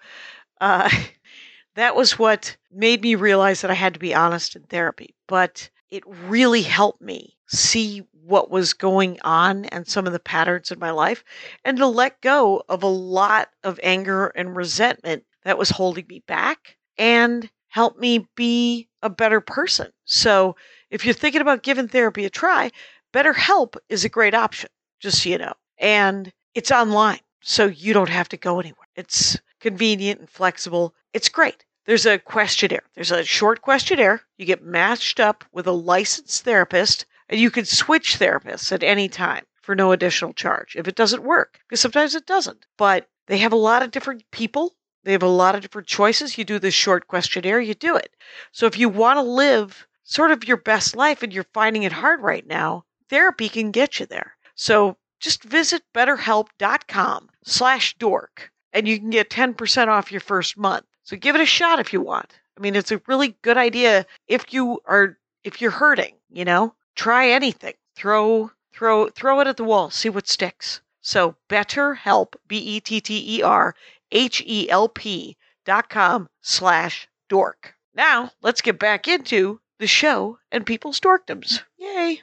uh, 0.61 0.91
that 1.75 1.95
was 1.95 2.19
what 2.19 2.57
made 2.71 3.03
me 3.03 3.15
realize 3.15 3.61
that 3.61 3.71
I 3.71 3.75
had 3.75 3.95
to 3.95 4.01
be 4.01 4.15
honest 4.15 4.57
in 4.57 4.63
therapy. 4.63 5.15
But 5.27 5.69
it 5.91 6.05
really 6.07 6.63
helped 6.63 7.03
me 7.03 7.37
see 7.47 8.03
what 8.25 8.51
was 8.51 8.73
going 8.73 9.19
on 9.23 9.67
and 9.67 9.87
some 9.87 10.07
of 10.07 10.15
the 10.15 10.21
patterns 10.21 10.71
in 10.71 10.79
my 10.79 10.91
life, 10.91 11.23
and 11.67 11.77
to 11.77 11.87
let 11.87 12.23
go 12.23 12.63
of 12.69 12.83
a 12.83 12.87
lot 12.87 13.51
of 13.63 13.79
anger 13.83 14.29
and 14.29 14.57
resentment 14.57 15.25
that 15.45 15.59
was 15.59 15.71
holding 15.71 16.07
me 16.09 16.23
back, 16.27 16.77
and 17.03 17.51
help 17.67 17.99
me 17.99 18.29
be 18.37 18.89
a 19.03 19.11
better 19.11 19.41
person. 19.41 19.91
So 20.05 20.55
if 20.89 21.05
you're 21.05 21.15
thinking 21.15 21.41
about 21.41 21.65
giving 21.65 21.89
therapy 21.89 22.25
a 22.25 22.31
try, 22.31 22.71
BetterHelp 23.13 23.75
is 23.89 24.05
a 24.05 24.09
great 24.09 24.35
option, 24.35 24.71
just 25.01 25.21
so 25.21 25.31
you 25.31 25.39
know. 25.39 25.55
And 25.79 26.33
it's 26.55 26.71
online, 26.71 27.19
so 27.41 27.67
you 27.67 27.93
don't 27.93 28.09
have 28.09 28.29
to 28.29 28.37
go 28.37 28.61
anywhere. 28.61 28.87
It's 28.95 29.37
convenient 29.59 30.21
and 30.21 30.31
flexible. 30.31 30.95
It's 31.13 31.29
great. 31.29 31.65
There's 31.87 32.07
a 32.07 32.21
questionnaire. 32.21 32.85
There's 32.95 33.11
a 33.11 33.25
short 33.25 33.63
questionnaire. 33.63 34.23
You 34.39 34.47
get 34.47 34.63
matched 34.63 35.19
up 35.19 35.45
with 35.51 35.67
a 35.67 35.73
licensed 35.73 36.45
therapist, 36.45 37.05
and 37.29 37.41
you 37.41 37.51
can 37.51 37.65
switch 37.65 38.21
therapists 38.21 38.71
at 38.71 38.85
any 38.85 39.09
time 39.09 39.45
for 39.61 39.75
no 39.75 39.91
additional 39.91 40.35
charge 40.35 40.77
if 40.77 40.87
it 40.87 40.95
doesn't 40.95 41.25
work, 41.25 41.59
because 41.67 41.81
sometimes 41.81 42.15
it 42.15 42.27
doesn't. 42.27 42.65
But 42.79 43.09
they 43.27 43.39
have 43.39 43.53
a 43.53 43.57
lot 43.57 43.83
of 43.83 43.91
different 43.91 44.23
people. 44.31 44.77
They 45.05 45.13
have 45.13 45.23
a 45.23 45.29
lot 45.29 45.55
of 45.55 45.63
different 45.63 45.89
choices. 45.89 46.39
You 46.39 46.45
do 46.45 46.59
this 46.59 46.75
short 46.75 47.09
questionnaire, 47.09 47.61
you 47.61 47.75
do 47.75 47.97
it. 47.97 48.15
So 48.53 48.67
if 48.67 48.79
you 48.79 48.89
want 48.89 49.19
to 49.19 49.23
live 49.23 49.87
sort 50.05 50.31
of 50.31 50.47
your 50.47 50.57
best 50.57 50.95
life 50.97 51.23
and 51.23 51.33
you're 51.33 51.47
finding 51.53 51.83
it 51.83 51.93
hard 51.93 52.21
right 52.21 52.47
now, 52.47 52.85
therapy 53.09 53.49
can 53.49 53.71
get 53.71 53.99
you 53.99 54.07
there. 54.07 54.37
So 54.55 54.97
just 55.21 55.43
visit 55.45 55.83
betterhelp.com 55.95 57.31
slash 57.45 57.97
dork 57.99 58.53
and 58.73 58.89
you 58.89 58.99
can 58.99 59.11
get 59.11 59.31
10% 59.31 59.89
off 59.89 60.13
your 60.13 60.21
first 60.21 60.57
month. 60.57 60.87
So 61.05 61.17
give 61.17 61.35
it 61.35 61.41
a 61.41 61.47
shot 61.47 61.79
if 61.79 61.93
you 61.93 62.01
want. 62.01 62.39
I 62.57 62.61
mean, 62.61 62.77
it's 62.77 62.93
a 62.93 63.03
really 63.07 63.37
good 63.43 63.57
idea 63.57 64.07
if 64.29 64.53
you 64.53 64.81
are 64.87 65.19
if 65.43 65.61
you're 65.61 65.73
hurting, 65.73 66.15
you 66.31 66.45
know? 66.45 66.75
Try 66.95 67.31
anything. 67.31 67.75
Throw 67.97 68.51
throw 68.73 69.09
throw 69.09 69.41
it 69.41 69.47
at 69.47 69.57
the 69.57 69.65
wall, 69.65 69.91
see 69.91 70.09
what 70.09 70.29
sticks. 70.29 70.81
So 71.01 71.35
betterhelp, 71.49 72.35
B 72.47 72.59
E 72.59 72.81
T 72.81 73.01
T 73.01 73.39
E 73.39 73.43
R 73.43 73.75
H 74.13 74.43
E 74.47 74.71
L 74.71 74.89
P 74.89 75.37
dot 75.65 75.89
com 75.89 76.29
slash 76.43 77.09
dork. 77.29 77.75
Now 77.95 78.31
let's 78.43 78.61
get 78.61 78.79
back 78.79 79.09
into 79.09 79.61
the 79.79 79.87
show 79.87 80.39
and 80.51 80.65
people's 80.65 81.01
dorkdoms. 81.01 81.61
Yay. 81.79 82.23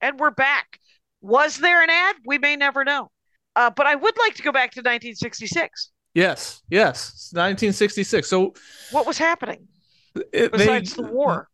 And 0.00 0.18
we're 0.18 0.30
back. 0.30 0.78
Was 1.20 1.58
there 1.58 1.82
an 1.82 1.90
ad? 1.90 2.16
We 2.24 2.38
may 2.38 2.56
never 2.56 2.84
know. 2.84 3.10
Uh, 3.56 3.70
but 3.70 3.86
I 3.86 3.94
would 3.94 4.14
like 4.18 4.34
to 4.36 4.42
go 4.42 4.52
back 4.52 4.70
to 4.72 4.80
1966. 4.80 5.90
Yes, 6.14 6.62
yes, 6.70 7.30
1966. 7.32 8.28
So 8.28 8.54
What 8.90 9.06
was 9.06 9.18
happening 9.18 9.68
it, 10.32 10.52
besides 10.52 10.94
they, 10.94 11.02
the 11.02 11.08
war? 11.08 11.48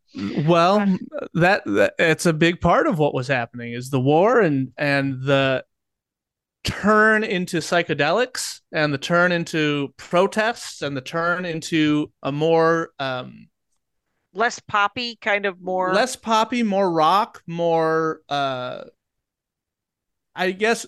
Well, 0.45 0.97
that, 1.33 1.63
that 1.65 1.93
it's 1.99 2.25
a 2.25 2.33
big 2.33 2.61
part 2.61 2.87
of 2.87 2.97
what 2.97 3.13
was 3.13 3.27
happening 3.27 3.73
is 3.73 3.89
the 3.89 3.99
war 3.99 4.39
and 4.39 4.71
and 4.77 5.21
the 5.21 5.63
turn 6.67 7.23
into 7.23 7.57
psychedelics 7.59 8.59
and 8.73 8.93
the 8.93 8.97
turn 8.97 9.31
into 9.31 9.93
protests 9.97 10.81
and 10.81 10.97
the 10.97 11.01
turn 11.01 11.45
into 11.45 12.11
a 12.23 12.31
more 12.31 12.91
um 12.99 13.47
Less 14.31 14.59
poppy, 14.59 15.17
kind 15.17 15.45
of 15.45 15.59
more. 15.59 15.93
less 15.93 16.15
poppy, 16.15 16.63
more 16.63 16.91
rock, 16.91 17.41
more 17.47 18.21
uh 18.29 18.83
I 20.35 20.51
guess 20.51 20.85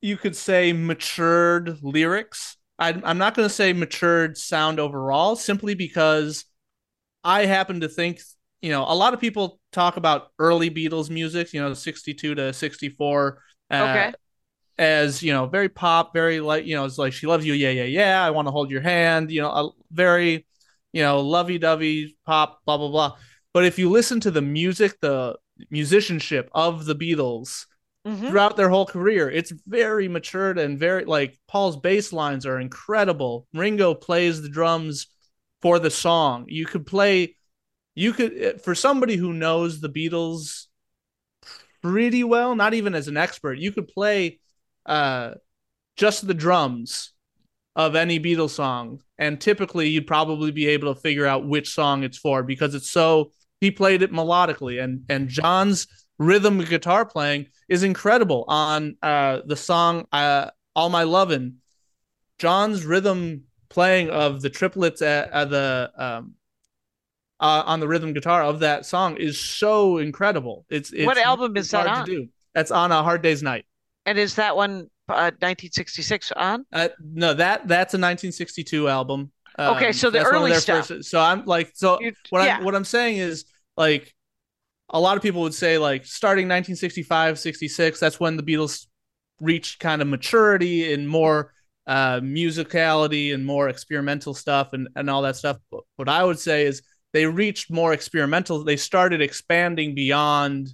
you 0.00 0.16
could 0.16 0.36
say 0.36 0.72
matured 0.72 1.82
lyrics. 1.82 2.56
I, 2.78 3.00
I'm 3.04 3.18
not 3.18 3.34
going 3.34 3.48
to 3.48 3.54
say 3.54 3.72
matured 3.72 4.36
sound 4.36 4.80
overall, 4.80 5.36
simply 5.36 5.74
because 5.74 6.44
I 7.24 7.46
happen 7.46 7.80
to 7.80 7.88
think, 7.88 8.20
you 8.62 8.70
know, 8.72 8.84
a 8.86 8.94
lot 8.94 9.14
of 9.14 9.20
people 9.20 9.60
talk 9.72 9.96
about 9.96 10.30
early 10.38 10.70
Beatles 10.70 11.10
music, 11.10 11.52
you 11.52 11.60
know, 11.62 11.74
62 11.74 12.36
to 12.36 12.52
64. 12.52 13.42
Uh, 13.70 13.80
Okay. 13.80 14.14
As 14.82 15.22
you 15.22 15.32
know, 15.32 15.46
very 15.46 15.68
pop, 15.68 16.12
very 16.12 16.40
like 16.40 16.66
you 16.66 16.74
know, 16.74 16.84
it's 16.84 16.98
like 16.98 17.12
she 17.12 17.26
loves 17.28 17.46
you, 17.46 17.52
yeah, 17.54 17.70
yeah, 17.70 17.84
yeah. 17.84 18.26
I 18.26 18.30
want 18.30 18.48
to 18.48 18.52
hold 18.52 18.70
your 18.70 18.80
hand, 18.80 19.30
you 19.30 19.40
know, 19.42 19.50
a 19.50 19.70
very, 19.92 20.46
you 20.92 21.02
know, 21.02 21.20
lovey-dovey 21.20 22.16
pop, 22.26 22.60
blah 22.66 22.78
blah 22.78 22.88
blah. 22.88 23.16
But 23.54 23.64
if 23.64 23.78
you 23.78 23.90
listen 23.90 24.18
to 24.20 24.30
the 24.30 24.42
music, 24.42 24.98
the 25.00 25.36
musicianship 25.70 26.50
of 26.52 26.84
the 26.84 26.96
Beatles, 26.96 27.66
Mhm. 28.06 28.28
throughout 28.28 28.56
their 28.56 28.68
whole 28.68 28.86
career. 28.86 29.30
It's 29.30 29.52
very 29.66 30.08
matured 30.08 30.58
and 30.58 30.78
very 30.78 31.04
like 31.04 31.38
Paul's 31.46 31.76
bass 31.76 32.12
lines 32.12 32.44
are 32.46 32.58
incredible. 32.58 33.46
Ringo 33.54 33.94
plays 33.94 34.42
the 34.42 34.48
drums 34.48 35.06
for 35.60 35.78
the 35.78 35.90
song. 35.90 36.46
You 36.48 36.66
could 36.66 36.84
play 36.86 37.36
you 37.94 38.12
could 38.12 38.32
eh, 38.36 38.58
for 38.58 38.74
somebody 38.74 39.16
who 39.16 39.32
knows 39.32 39.80
the 39.80 39.88
Beatles 39.88 40.66
pretty 41.82 42.24
well, 42.24 42.54
not 42.54 42.74
even 42.74 42.94
as 42.94 43.08
an 43.08 43.16
expert, 43.16 43.58
you 43.58 43.72
could 43.72 43.88
play 43.88 44.40
uh 44.86 45.32
just 45.96 46.26
the 46.26 46.34
drums 46.34 47.12
of 47.76 47.94
any 47.94 48.20
Beatles 48.20 48.50
song. 48.50 49.00
And 49.18 49.40
typically 49.40 49.88
you'd 49.88 50.06
probably 50.06 50.50
be 50.50 50.68
able 50.68 50.94
to 50.94 51.00
figure 51.00 51.26
out 51.26 51.46
which 51.46 51.72
song 51.72 52.02
it's 52.02 52.18
for 52.18 52.42
because 52.42 52.74
it's 52.74 52.90
so 52.90 53.32
he 53.60 53.70
played 53.70 54.02
it 54.02 54.12
melodically. 54.12 54.82
And 54.82 55.04
and 55.08 55.28
John's 55.28 55.86
rhythm 56.18 56.58
guitar 56.58 57.04
playing 57.04 57.46
is 57.68 57.82
incredible 57.82 58.44
on 58.48 58.96
uh 59.02 59.40
the 59.46 59.56
song 59.56 60.06
uh 60.12 60.50
all 60.74 60.88
my 60.88 61.04
lovin. 61.04 61.58
John's 62.38 62.84
rhythm 62.84 63.44
playing 63.68 64.10
of 64.10 64.42
the 64.42 64.50
triplets 64.50 65.00
at, 65.00 65.30
at 65.30 65.50
the 65.50 65.90
um 65.96 66.34
uh, 67.40 67.64
on 67.66 67.80
the 67.80 67.88
rhythm 67.88 68.12
guitar 68.12 68.44
of 68.44 68.60
that 68.60 68.86
song 68.86 69.16
is 69.16 69.40
so 69.40 69.98
incredible. 69.98 70.64
It's, 70.70 70.92
it's 70.92 71.04
What 71.04 71.18
album 71.18 71.56
is 71.56 71.72
that 71.72 71.88
on? 71.88 72.06
to 72.06 72.10
do. 72.12 72.28
That's 72.54 72.70
on 72.70 72.92
a 72.92 73.02
hard 73.02 73.20
day's 73.20 73.42
night 73.42 73.64
And 74.06 74.18
is 74.18 74.34
that 74.36 74.56
one 74.56 74.88
uh, 75.08 75.30
1966 75.40 76.32
on? 76.32 76.64
uh 76.72 76.88
no 77.02 77.34
that 77.34 77.66
that's 77.68 77.94
a 77.94 77.98
1962 77.98 78.88
album 78.88 79.30
Okay, 79.58 79.88
Um, 79.88 79.92
so 79.92 80.08
the 80.10 80.24
early 80.24 80.54
stuff. 80.54 80.86
first- 80.88 81.10
so 81.10 81.20
i'm 81.20 81.44
like 81.44 81.72
so 81.74 82.00
You- 82.00 82.12
what 82.30 82.44
yeah. 82.44 82.56
I'm 82.58 82.64
what 82.64 82.74
I'm 82.74 82.84
saying 82.86 83.18
is 83.18 83.44
like 83.76 84.14
a 84.88 84.98
lot 85.00 85.16
of 85.16 85.22
people 85.22 85.42
would 85.42 85.54
say 85.54 85.76
like 85.78 86.04
starting 86.06 86.46
1965 86.46 87.38
66 87.38 88.00
that's 88.00 88.18
when 88.20 88.36
the 88.36 88.42
Beatles 88.42 88.86
reached 89.40 89.80
kind 89.80 90.00
of 90.00 90.08
maturity 90.08 90.92
and 90.94 91.06
more 91.08 91.52
uh 91.86 92.20
musicality 92.20 93.34
and 93.34 93.44
more 93.44 93.68
experimental 93.68 94.34
stuff 94.34 94.72
and 94.72 94.88
and 94.96 95.10
all 95.10 95.22
that 95.22 95.36
stuff 95.36 95.56
but 95.70 95.80
what 95.96 96.08
I 96.08 96.24
would 96.24 96.38
say 96.38 96.64
is 96.64 96.80
they 97.12 97.26
reached 97.26 97.70
more 97.70 97.92
experimental 97.92 98.62
they 98.64 98.76
started 98.76 99.20
expanding 99.20 99.94
beyond 99.94 100.72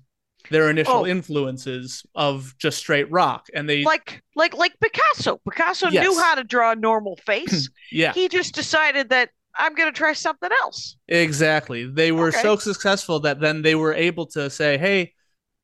their 0.51 0.71
initial 0.71 1.01
Oh. 1.01 1.07
influences 1.07 2.05
of 2.15 2.55
just 2.59 2.79
straight 2.79 3.11
rock 3.11 3.47
and 3.55 3.69
they 3.69 3.83
like 3.85 4.23
like 4.35 4.55
like 4.57 4.73
Picasso. 4.81 5.41
Picasso 5.49 5.89
Yes. 5.89 6.05
knew 6.05 6.19
how 6.21 6.35
to 6.35 6.45
draw 6.45 6.73
a 6.73 6.77
normal 6.77 7.17
face. 7.27 7.69
yeah 7.93 8.13
he 8.13 8.29
just 8.29 8.55
decided 8.55 9.09
that 9.11 9.31
I'm 9.61 9.75
going 9.75 9.93
to 9.93 9.97
try 9.97 10.13
something 10.13 10.51
else. 10.63 10.97
Exactly. 11.09 11.85
They 11.85 12.13
were 12.13 12.29
Okay. 12.29 12.43
so 12.43 12.57
successful 12.57 13.19
that 13.21 13.41
then 13.41 13.63
they 13.63 13.75
were 13.75 13.93
able 13.93 14.27
to 14.27 14.49
say, 14.51 14.79
"Hey, 14.79 15.15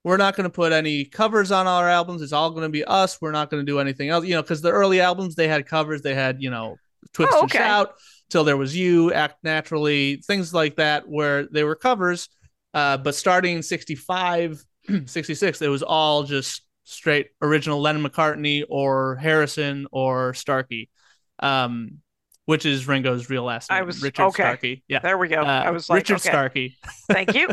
we're 0.02 0.16
not 0.16 0.34
going 0.34 0.44
to 0.44 0.50
put 0.50 0.72
any 0.72 1.04
covers 1.04 1.52
on 1.52 1.68
our 1.68 1.88
albums. 1.88 2.20
It's 2.20 2.32
all 2.32 2.50
going 2.50 2.64
to 2.64 2.68
be 2.70 2.82
us. 2.84 3.20
We're 3.20 3.30
not 3.30 3.50
going 3.50 3.64
to 3.64 3.70
do 3.70 3.78
anything 3.78 4.08
else." 4.08 4.26
You 4.26 4.34
know, 4.34 4.42
because 4.42 4.62
the 4.62 4.72
early 4.72 5.00
albums 5.00 5.36
they 5.36 5.46
had 5.46 5.66
covers. 5.66 6.02
They 6.02 6.14
had 6.14 6.42
you 6.42 6.50
know, 6.50 6.76
twist 7.12 7.30
Oh, 7.34 7.42
and 7.42 7.52
shout, 7.52 7.94
till 8.30 8.42
there 8.42 8.56
was 8.56 8.74
you, 8.76 9.12
act 9.12 9.36
naturally, 9.44 10.16
things 10.26 10.52
like 10.52 10.74
that, 10.76 11.08
where 11.08 11.46
they 11.46 11.62
were 11.62 11.76
covers. 11.76 12.28
Uh, 12.72 12.96
but 12.96 13.14
starting 13.14 13.54
in 13.56 13.62
65, 13.62 14.64
66, 15.06 15.62
it 15.62 15.68
was 15.68 15.82
all 15.82 16.24
just 16.24 16.62
straight 16.84 17.28
original 17.40 17.80
Lennon 17.80 18.02
McCartney 18.04 18.64
or 18.68 19.16
Harrison 19.16 19.86
or 19.90 20.34
Starkey. 20.34 20.90
Um, 21.38 21.98
which 22.46 22.66
is 22.66 22.86
Ringo's 22.86 23.30
real 23.30 23.42
last 23.42 23.72
I 23.72 23.78
name, 23.78 23.86
was- 23.86 24.02
Richard 24.02 24.24
okay. 24.26 24.42
Starkey. 24.42 24.84
Yeah, 24.86 24.98
There 24.98 25.16
we 25.16 25.28
go. 25.28 25.40
uh, 25.40 25.44
I 25.66 25.70
was 25.70 25.88
like, 25.88 25.96
Richard 26.00 26.16
okay, 26.16 26.28
Starkey. 26.28 26.76
thank 27.08 27.34
you. 27.34 27.48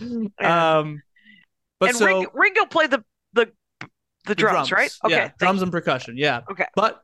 Um, 0.44 1.02
but 1.80 1.90
and 1.90 1.98
so 1.98 2.06
Ringo, 2.06 2.30
Ringo 2.34 2.64
played 2.66 2.90
the 2.90 3.02
the 3.32 3.50
the 3.80 3.88
the 4.26 4.34
drums, 4.34 4.70
right? 4.72 4.90
Okay, 5.04 5.14
yeah, 5.14 5.30
drums 5.38 5.62
and 5.62 5.72
percussion, 5.72 6.16
yeah. 6.18 6.40
Okay. 6.50 6.66
But 6.74 7.00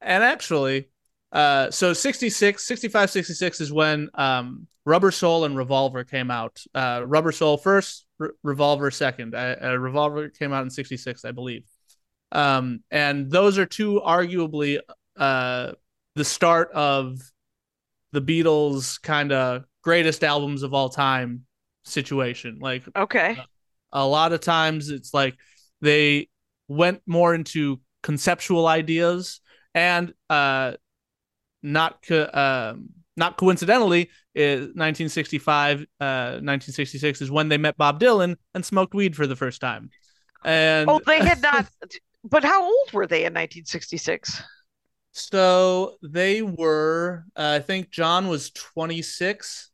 and 0.00 0.22
actually, 0.24 0.88
Uh, 1.32 1.70
so 1.70 1.92
66, 1.92 2.66
65, 2.66 3.10
66 3.10 3.60
is 3.60 3.72
when 3.72 4.08
um, 4.14 4.66
Rubber 4.84 5.10
Soul 5.10 5.44
and 5.44 5.56
Revolver 5.56 6.04
came 6.04 6.30
out. 6.30 6.62
Uh, 6.74 7.02
Rubber 7.06 7.32
Soul 7.32 7.56
first, 7.56 8.06
Re- 8.18 8.30
Revolver 8.42 8.90
second. 8.90 9.34
Uh, 9.34 9.56
uh, 9.62 9.78
Revolver 9.78 10.28
came 10.28 10.52
out 10.52 10.64
in 10.64 10.70
66, 10.70 11.24
I 11.24 11.32
believe. 11.32 11.64
Um, 12.32 12.82
and 12.90 13.30
those 13.30 13.58
are 13.58 13.66
two 13.66 14.00
arguably 14.04 14.80
uh, 15.16 15.72
the 16.16 16.24
start 16.24 16.72
of 16.72 17.20
the 18.12 18.20
Beatles 18.20 19.00
kind 19.00 19.32
of 19.32 19.64
greatest 19.82 20.24
albums 20.24 20.62
of 20.62 20.74
all 20.74 20.88
time 20.88 21.44
situation. 21.84 22.58
Like 22.60 22.84
Okay. 22.96 23.38
a 23.92 24.06
lot 24.06 24.32
of 24.32 24.40
times 24.40 24.90
it's 24.90 25.14
like 25.14 25.36
they 25.80 26.28
went 26.68 27.02
more 27.06 27.34
into 27.34 27.80
conceptual 28.02 28.66
ideas 28.66 29.40
and 29.74 30.14
uh 30.30 30.72
not 31.62 32.02
co- 32.06 32.30
um 32.32 32.90
not 33.16 33.36
coincidentally 33.36 34.08
is 34.34 34.60
1965 34.74 35.80
uh 36.00 36.38
1966 36.42 37.20
is 37.22 37.30
when 37.30 37.48
they 37.48 37.58
met 37.58 37.76
Bob 37.76 38.00
Dylan 38.00 38.36
and 38.54 38.64
smoked 38.64 38.94
weed 38.94 39.14
for 39.16 39.26
the 39.26 39.36
first 39.36 39.60
time 39.60 39.90
and 40.44 40.88
Oh, 40.88 41.00
they 41.06 41.18
had 41.18 41.42
not. 41.42 41.66
But 42.22 42.44
how 42.44 42.62
old 42.62 42.92
were 42.92 43.06
they 43.06 43.24
in 43.24 43.32
1966? 43.32 44.42
so 45.12 45.96
they 46.02 46.42
were 46.42 47.24
uh, 47.36 47.56
I 47.56 47.60
think 47.60 47.90
John 47.90 48.28
was 48.28 48.50
26 48.50 49.70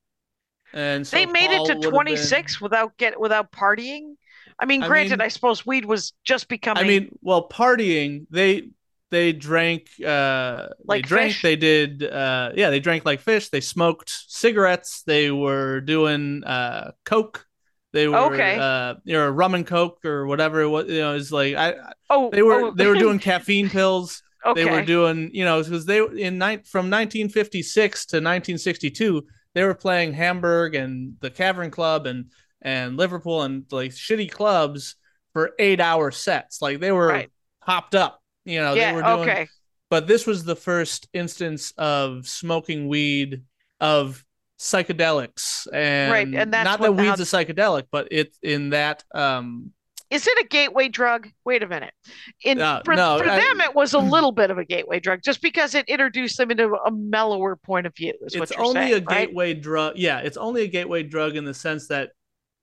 and 0.72 1.06
so 1.06 1.16
they 1.16 1.26
made 1.26 1.48
Paul 1.48 1.70
it 1.70 1.74
to 1.82 1.82
have 1.82 1.90
26 1.92 2.60
without 2.60 2.96
get 2.96 3.18
without 3.20 3.52
partying. 3.52 4.14
I 4.58 4.64
mean, 4.64 4.82
I 4.82 4.88
granted, 4.88 5.18
mean- 5.18 5.20
I 5.20 5.28
suppose 5.28 5.66
weed 5.66 5.84
was 5.84 6.14
just 6.24 6.48
becoming. 6.48 6.84
I 6.84 6.86
mean, 6.86 7.10
well, 7.20 7.48
partying, 7.48 8.26
they 8.30 8.70
they 9.10 9.32
drank 9.32 9.88
uh 10.04 10.68
Like 10.86 11.02
they 11.02 11.02
drank, 11.02 11.32
fish? 11.32 11.42
they 11.42 11.56
did 11.56 12.02
uh 12.04 12.52
yeah, 12.54 12.70
they 12.70 12.80
drank 12.80 13.04
like 13.04 13.20
fish, 13.20 13.48
they 13.50 13.60
smoked 13.60 14.10
cigarettes, 14.28 15.02
they 15.02 15.30
were 15.30 15.80
doing 15.80 16.44
uh 16.44 16.92
coke. 17.04 17.46
They 17.92 18.08
were 18.08 18.34
Okay. 18.34 18.56
uh 18.58 18.94
you 19.04 19.14
know, 19.14 19.28
rum 19.30 19.54
and 19.54 19.66
coke 19.66 20.04
or 20.04 20.26
whatever 20.26 20.60
it 20.62 20.68
was, 20.68 20.88
you 20.88 20.98
know, 21.00 21.14
it's 21.16 21.32
like 21.32 21.54
I 21.56 21.74
oh, 22.10 22.30
they 22.30 22.42
were 22.42 22.64
oh, 22.64 22.70
they 22.74 22.86
were 22.86 22.96
doing 22.96 23.18
caffeine 23.20 23.70
pills. 23.70 24.22
okay. 24.44 24.54
They 24.54 24.64
were 24.66 24.80
doing, 24.82 25.30
you 25.34 25.44
know, 25.44 25.62
because 25.62 25.84
they 25.86 26.00
in 26.00 26.38
nine 26.38 26.62
from 26.64 26.88
1956 26.90 28.06
to 28.06 28.20
1962, 28.20 29.26
they 29.54 29.64
were 29.64 29.74
playing 29.74 30.12
Hamburg 30.14 30.74
and 30.74 31.14
the 31.20 31.30
Cavern 31.30 31.70
Club 31.70 32.06
and 32.06 32.26
and 32.62 32.96
Liverpool 32.96 33.42
and 33.42 33.64
like 33.70 33.90
shitty 33.92 34.30
clubs 34.30 34.96
for 35.32 35.52
eight 35.58 35.80
hour 35.80 36.10
sets. 36.10 36.62
Like 36.62 36.80
they 36.80 36.92
were 36.92 37.12
Right. 37.12 37.30
hopped 37.60 37.94
up, 37.94 38.20
you 38.46 38.60
know. 38.60 38.72
yeah. 38.74 38.90
they 38.92 38.96
were 38.96 39.02
doing, 39.02 39.20
okay. 39.28 39.48
But 39.90 40.06
this 40.06 40.26
was 40.26 40.44
the 40.44 40.56
first 40.56 41.08
instance 41.12 41.72
of 41.76 42.26
smoking 42.26 42.88
weed 42.88 43.42
of 43.80 44.24
psychedelics 44.58 45.66
and 45.72 46.10
Right, 46.12 46.26
and 46.26 46.52
that's 46.52 46.64
not 46.64 46.80
that 46.80 46.86
how- 46.86 47.10
weed's 47.10 47.20
a 47.20 47.24
psychedelic, 47.24 47.84
but 47.90 48.08
it's 48.10 48.38
in 48.42 48.70
that 48.70 49.04
um 49.14 49.72
Is 50.10 50.26
it 50.26 50.38
a 50.44 50.48
gateway 50.48 50.88
drug? 50.88 51.28
Wait 51.44 51.62
a 51.62 51.66
minute. 51.68 51.92
In 52.44 52.60
Uh, 52.60 52.80
for, 52.84 52.94
no, 52.94 53.18
for 53.18 53.28
I- 53.28 53.36
them, 53.40 53.60
it 53.60 53.74
was 53.74 53.92
a 53.94 53.98
little 54.14 54.32
bit 54.32 54.50
of 54.50 54.58
a 54.58 54.64
gateway 54.64 54.98
drug, 55.00 55.20
just 55.22 55.42
because 55.42 55.74
it 55.74 55.88
introduced 55.88 56.36
them 56.38 56.50
into 56.50 56.74
a 56.74 56.90
mellower 56.90 57.56
point 57.56 57.86
of 57.86 57.94
view. 57.94 58.14
It's 58.22 58.52
only 58.52 58.72
saying, 58.74 58.92
a 58.92 58.96
right? 59.04 59.26
gateway 59.28 59.54
drug 59.54 59.96
yeah 59.96 60.18
it's 60.20 60.36
only 60.36 60.62
a 60.62 60.68
gateway 60.68 61.02
drug 61.02 61.36
in 61.36 61.44
the 61.44 61.54
sense 61.54 61.88
that 61.88 62.10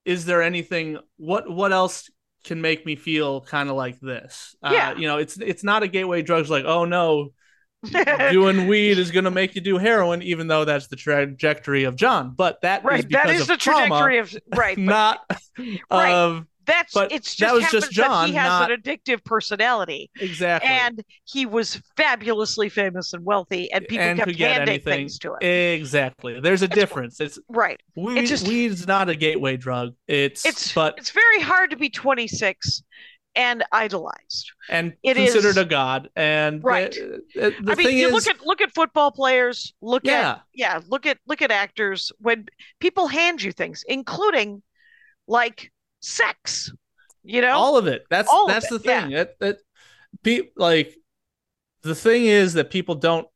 is 0.05 0.25
there 0.25 0.41
anything 0.41 0.97
what 1.17 1.49
what 1.49 1.71
else 1.71 2.09
can 2.43 2.61
make 2.61 2.85
me 2.85 2.95
feel 2.95 3.41
kind 3.41 3.69
of 3.69 3.75
like 3.75 3.99
this 3.99 4.55
Yeah. 4.63 4.89
uh, 4.89 4.95
you 4.95 5.07
know 5.07 5.17
it's 5.17 5.37
it's 5.37 5.63
not 5.63 5.83
a 5.83 5.87
gateway 5.87 6.21
drug 6.21 6.47
like 6.49 6.65
oh 6.65 6.85
no 6.85 7.29
doing 8.31 8.67
weed 8.67 8.97
is 8.97 9.11
going 9.11 9.25
to 9.25 9.31
make 9.31 9.55
you 9.55 9.61
do 9.61 9.77
heroin 9.77 10.21
even 10.21 10.47
though 10.47 10.63
that's 10.63 10.87
the 10.87 10.95
trajectory 10.95 11.83
of 11.83 11.95
john 11.97 12.33
but 12.35 12.61
that 12.61 12.79
is 12.79 12.85
right. 12.85 13.09
That 13.11 13.25
because 13.25 13.41
is 13.41 13.47
the 13.47 13.57
trauma, 13.57 13.87
trajectory 13.87 14.17
of 14.19 14.35
right. 14.55 14.77
Not 14.79 15.19
Right. 15.91 16.13
of 16.13 16.45
that's 16.65 16.93
but 16.93 17.11
it's 17.11 17.35
just 17.35 17.39
that 17.51 17.53
was 17.53 17.71
just 17.71 17.91
John, 17.91 18.29
he 18.29 18.33
has 18.35 18.47
not- 18.47 18.71
an 18.71 18.81
addictive 18.81 19.23
personality, 19.23 20.09
exactly 20.19 20.69
and 20.69 21.03
he 21.25 21.45
was 21.45 21.81
fabulously 21.97 22.69
famous 22.69 23.13
and 23.13 23.23
wealthy, 23.25 23.71
and 23.71 23.87
people 23.87 24.05
And 24.05 24.19
kept 24.19 24.35
handing 24.37 24.69
anything. 24.69 24.93
things 24.93 25.19
to 25.19 25.33
him. 25.33 25.37
exactly 25.41 26.39
there's 26.39 26.61
a 26.61 26.67
difference 26.67 27.19
it's 27.19 27.39
right. 27.49 27.81
weed, 27.95 28.25
just- 28.27 28.47
weed's 28.47 28.87
not 28.87 29.09
a 29.09 29.15
gateway 29.15 29.57
drug 29.57 29.93
it's, 30.07 30.45
It's 30.45 30.73
but 30.73 30.95
it's 30.97 31.11
very 31.11 31.41
hard 31.41 31.69
to 31.71 31.75
be 31.77 31.89
26 31.89 32.83
and 33.35 33.63
idolized. 33.71 34.51
and 34.69 34.93
It 35.01 35.15
considered 35.15 35.49
is- 35.49 35.57
a 35.57 35.65
god 35.65 36.09
and 36.15 36.63
Right. 36.63 36.91
the, 36.91 37.47
uh, 37.47 37.49
the 37.61 37.71
I 37.71 37.75
mean, 37.75 37.97
you 37.97 38.07
is 38.07 38.13
look 38.13 38.27
at 38.35 38.45
look 38.45 38.61
at 38.61 38.71
football 38.75 39.11
players. 39.11 39.73
Look 39.81 40.03
yeah 40.05 40.29
at 40.31 40.41
yeah, 40.53 40.79
look 40.87 41.05
at 41.07 41.17
look 41.27 41.41
at 41.41 41.49
actors. 41.49 42.11
When 42.19 42.45
people 42.79 43.07
hand 43.07 43.41
you 43.41 43.51
things, 43.51 43.83
including 43.87 44.61
like 45.27 45.71
sex, 46.03 46.71
you 47.23 47.41
know, 47.41 47.53
all 47.53 47.77
of 47.77 47.87
it. 47.87 48.03
That's 48.09 48.29
All 48.29 48.47
that's 48.47 48.65
it, 48.65 48.71
the 48.71 48.79
thing 48.79 49.11
that 49.11 49.39
that 49.39 49.57
pe- 50.23 50.49
like 50.55 50.95
the 51.81 51.95
thing 51.95 52.25
is 52.25 52.53
that 52.53 52.69
people 52.69 52.95
don't 52.95 53.27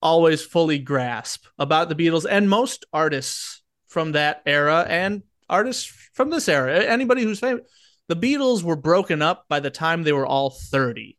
always 0.00 0.42
fully 0.42 0.78
grasp 0.78 1.46
about 1.58 1.88
the 1.88 1.94
Beatles 1.94 2.26
and 2.28 2.48
most 2.48 2.84
artists 2.92 3.62
from 3.86 4.12
that 4.12 4.42
era 4.44 4.84
and 4.88 5.22
artists 5.48 5.84
from 6.12 6.30
this 6.30 6.48
era. 6.48 6.80
Anybody 6.84 7.22
who's 7.22 7.40
famous 7.40 7.62
the 8.08 8.16
Beatles 8.16 8.62
were 8.62 8.76
broken 8.76 9.22
up 9.22 9.46
by 9.48 9.60
the 9.60 9.70
time 9.70 10.02
they 10.02 10.12
were 10.12 10.26
all 10.26 10.50
30 10.50 11.16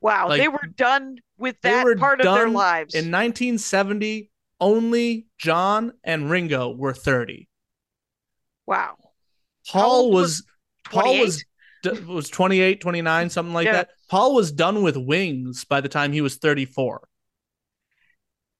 wow, 0.00 0.28
like, 0.28 0.40
they 0.40 0.48
were 0.48 0.66
done 0.76 1.18
with 1.38 1.56
that 1.62 1.84
part 1.98 2.20
of 2.20 2.34
their 2.34 2.48
lives. 2.48 2.94
in 2.94 3.10
1970 3.10 4.30
only 4.60 5.26
John 5.38 5.92
and 6.02 6.30
Ringo 6.30 6.70
were 6.70 6.94
30 6.94 7.48
wow, 8.66 8.96
Paul 9.70 10.10
was, 10.10 10.22
was- 10.22 10.42
Paul 10.84 11.18
was 11.20 11.44
was 12.06 12.30
28, 12.30 12.80
29, 12.80 13.28
something 13.30 13.52
like 13.52 13.66
Yeah. 13.66 13.72
that. 13.72 13.90
Paul 14.08 14.34
was 14.34 14.50
done 14.52 14.82
with 14.82 14.96
Wings 14.96 15.64
by 15.66 15.82
the 15.82 15.88
time 15.88 16.12
he 16.12 16.20
was 16.22 16.36
34. 16.36 17.06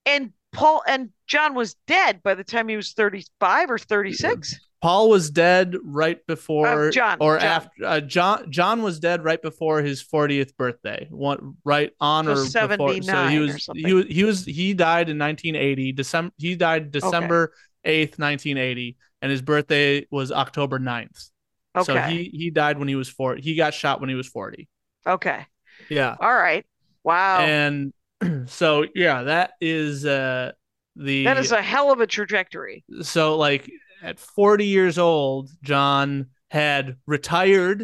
and 0.05 0.31
Paul 0.51 0.83
and 0.87 1.09
John 1.27 1.53
was 1.55 1.75
dead 1.87 2.21
by 2.23 2.35
the 2.35 2.43
time 2.43 2.67
he 2.69 2.75
was 2.75 2.93
35 2.93 3.71
or 3.71 3.77
36. 3.77 4.55
Paul 4.81 5.09
was 5.09 5.31
dead 5.31 5.75
right 5.83 6.19
before 6.27 6.89
Uh, 6.89 6.91
John, 6.91 7.17
or 7.19 7.37
John. 7.39 7.45
after 7.47 7.85
uh, 7.85 7.99
John 8.01 8.51
John 8.51 8.83
was 8.83 8.99
dead 8.99 9.23
right 9.23 9.41
before 9.41 9.81
his 9.81 10.03
40th 10.03 10.55
birthday. 10.55 11.07
One 11.09 11.55
right 11.65 11.91
on 11.99 12.25
So 12.25 12.31
or 12.31 12.35
before 12.35 12.45
so 12.45 12.59
79 12.59 13.31
he 13.31 13.39
was 13.39 13.65
something. 13.65 13.85
he 13.85 13.93
was 13.93 14.05
he 14.07 14.23
was 14.23 14.45
he 14.45 14.73
died 14.75 15.09
in 15.09 15.17
1980 15.17 15.91
December 15.93 16.33
he 16.37 16.55
died 16.55 16.91
December 16.91 17.53
8th 17.85 18.19
1980 18.19 18.97
and 19.25 19.31
his 19.31 19.41
birthday 19.41 20.05
was 20.11 20.31
October 20.31 20.77
9th. 20.77 21.31
Okay. 21.75 21.83
So 21.93 21.99
he 22.01 22.29
he 22.31 22.51
died 22.51 22.77
when 22.77 22.87
he 22.87 22.95
was 22.95 23.09
40. 23.09 23.41
He 23.41 23.55
got 23.55 23.73
shot 23.73 23.99
when 23.99 24.07
he 24.09 24.15
was 24.15 24.27
40. 24.27 24.69
okay. 25.07 25.45
Yeah. 25.89 26.15
All 26.19 26.33
right. 26.33 26.63
Wow. 27.03 27.39
and 27.39 27.91
so 28.45 28.85
yeah 28.95 29.23
that 29.23 29.53
is 29.59 30.05
uh 30.05 30.51
the 30.95 31.25
that 31.25 31.37
is 31.37 31.51
a 31.51 31.61
hell 31.61 31.91
of 31.91 31.99
a 31.99 32.07
trajectory. 32.07 32.85
so 33.01 33.35
like 33.37 33.69
at 34.01 34.19
40 34.19 34.65
years 34.65 34.97
old 34.97 35.49
john 35.63 36.27
had 36.49 36.95
retired 37.07 37.81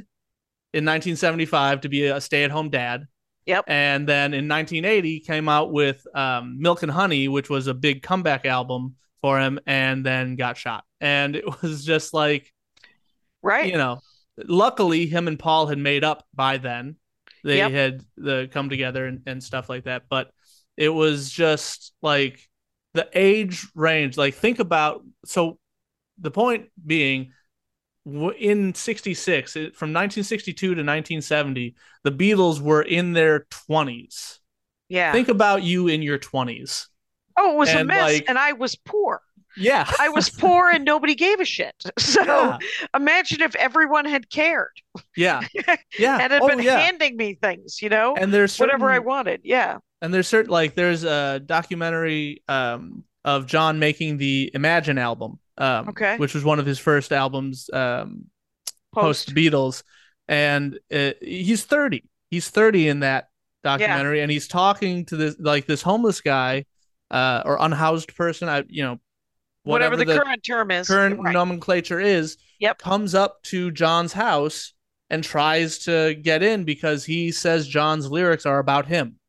in 0.74 0.86
1975 0.86 1.82
to 1.82 1.90
be 1.90 2.06
a 2.06 2.22
stay-at-home 2.22 2.70
dad 2.70 3.08
Yep. 3.46 3.66
and 3.68 4.08
then 4.08 4.34
in 4.34 4.48
1980 4.48 5.20
came 5.22 5.50
out 5.50 5.74
with 5.74 6.06
um, 6.16 6.58
milk 6.62 6.84
and 6.84 6.92
honey 6.92 7.28
which 7.28 7.50
was 7.50 7.68
a 7.68 7.74
big 7.74 8.02
comeback 8.04 8.46
album 8.46 8.96
for 9.22 9.40
him 9.40 9.60
and 9.68 10.06
then 10.06 10.36
got 10.38 10.56
shot 10.58 10.86
and 11.02 11.36
it 11.36 11.46
was 11.62 11.84
just 11.84 12.14
like 12.14 12.52
Right. 13.44 13.70
you 13.72 13.78
know 13.78 14.00
luckily 14.38 15.08
him 15.08 15.28
and 15.28 15.38
paul 15.38 15.68
had 15.68 15.78
made 15.78 16.04
up 16.04 16.26
by 16.34 16.58
then 16.58 16.96
they 17.44 17.58
Yep. 17.58 17.72
had 17.72 18.02
the 18.18 18.48
come 18.52 18.70
together 18.70 19.06
and, 19.06 19.22
and 19.26 19.44
stuff 19.44 19.68
like 19.68 19.86
that 19.86 20.04
but 20.10 20.32
it 20.78 20.90
was 20.90 21.30
just 21.30 21.92
like 22.02 22.40
the 22.94 23.10
age 23.14 23.66
range 23.76 24.16
like 24.18 24.36
think 24.36 24.60
about 24.60 25.04
so 25.26 25.58
the 26.20 26.32
point 26.32 26.68
being 26.86 27.32
in 28.06 28.74
66 28.74 29.54
from 29.54 29.94
1962 29.94 30.68
to 30.68 30.70
1970 30.72 31.76
the 32.04 32.12
beatles 32.12 32.60
were 32.60 32.82
in 32.82 33.14
their 33.14 33.42
20s 33.70 34.40
yeah. 34.90 35.12
think 35.12 35.28
about 35.30 35.64
you 35.64 35.88
in 35.88 36.02
your 36.02 36.18
20s 36.20 36.88
oh, 37.38 37.54
it 37.54 37.58
was 37.58 37.70
a 37.74 37.84
mess, 37.84 38.14
like- 38.14 38.26
and 38.28 38.38
I 38.38 38.54
was 38.54 38.76
poor. 38.76 39.22
Yeah 39.58 39.90
I 40.00 40.10
was 40.10 40.30
poor, 40.44 40.70
and 40.70 40.86
nobody 40.86 41.16
gave 41.16 41.40
a 41.40 41.46
shit. 41.46 41.76
So 42.00 42.24
yeah 42.24 42.58
imagine 42.96 43.42
if 43.42 43.56
everyone 43.56 44.06
had 44.06 44.30
cared 44.30 44.72
yeah 45.16 45.42
yeah 46.00 46.18
and 46.20 46.32
had 46.34 46.42
oh, 46.42 46.48
been 46.48 46.62
yeah 46.62 46.80
handing 46.80 47.16
me 47.18 47.36
things, 47.36 47.82
you 47.82 47.90
know, 47.90 48.16
and 48.16 48.34
there's 48.34 48.58
whatever 48.58 48.92
I 48.92 49.00
wanted. 49.00 49.42
Yeah. 49.44 49.78
and 50.02 50.14
there's 50.14 50.28
certain 50.28 50.52
like 50.52 50.76
there's 50.76 51.04
a 51.04 51.40
documentary 51.46 52.44
um 52.48 53.04
of 53.24 53.46
John 53.46 53.80
making 53.80 54.18
the 54.18 54.50
Imagine 54.54 54.98
album, 54.98 55.40
um, 55.58 55.90
Okay. 55.90 56.18
which 56.18 56.34
was 56.34 56.44
one 56.44 56.60
of 56.60 56.66
his 56.66 56.80
first 56.80 57.12
albums 57.12 57.70
um, 57.72 58.26
Post. 58.94 59.34
Beatles, 59.36 59.84
and 60.28 60.80
uh, 60.94 61.12
he's 61.22 61.64
30. 61.64 62.04
He's 62.30 62.50
30 62.50 62.88
in 62.88 63.00
that 63.02 63.30
documentary, 63.64 64.22
and 64.22 64.32
he's 64.32 64.48
talking 64.48 65.06
to 65.06 65.16
this 65.16 65.36
like 65.40 65.66
this 65.66 65.82
homeless 65.82 66.22
guy, 66.22 66.66
uh, 67.12 67.44
or 67.46 67.58
unhoused 67.60 68.16
person. 68.16 68.50
I 68.50 68.64
you 68.68 68.84
know, 68.84 69.00
whatever, 69.64 69.98
whatever, 69.98 70.14
the, 70.14 70.20
current 70.24 70.44
term 70.44 70.72
is. 70.72 70.88
current 70.88 71.20
Right. 71.20 71.34
nomenclature 71.34 72.00
is. 72.00 72.38
Yep. 72.60 72.80
Comes 72.80 73.16
up 73.16 73.42
to 73.44 73.72
John's 73.72 74.14
house 74.14 74.74
and 75.10 75.24
tries 75.24 75.80
to 75.80 76.16
get 76.16 76.42
in 76.44 76.64
because 76.64 77.04
he 77.06 77.32
says 77.32 77.68
John's 77.68 78.10
lyrics 78.10 78.46
are 78.46 78.60
about 78.60 78.86
him. 78.88 79.20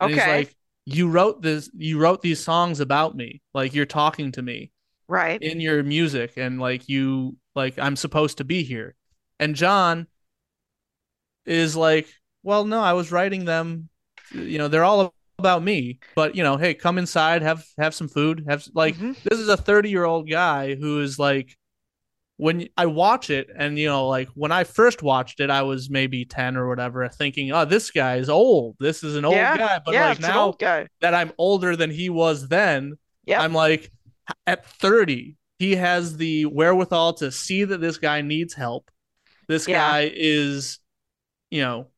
And 0.00 0.10
he's 0.10 0.20
Okay. 0.20 0.36
like, 0.38 0.56
you 0.86 1.08
wrote 1.08 1.42
this, 1.42 1.70
you 1.76 1.98
wrote 1.98 2.22
these 2.22 2.42
songs 2.42 2.80
about 2.80 3.14
me. 3.16 3.40
Like 3.54 3.74
you're 3.74 3.86
talking 3.86 4.32
to 4.32 4.42
me 4.42 4.72
right. 5.08 5.40
in 5.40 5.60
your 5.60 5.82
music, 5.82 6.32
and 6.36 6.60
like 6.60 6.88
you, 6.88 7.36
like 7.54 7.78
I'm 7.78 7.96
supposed 7.96 8.38
to 8.38 8.44
be 8.44 8.62
here. 8.62 8.94
And 9.38 9.54
John 9.54 10.06
is 11.46 11.76
like, 11.76 12.08
well, 12.42 12.64
no, 12.64 12.80
I 12.80 12.92
was 12.94 13.12
writing 13.12 13.44
them. 13.44 13.88
You 14.32 14.58
know, 14.58 14.68
they're 14.68 14.84
all 14.84 15.14
about 15.40 15.64
me. 15.64 15.98
But 16.14 16.36
you 16.36 16.44
know, 16.44 16.56
hey, 16.56 16.74
come 16.74 16.98
inside, 16.98 17.42
have 17.42 17.64
have 17.78 17.94
some 17.94 18.08
food, 18.08 18.44
have 18.48 18.64
like 18.74 18.94
Mhm. 18.96 19.16
this 19.24 19.40
is 19.40 19.48
a 19.48 19.56
30 19.56 19.90
year 19.90 20.04
old 20.04 20.30
guy 20.30 20.76
who 20.76 21.00
is 21.00 21.18
like 21.18 21.56
when 22.36 22.68
I 22.76 22.86
watch 22.86 23.28
it 23.30 23.48
and 23.54 23.78
you 23.78 23.86
know 23.88 24.08
like 24.08 24.28
when 24.34 24.52
I 24.52 24.64
first 24.64 25.02
watched 25.02 25.40
it 25.40 25.50
I 25.50 25.62
was 25.62 25.90
maybe 25.90 26.24
10 26.24 26.56
or 26.56 26.68
whatever 26.68 27.06
thinking 27.08 27.52
oh 27.52 27.64
this 27.66 27.90
guy 27.90 28.16
is 28.16 28.30
old 28.30 28.76
this 28.80 29.04
is 29.04 29.16
an 29.16 29.26
old 29.26 29.36
Yeah, 29.36 29.58
guy 29.58 29.80
but 29.84 29.94
yeah, 29.94 30.08
like 30.08 30.20
now 30.20 30.54
that 31.02 31.14
I'm 31.14 31.32
older 31.36 31.76
than 31.76 31.90
he 31.90 32.08
was 32.08 32.48
then 32.48 32.94
Yep. 33.26 33.40
I'm 33.40 33.52
like 33.52 33.92
at 34.46 34.64
30 34.64 35.36
he 35.58 35.76
has 35.76 36.16
the 36.16 36.46
wherewithal 36.46 37.14
to 37.14 37.30
see 37.30 37.64
that 37.64 37.80
this 37.82 37.98
guy 37.98 38.22
needs 38.22 38.54
help 38.54 38.90
this 39.48 39.66
Yeah. 39.66 39.76
guy 39.76 40.10
is 40.14 40.78
you 41.50 41.60
know 41.62 41.88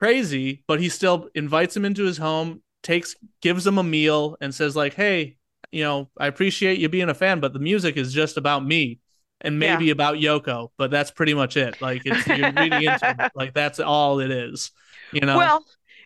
crazy 0.00 0.64
but 0.66 0.80
he 0.80 0.88
still 0.88 1.28
invites 1.34 1.76
him 1.76 1.84
into 1.84 2.04
his 2.04 2.18
home 2.18 2.62
takes 2.82 3.16
gives 3.42 3.66
him 3.66 3.78
a 3.78 3.82
meal 3.82 4.36
and 4.40 4.54
says 4.54 4.74
like 4.74 4.94
hey 4.94 5.36
you 5.72 5.84
know 5.84 6.08
i 6.18 6.26
appreciate 6.26 6.78
you 6.78 6.88
being 6.88 7.10
a 7.10 7.14
fan 7.14 7.40
but 7.40 7.52
the 7.52 7.58
music 7.58 7.96
is 7.96 8.12
just 8.12 8.36
about 8.36 8.64
me 8.64 8.98
and 9.42 9.58
Yeah. 9.58 9.60
maybe 9.60 9.90
about 9.90 10.16
yoko 10.16 10.70
but 10.78 10.90
that's 10.90 11.10
pretty 11.10 11.34
much 11.34 11.56
it 11.56 11.76
like 11.80 12.02
it's 12.06 12.26
you're 12.26 12.50
reading 12.50 12.82
into 12.82 13.04
it. 13.08 13.16
like 13.34 13.52
that's 13.54 13.78
all 13.80 14.20
it 14.20 14.30
is 14.30 14.70
you 15.10 15.20
know 15.20 15.50
Well, 15.50 15.64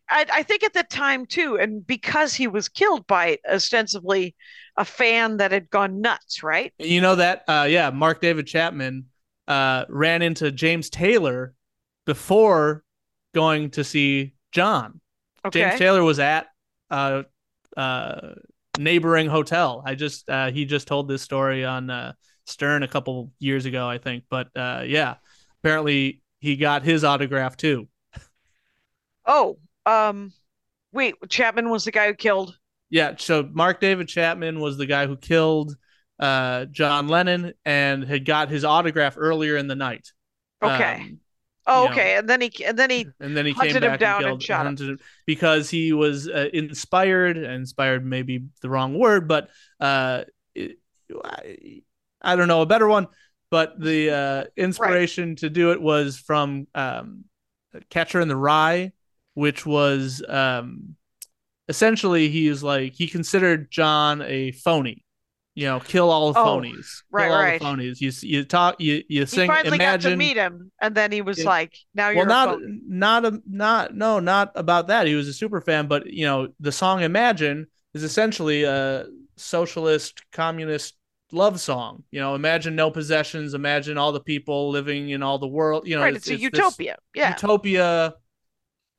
I, 0.09 0.27
I 0.33 0.43
think 0.43 0.63
at 0.63 0.73
the 0.73 0.83
time 0.83 1.27
too, 1.27 1.57
and 1.59 1.87
because 1.87 2.35
he 2.35 2.47
was 2.47 2.69
killed 2.69 3.07
by 3.07 3.39
ostensibly 3.49 4.35
a 4.77 4.85
fan 4.85 5.37
that 5.39 5.53
had 5.53 5.71
gone 5.71 6.01
nuts, 6.01 6.43
right? 6.43 6.73
you 6.79 7.01
know 7.01 7.17
that 7.17 7.45
uh 7.49 7.67
yeah 7.69 7.91
mark 7.91 8.21
david 8.21 8.47
chapman 8.47 9.07
uh 9.49 9.85
ran 9.89 10.23
into 10.23 10.51
james 10.51 10.91
taylor 10.91 11.55
before 12.07 12.84
going 13.35 13.71
to 13.71 13.85
see 13.85 14.35
john 14.53 15.01
Okay. 15.45 15.61
James 15.61 15.79
Taylor 15.79 16.03
was 16.03 16.19
at 16.19 16.47
uh 16.91 17.25
uh 17.77 18.31
neighboring 18.79 19.29
hotel. 19.29 19.83
I 19.85 19.95
just 19.95 20.29
uh 20.29 20.51
he 20.51 20.65
just 20.65 20.89
told 20.89 21.09
this 21.09 21.23
story 21.23 21.65
on 21.65 21.91
uh 21.91 22.13
Stern 22.47 22.83
a 22.83 22.89
couple 22.89 23.31
years 23.39 23.67
ago, 23.67 23.89
I 23.89 23.99
think. 23.99 24.25
But 24.29 24.49
uh 24.57 24.83
yeah, 24.87 25.17
apparently 25.63 26.23
he 26.41 26.57
got 26.57 26.83
his 26.83 27.05
autograph 27.05 27.57
too. 27.57 27.89
Oh, 29.27 29.57
um, 29.87 30.35
wait, 30.93 31.15
Chapman 31.31 31.71
was 31.71 31.85
the 31.87 31.91
guy 31.91 32.09
who 32.09 32.15
killed. 32.15 32.59
Yeah, 32.91 33.15
so 33.17 33.49
Mark 33.51 33.81
David 33.81 34.07
Chapman 34.07 34.61
was 34.61 34.77
the 34.77 34.87
guy 34.87 35.07
who 35.07 35.17
killed 35.17 35.77
uh 36.19 36.67
John 36.67 37.09
Lennon 37.09 37.53
and 37.65 38.05
had 38.05 38.25
got 38.25 38.49
his 38.49 38.65
autograph 38.65 39.15
earlier 39.19 39.57
in 39.57 39.67
the 39.67 39.75
night. 39.75 40.13
Okay. 40.63 40.95
Um, 40.95 41.21
oh, 41.67 41.85
you 41.85 41.89
know. 41.89 41.93
okay, 41.93 42.17
and 42.17 42.29
then 42.29 42.41
he 42.41 42.65
and 42.65 42.79
then 42.79 42.91
he 42.91 43.07
and 43.21 43.37
then 43.37 43.47
he 43.47 43.53
hunted 43.53 43.75
came 43.75 43.83
him 43.83 43.91
back 43.91 44.01
down 44.01 44.21
and 44.23 44.31
and 44.33 44.43
shot 44.43 44.67
him. 44.67 44.77
him 44.77 44.99
because 45.27 45.71
he 45.71 45.93
was 45.93 46.29
uh, 46.29 46.49
inspired 46.53 47.37
inspired 47.37 48.05
maybe 48.05 48.45
the 48.63 48.69
wrong 48.69 48.99
word 48.99 49.29
but 49.29 49.49
uh 49.81 50.25
it- 50.55 50.79
I, 51.23 51.83
I 52.23 52.37
don't 52.37 52.49
know 52.49 52.63
a 52.63 52.67
better 52.67 52.89
one 52.89 53.09
but 53.51 53.79
the 53.79 54.11
uh 54.11 54.45
inspiration 54.57 55.37
to 55.37 55.51
do 55.51 55.73
it 55.73 55.81
was 55.81 56.17
from 56.19 56.67
um 56.75 57.25
catcher 57.91 58.21
in 58.21 58.29
the 58.29 58.37
rye 58.37 58.93
which 59.35 59.67
was 59.67 60.23
um 60.29 60.97
essentially 61.69 62.29
he's 62.29 62.63
like 62.63 62.93
he 62.95 63.09
considered 63.09 63.71
john 63.71 64.23
a 64.23 64.53
phony 64.53 65.04
you 65.55 65.67
know 65.67 65.81
kill 65.81 66.11
all 66.11 66.33
the 66.33 66.39
Oh, 66.39 66.41
phonies 66.41 67.03
right, 67.11 67.27
kill 67.27 67.33
all 67.33 67.43
right. 67.43 67.63
the 67.63 67.65
phonies 67.65 68.01
you 68.01 68.11
you 68.29 68.45
talk 68.45 68.81
you 68.81 69.03
you 69.09 69.27
sing. 69.27 69.51
he 69.51 69.53
finally 69.53 69.79
got 69.79 70.01
to 70.03 70.11
meet 70.11 70.37
him, 70.37 70.71
and 70.81 70.95
then 70.95 71.13
he 71.13 71.23
was 71.23 71.39
Yeah. 71.39 71.45
like, 71.45 71.77
"Now 71.95 72.11
you're 72.11 72.25
well 72.25 72.27
not 72.27 72.51
a 72.51 72.59
phony." 72.61 72.67
not 72.89 73.25
a 73.25 73.43
not 73.49 73.95
no 73.95 74.21
not 74.21 74.53
about 74.55 74.89
that 74.89 75.07
he 75.07 75.15
was 75.15 75.29
a 75.29 75.33
super 75.33 75.61
fan 75.61 75.87
but 75.89 76.07
you 76.07 76.25
know 76.25 76.49
the 76.61 76.73
song 76.73 77.03
imagine 77.03 77.67
is 77.95 78.03
essentially 78.03 78.65
a 78.65 79.07
socialist 79.37 80.23
communist 80.33 80.97
love 81.33 81.61
song 81.61 82.05
you 82.13 82.21
know 82.21 82.35
imagine 82.35 82.77
no 82.77 82.91
possessions 82.91 83.55
imagine 83.55 83.99
all 83.99 84.13
the 84.13 84.21
people 84.21 84.71
living 84.71 85.11
in 85.11 85.23
all 85.23 85.39
the 85.39 85.49
world 85.49 85.87
you 85.87 85.97
know 85.97 86.05
right. 86.05 86.15
It's, 86.17 86.31
a 86.31 86.37
this 86.37 86.41
utopia. 86.41 86.97
Yeah. 87.15 87.41
utopia 87.41 88.15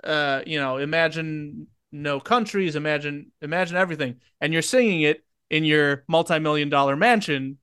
uh 0.03 0.41
you 0.47 0.59
know 0.59 0.77
imagine 0.77 1.67
no 1.91 2.19
countries 2.19 2.75
imagine 2.75 3.31
imagine 3.41 3.77
everything 3.77 4.17
and 4.41 4.53
you're 4.53 4.61
singing 4.61 5.01
it 5.01 5.24
in 5.49 5.63
your 5.63 6.03
multi-million 6.07 6.69
dollar 6.69 6.95
mansion 6.95 7.57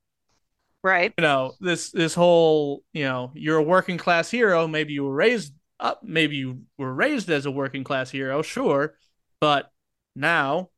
right. 0.83 1.13
you 1.17 1.21
know 1.21 1.53
this 1.59 1.91
this 1.91 2.13
whole 2.13 2.83
you 2.93 3.03
know 3.03 3.31
you're 3.35 3.57
a 3.57 3.63
working 3.63 3.97
class 3.97 4.29
hero 4.29 4.67
maybe 4.67 4.93
you 4.93 5.03
were 5.03 5.13
raised 5.13 5.53
up 5.79 6.01
maybe 6.03 6.35
you 6.37 6.61
were 6.77 6.93
raised 6.93 7.29
as 7.29 7.45
a 7.45 7.51
working 7.51 7.83
class 7.83 8.09
hero 8.09 8.41
sure 8.41 8.95
but 9.39 9.71
now 10.15 10.69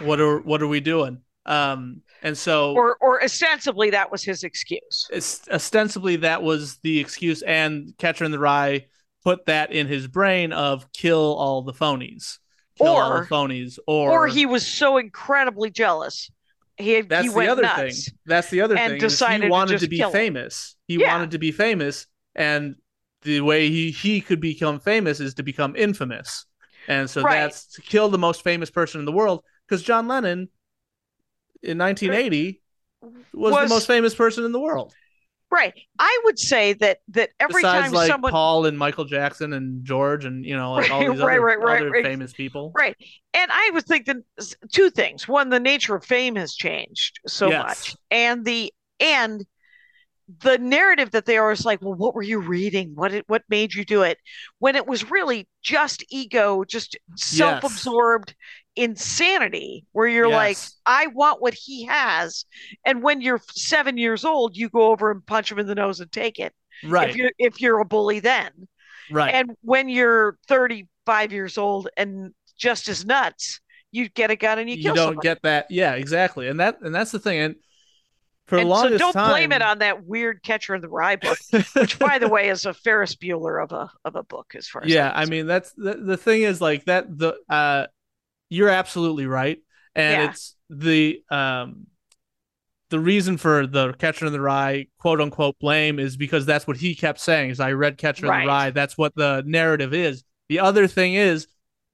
what 0.00 0.20
are 0.20 0.40
what 0.40 0.62
are 0.62 0.68
we 0.68 0.80
doing 0.80 1.20
um 1.46 2.02
and 2.22 2.36
so 2.36 2.74
Or 2.74 2.96
or 3.00 3.22
ostensibly 3.24 3.90
that 3.90 4.12
was 4.12 4.22
his 4.22 4.44
excuse. 4.44 5.08
ostensibly 5.50 6.16
that 6.16 6.42
was 6.42 6.78
the 6.82 6.98
excuse 6.98 7.40
and 7.42 7.94
catcher 7.98 8.24
in 8.24 8.30
the 8.30 8.38
rye 8.38 8.86
put 9.24 9.46
that 9.46 9.72
in 9.72 9.86
his 9.86 10.06
brain 10.06 10.52
of 10.52 10.92
kill 10.92 11.34
all 11.36 11.62
the 11.62 11.72
phonies 11.72 12.38
Or- 12.88 13.26
phonies 13.26 13.78
or 13.86 14.10
Or 14.10 14.26
he 14.26 14.46
was 14.46 14.66
so 14.66 14.96
incredibly 14.98 15.70
jealous. 15.70 16.30
He 16.78 17.02
That's 17.02 17.26
he 17.26 17.32
the 17.32 17.48
other 17.48 17.62
nuts. 17.62 18.06
thing. 18.06 18.14
That's 18.26 18.48
the 18.50 18.62
other 18.62 18.76
and 18.76 18.92
thing. 18.92 19.00
decided 19.00 19.44
he 19.44 19.50
wanted 19.50 19.72
just 19.72 19.84
to 19.84 19.90
be 19.90 19.98
kill 19.98 20.08
him. 20.08 20.12
famous. 20.14 20.76
He 20.88 20.96
Yeah. 21.00 21.12
wanted 21.12 21.32
to 21.32 21.38
be 21.38 21.52
famous, 21.52 22.06
and 22.34 22.76
the 23.22 23.42
way 23.42 23.68
he 23.68 23.90
he 23.90 24.20
could 24.22 24.40
become 24.40 24.80
famous 24.80 25.20
is 25.20 25.34
to 25.34 25.42
become 25.42 25.76
infamous. 25.76 26.46
And 26.88 27.08
so 27.10 27.20
Right. 27.22 27.34
that's 27.40 27.66
to 27.74 27.82
kill 27.82 28.08
the 28.08 28.16
most 28.18 28.42
famous 28.42 28.70
person 28.70 28.98
in 29.00 29.04
the 29.04 29.12
world. 29.12 29.44
Because 29.68 29.82
John 29.82 30.08
Lennon, 30.08 30.48
in 31.62 31.76
1980, 31.76 32.62
was, 33.02 33.52
Was- 33.52 33.68
the 33.68 33.74
most 33.74 33.86
famous 33.86 34.14
person 34.14 34.44
in 34.44 34.52
the 34.52 34.58
world. 34.60 34.94
Right. 35.50 35.74
I 35.98 36.20
would 36.24 36.38
say 36.38 36.74
that 36.74 36.98
that 37.08 37.30
every 37.40 37.62
Besides, 37.62 37.86
time 37.86 37.92
like 37.92 38.06
someone 38.08 38.30
Paul 38.30 38.66
and 38.66 38.78
Michael 38.78 39.04
Jackson 39.04 39.52
and 39.52 39.84
George 39.84 40.24
and 40.24 40.44
you 40.44 40.56
know 40.56 40.72
like 40.72 40.90
all 40.90 41.00
Right, 41.00 41.10
these 41.10 41.20
right, 41.20 41.38
other, 41.38 41.40
right, 41.40 41.58
right, 41.60 41.82
other 41.82 42.02
famous 42.02 42.32
people. 42.32 42.72
Right. 42.76 42.96
And 43.34 43.50
I 43.52 43.70
would 43.74 43.84
think 43.84 44.06
that 44.06 44.16
two 44.72 44.90
things. 44.90 45.26
One, 45.26 45.48
the 45.50 45.60
nature 45.60 45.94
of 45.96 46.04
fame 46.04 46.36
has 46.36 46.54
changed 46.54 47.20
so 47.26 47.48
Yes. 47.48 47.62
much. 47.64 47.96
And 48.10 48.44
the 48.44 48.72
and 49.00 49.44
the 50.42 50.58
narrative 50.58 51.10
that 51.12 51.26
they 51.26 51.36
are 51.38 51.50
is 51.52 51.64
like, 51.64 51.80
well, 51.82 51.94
what 51.94 52.14
were 52.14 52.22
you 52.22 52.40
reading? 52.40 52.92
What 52.94 53.12
it, 53.12 53.24
what 53.28 53.42
made 53.48 53.74
you 53.74 53.84
do 53.84 54.02
it? 54.02 54.18
When 54.58 54.76
it 54.76 54.86
was 54.86 55.10
really 55.10 55.48
just 55.62 56.04
ego, 56.10 56.64
just 56.64 56.96
self-absorbed 57.16 58.34
insanity, 58.76 59.86
where 59.92 60.06
you're 60.08 60.28
like, 60.28 60.62
I 60.86 61.08
want 61.08 61.40
what 61.42 61.54
he 61.54 61.86
has. 61.86 62.44
And 62.84 63.02
when 63.02 63.20
you're 63.20 63.40
seven 63.52 63.96
years 63.98 64.24
old, 64.24 64.56
you 64.56 64.68
go 64.68 64.90
over 64.90 65.10
and 65.10 65.24
punch 65.24 65.50
him 65.50 65.58
in 65.58 65.66
the 65.66 65.74
nose 65.74 66.00
and 66.00 66.10
take 66.12 66.38
it. 66.38 66.52
Right, 66.82 67.10
If 67.10 67.16
you're 67.16 67.32
if 67.38 67.60
you're 67.60 67.80
a 67.80 67.84
bully 67.84 68.20
then. 68.20 68.50
right. 69.10 69.34
And 69.34 69.52
when 69.62 69.88
you're 69.88 70.38
35 70.48 71.32
years 71.32 71.58
old 71.58 71.88
and 71.96 72.32
just 72.58 72.88
as 72.88 73.04
nuts, 73.04 73.60
you 73.92 74.08
get 74.08 74.30
a 74.30 74.36
gun 74.36 74.58
and 74.58 74.68
you, 74.70 74.76
you 74.76 74.76
kill 74.76 74.94
don't 74.94 75.18
someone. 75.18 75.20
get 75.20 75.42
that. 75.42 75.66
Yeah, 75.70 75.94
exactly. 75.94 76.48
And 76.48 76.60
that 76.60 76.78
and 76.82 76.94
that's 76.94 77.10
the 77.10 77.18
thing. 77.18 77.38
And 77.40 77.56
for 78.50 78.58
and 78.58 78.68
so 78.68 78.98
don't 78.98 79.12
time, 79.12 79.30
blame 79.30 79.52
it 79.52 79.62
on 79.62 79.78
that 79.78 80.04
weird 80.04 80.42
Catcher 80.42 80.74
in 80.74 80.82
the 80.82 80.88
Rye 80.88 81.16
book, 81.16 81.38
which, 81.74 81.98
by 81.98 82.18
the 82.18 82.28
way, 82.28 82.50
is 82.50 82.66
a 82.66 82.74
Ferris 82.74 83.14
Bueller 83.14 83.62
of 83.62 83.72
a 83.72 83.90
of 84.04 84.16
a 84.16 84.22
book 84.22 84.52
as 84.54 84.68
far 84.68 84.82
as 84.84 84.90
yeah 84.90 85.10
i 85.14 85.24
mean 85.24 85.46
that's 85.46 85.72
the, 85.72 85.94
the 85.94 86.16
thing 86.16 86.42
is 86.42 86.60
like 86.60 86.84
that 86.84 87.06
the 87.16 87.34
uh 87.48 87.86
you're 88.50 88.68
absolutely 88.68 89.26
right. 89.26 89.58
And 89.94 90.22
Yeah. 90.22 90.30
it's 90.30 90.56
the 90.68 91.22
um 91.30 91.86
the 92.90 92.98
reason 92.98 93.36
for 93.36 93.66
the 93.66 93.92
catcher 93.92 94.26
in 94.26 94.32
the 94.32 94.40
rye 94.40 94.88
quote 94.98 95.20
unquote 95.20 95.58
blame 95.60 95.98
is 96.00 96.16
because 96.16 96.44
that's 96.46 96.66
what 96.66 96.76
he 96.76 96.94
kept 96.94 97.20
saying 97.20 97.50
is 97.50 97.60
i 97.60 97.72
read 97.72 97.96
catcher 97.96 98.26
in 98.26 98.40
the 98.42 98.46
rye. 98.48 98.70
That's 98.70 98.98
what 98.98 99.14
the 99.14 99.42
narrative 99.46 99.94
is. 99.94 100.24
The 100.48 100.58
other 100.60 100.86
thing 100.88 101.14
is 101.14 101.46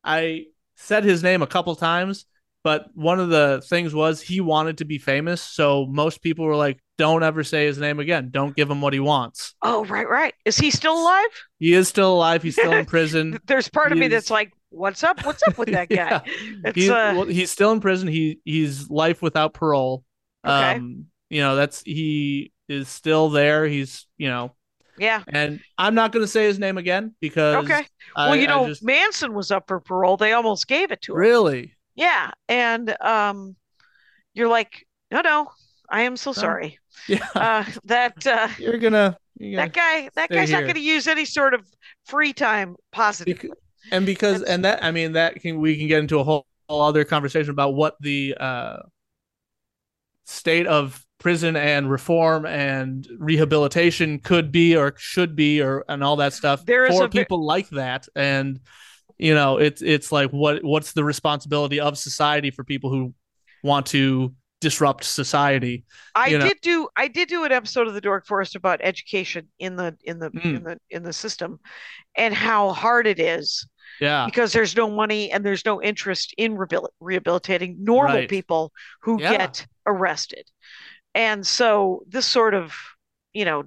i 0.03 0.47
said 0.77 1.05
his 1.05 1.23
name 1.23 1.43
a 1.43 1.47
couple 1.47 1.77
times 1.77 2.27
but 2.67 2.89
one 2.95 3.21
of 3.21 3.29
the 3.29 3.63
things 3.69 3.95
was 3.95 4.21
he 4.21 4.41
wanted 4.41 4.79
to 4.79 4.85
be 4.85 4.99
famous 4.99 5.41
so 5.41 5.87
most 5.87 6.21
people 6.21 6.45
were 6.45 6.57
like 6.57 6.79
don't 6.99 7.23
ever 7.23 7.45
say 7.45 7.67
his 7.67 7.77
name 7.79 8.01
again. 8.01 8.31
Don't 8.31 8.57
give 8.57 8.71
him 8.71 8.81
what 8.81 8.95
he 8.95 9.01
wants. 9.01 9.55
Oh, 9.61 9.85
right, 9.85 10.09
right. 10.09 10.33
Is 10.47 10.57
he 10.57 10.71
still 10.71 10.99
alive? 10.99 11.27
He 11.59 11.75
is 11.75 11.89
still 11.89 12.15
alive. 12.15 12.43
He's 12.43 12.55
still 12.57 12.73
in 12.73 12.87
prison. 12.97 13.39
There's 13.47 13.69
part 13.69 13.93
of 13.93 13.99
me 13.99 14.07
He 14.07 14.09
that's 14.09 14.31
like, 14.31 14.51
what's 14.71 15.05
up? 15.05 15.23
What's 15.27 15.43
up 15.47 15.59
with 15.59 15.69
that 15.73 15.91
guy? 15.91 15.95
Yeah. 15.97 16.21
It's 16.65 16.75
He's, 16.75 16.89
uh, 16.89 17.13
well, 17.15 17.27
he's 17.27 17.51
still 17.51 17.73
in 17.73 17.81
prison. 17.81 18.09
He 18.09 18.41
he's 18.47 18.89
life 18.89 19.21
without 19.21 19.53
parole. 19.53 20.05
Okay. 20.43 20.77
Um, 20.77 21.07
you 21.29 21.43
know, 21.43 21.55
that's 21.55 21.83
he 21.83 22.51
is 22.67 22.89
still 22.89 23.29
there. 23.29 23.67
He's 23.67 24.07
you 24.17 24.29
know, 24.29 24.55
yeah. 24.97 25.23
and 25.29 25.61
I'm 25.77 25.95
not 25.95 26.13
going 26.13 26.25
to 26.25 26.29
say 26.29 26.45
his 26.47 26.59
name 26.59 26.79
again 26.79 27.15
because 27.21 27.57
Okay. 27.65 27.85
I, 28.17 28.31
Well, 28.31 28.37
you 28.37 28.47
know, 28.47 28.69
just- 28.69 28.83
Manson 28.83 29.35
was 29.35 29.51
up 29.51 29.65
for 29.69 29.81
parole. 29.81 30.17
They 30.17 30.33
almost 30.33 30.67
gave 30.67 30.93
it 30.93 31.03
to 31.03 31.13
him. 31.13 31.19
really, 31.19 31.75
Yeah, 31.97 32.31
and 32.49 32.95
um, 33.01 33.57
you're 34.35 34.49
like, 34.49 34.87
no, 35.11 35.23
no, 35.23 35.51
I 35.91 36.03
am 36.03 36.17
so 36.17 36.33
sorry. 36.33 36.79
yeah, 37.09 37.27
Uh, 37.35 37.65
that 37.85 38.27
uh, 38.27 38.49
you're 38.59 38.79
gonna, 38.79 39.17
you're 39.39 39.61
that 39.61 39.73
guy, 39.73 40.11
that 40.15 40.31
guy's 40.31 40.51
not 40.51 40.63
going 40.63 40.75
to 40.75 40.81
use 40.81 41.07
any 41.09 41.25
sort 41.25 41.55
of 41.55 41.67
free 42.05 42.33
time 42.33 42.77
positively. 42.93 43.51
And 43.93 44.05
because 44.05 44.41
That's- 44.41 44.55
and 44.55 44.65
that 44.65 44.83
I 44.85 44.91
mean 44.91 45.13
that 45.13 45.41
can 45.41 45.61
we 45.61 45.77
can 45.79 45.89
get 45.89 46.01
into 46.01 46.19
a 46.19 46.25
whole, 46.25 46.47
whole 46.69 46.83
other 46.83 47.05
conversation 47.05 47.51
about 47.51 47.75
what 47.75 47.97
the 48.01 48.37
uh 48.39 48.79
state 50.25 50.67
of 50.67 51.05
prison 51.19 51.57
and 51.57 51.91
reform 51.91 52.45
and 52.47 53.09
rehabilitation 53.19 54.19
could 54.19 54.53
be 54.53 54.77
or 54.77 54.93
should 54.99 55.35
be 55.37 55.63
or 55.63 55.85
and 55.89 56.03
all 56.05 56.17
that 56.17 56.33
stuff 56.33 56.67
There 56.67 56.85
is 56.85 56.97
for 56.97 57.05
a 57.05 57.09
people 57.09 57.45
like 57.45 57.69
that 57.71 58.09
and 58.15 58.61
you 59.19 59.35
know 59.35 59.59
it's 59.59 59.83
it's 59.83 60.13
like 60.13 60.31
what 60.31 60.63
what's 60.65 60.93
the 60.93 61.05
responsibility 61.05 61.81
of 61.81 61.97
society 61.99 62.51
for 62.51 62.65
people 62.65 62.91
who 62.91 63.15
want 63.63 63.87
to 63.87 64.35
disrupt 64.61 65.05
society 65.05 65.85
I 66.15 66.31
know. 66.31 66.41
did 66.41 66.59
do 66.63 66.89
I 66.97 67.09
did 67.09 67.29
do 67.29 67.45
an 67.45 67.53
episode 67.53 67.89
of 67.89 67.95
the 67.95 68.01
Dork 68.01 68.27
Forest 68.27 68.57
about 68.57 68.81
education 68.83 69.49
in 69.59 69.77
the 69.77 69.97
in 70.05 70.19
the 70.19 70.31
Mm. 70.31 70.57
in 70.57 70.63
the 70.65 70.79
in 70.91 71.03
the 71.03 71.13
system 71.13 71.61
and 72.17 72.35
how 72.35 72.73
hard 72.73 73.07
it 73.07 73.19
is 73.21 73.67
yeah 74.01 74.25
because 74.27 74.53
there's 74.53 74.75
no 74.77 74.91
money 74.91 75.31
and 75.31 75.45
there's 75.45 75.65
no 75.65 75.83
interest 75.83 76.35
in 76.39 76.57
rehabil- 76.57 76.89
rehabilitating 77.01 77.77
normal 77.81 78.17
Right. 78.17 78.29
people 78.29 78.73
who 79.03 79.21
Yeah. 79.21 79.37
get 79.37 79.67
arrested. 79.87 80.45
And 81.15 81.47
so 81.47 82.03
this 82.09 82.27
sort 82.27 82.53
of, 82.55 82.75
you 83.33 83.45
know, 83.47 83.65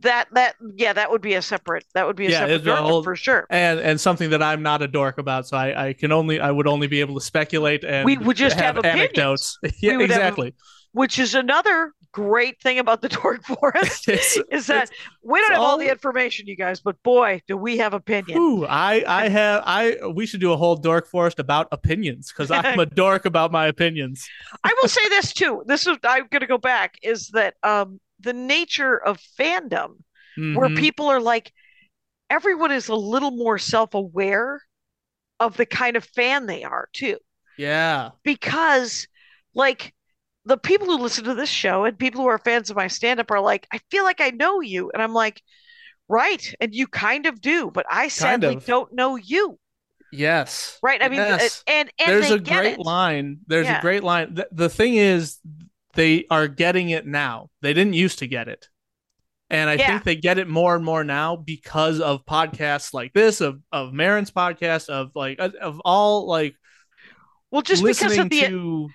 that 0.00 0.26
that 0.32 0.54
yeah, 0.76 0.92
that 0.92 1.10
would 1.10 1.20
be 1.22 1.34
a 1.34 1.42
separate 1.42 1.84
that 1.94 2.06
would 2.06 2.16
be 2.16 2.26
a 2.26 2.30
Yeah, 2.30 2.46
separate 2.46 2.66
a 2.68 2.76
whole- 2.76 3.02
for 3.02 3.16
sure. 3.16 3.46
and 3.50 3.80
and 3.80 4.00
something 4.00 4.30
that 4.30 4.42
I'm 4.42 4.62
not 4.62 4.82
a 4.82 4.88
dork 4.88 5.18
about, 5.18 5.46
so 5.46 5.56
I, 5.56 5.88
I 5.88 5.92
can 5.92 6.12
only 6.12 6.40
I 6.40 6.50
would 6.50 6.66
only 6.68 6.86
be 6.86 7.00
able 7.00 7.14
to 7.18 7.24
speculate 7.24 7.84
and 7.84 8.04
We 8.04 8.16
would 8.18 8.36
just 8.36 8.56
have 8.56 8.76
opinions. 8.76 9.00
anecdotes. 9.00 9.58
yeah, 9.82 9.96
would 9.96 10.10
have- 10.10 10.18
exactly. 10.18 10.54
Which 10.92 11.18
is 11.18 11.34
another 11.34 11.92
great 12.12 12.60
thing 12.62 12.78
about 12.78 13.02
the 13.02 13.10
Dork 13.10 13.44
Forest 13.60 14.08
is 14.50 14.66
that 14.68 14.90
we 15.22 15.38
don't 15.40 15.50
have 15.52 15.60
all 15.60 15.66
all- 15.72 15.78
the 15.78 15.90
information, 15.90 16.46
you 16.46 16.56
guys, 16.56 16.80
but 16.80 17.00
boy, 17.02 17.42
do 17.46 17.56
we 17.56 17.76
have 17.76 17.92
opinions 17.92 18.38
Ooh, 18.40 18.64
I 18.66 19.04
I 19.06 19.28
have 19.28 19.62
I 19.66 19.96
we 20.14 20.26
should 20.26 20.40
do 20.40 20.52
a 20.52 20.56
whole 20.56 20.76
dork 20.76 21.06
forest 21.08 21.38
about 21.38 21.68
opinions 21.72 22.32
because 22.32 22.50
I'm 22.50 22.78
a 22.80 22.86
dork 22.86 23.26
about 23.26 23.52
my 23.52 23.66
opinions. 23.66 24.26
I 24.64 24.74
will 24.80 24.88
say 24.88 25.06
this 25.10 25.32
too. 25.34 25.62
This 25.66 25.86
is 25.86 25.98
I'm 26.04 26.26
going 26.30 26.40
to 26.40 26.46
go 26.46 26.58
back. 26.58 26.94
Is 27.02 27.28
that 27.30 27.54
um 27.62 28.00
the 28.20 28.32
nature 28.32 28.96
of 28.96 29.20
fandom 29.38 30.02
where 30.52 30.70
Mhm. 30.70 30.76
people 30.78 31.06
are 31.08 31.20
like, 31.20 31.52
everyone 32.30 32.72
is 32.72 32.88
a 32.88 32.94
little 32.94 33.32
more 33.32 33.58
self-aware 33.58 34.62
of 35.40 35.56
the 35.56 35.66
kind 35.66 35.96
of 35.96 36.04
fan 36.04 36.46
they 36.46 36.64
are 36.64 36.88
too, 36.92 37.18
yeah, 37.56 38.12
because 38.22 39.06
like 39.54 39.94
the 40.44 40.56
people 40.56 40.86
who 40.86 40.98
listen 40.98 41.24
to 41.24 41.34
this 41.34 41.48
show 41.48 41.84
and 41.84 41.98
people 41.98 42.22
who 42.22 42.28
are 42.28 42.38
fans 42.38 42.70
of 42.70 42.76
my 42.76 42.88
stand-up 42.88 43.30
are 43.30 43.40
like, 43.40 43.66
I 43.72 43.80
feel 43.90 44.04
like 44.04 44.20
I 44.20 44.30
know 44.30 44.60
you, 44.60 44.90
and 44.92 45.02
I'm 45.02 45.12
like, 45.12 45.42
right, 46.08 46.54
and 46.60 46.74
you 46.74 46.86
kind 46.88 47.26
of 47.26 47.40
do, 47.40 47.70
but 47.72 47.86
I 47.90 48.08
sadly 48.08 48.56
of. 48.56 48.66
don't 48.66 48.92
know 48.94 49.16
you, 49.16 49.58
yes, 50.10 50.78
right? 50.82 51.02
I 51.02 51.08
mean, 51.08 51.20
Yes. 51.20 51.64
and 51.66 51.90
and 51.98 52.10
There's 52.10 52.30
a 52.30 52.38
great 52.38 52.74
it. 52.74 52.78
line. 52.78 53.38
There's 53.46 53.66
Yeah. 53.66 53.78
a 53.78 53.80
great 53.80 54.04
line. 54.04 54.34
The, 54.34 54.48
the 54.52 54.68
thing 54.68 54.94
is, 54.94 55.38
they 55.98 56.24
are 56.30 56.46
getting 56.46 56.90
it 56.90 57.06
now. 57.06 57.50
They 57.60 57.74
didn't 57.74 57.94
used 57.94 58.20
to 58.20 58.28
get 58.28 58.46
it. 58.48 58.68
And 59.50 59.68
I 59.68 59.74
Yeah. 59.74 59.86
think 59.88 60.04
they 60.04 60.14
get 60.16 60.38
it 60.38 60.46
more 60.48 60.76
and 60.76 60.84
more 60.84 61.02
now 61.02 61.34
because 61.36 62.00
of 62.00 62.24
podcasts 62.24 62.94
like 62.94 63.12
this, 63.12 63.40
of 63.40 63.60
of 63.72 63.92
Maron's 63.92 64.30
podcast, 64.30 64.88
of 64.88 65.10
like 65.16 65.38
of- 65.40 65.80
all 65.84 66.26
like 66.26 66.54
Well, 67.50 67.62
just 67.62 67.82
because 67.82 68.16
of 68.16 68.30
the 68.30 68.40
to 68.46 68.88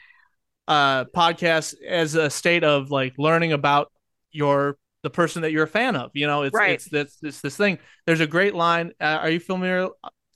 uh 0.68 1.04
podcasts 1.06 1.76
as 1.86 2.16
a 2.16 2.30
state 2.30 2.64
of 2.64 2.90
like 2.90 3.14
learning 3.18 3.52
about 3.52 3.92
your 4.32 4.78
the 5.02 5.10
person 5.10 5.42
that 5.42 5.52
you're 5.52 5.66
a 5.66 5.68
fan 5.68 5.98
of. 5.98 6.12
You 6.14 6.28
know, 6.28 6.44
it's 6.44 6.56
Right. 6.56 6.72
it's 6.72 6.86
this 6.86 7.18
it's 7.22 7.42
this 7.42 7.58
thing. 7.58 7.80
There's 8.06 8.22
a 8.22 8.28
great 8.28 8.56
line. 8.56 8.94
Uh, 9.02 9.20
are 9.22 9.30
you 9.30 9.42
familiar 9.42 9.90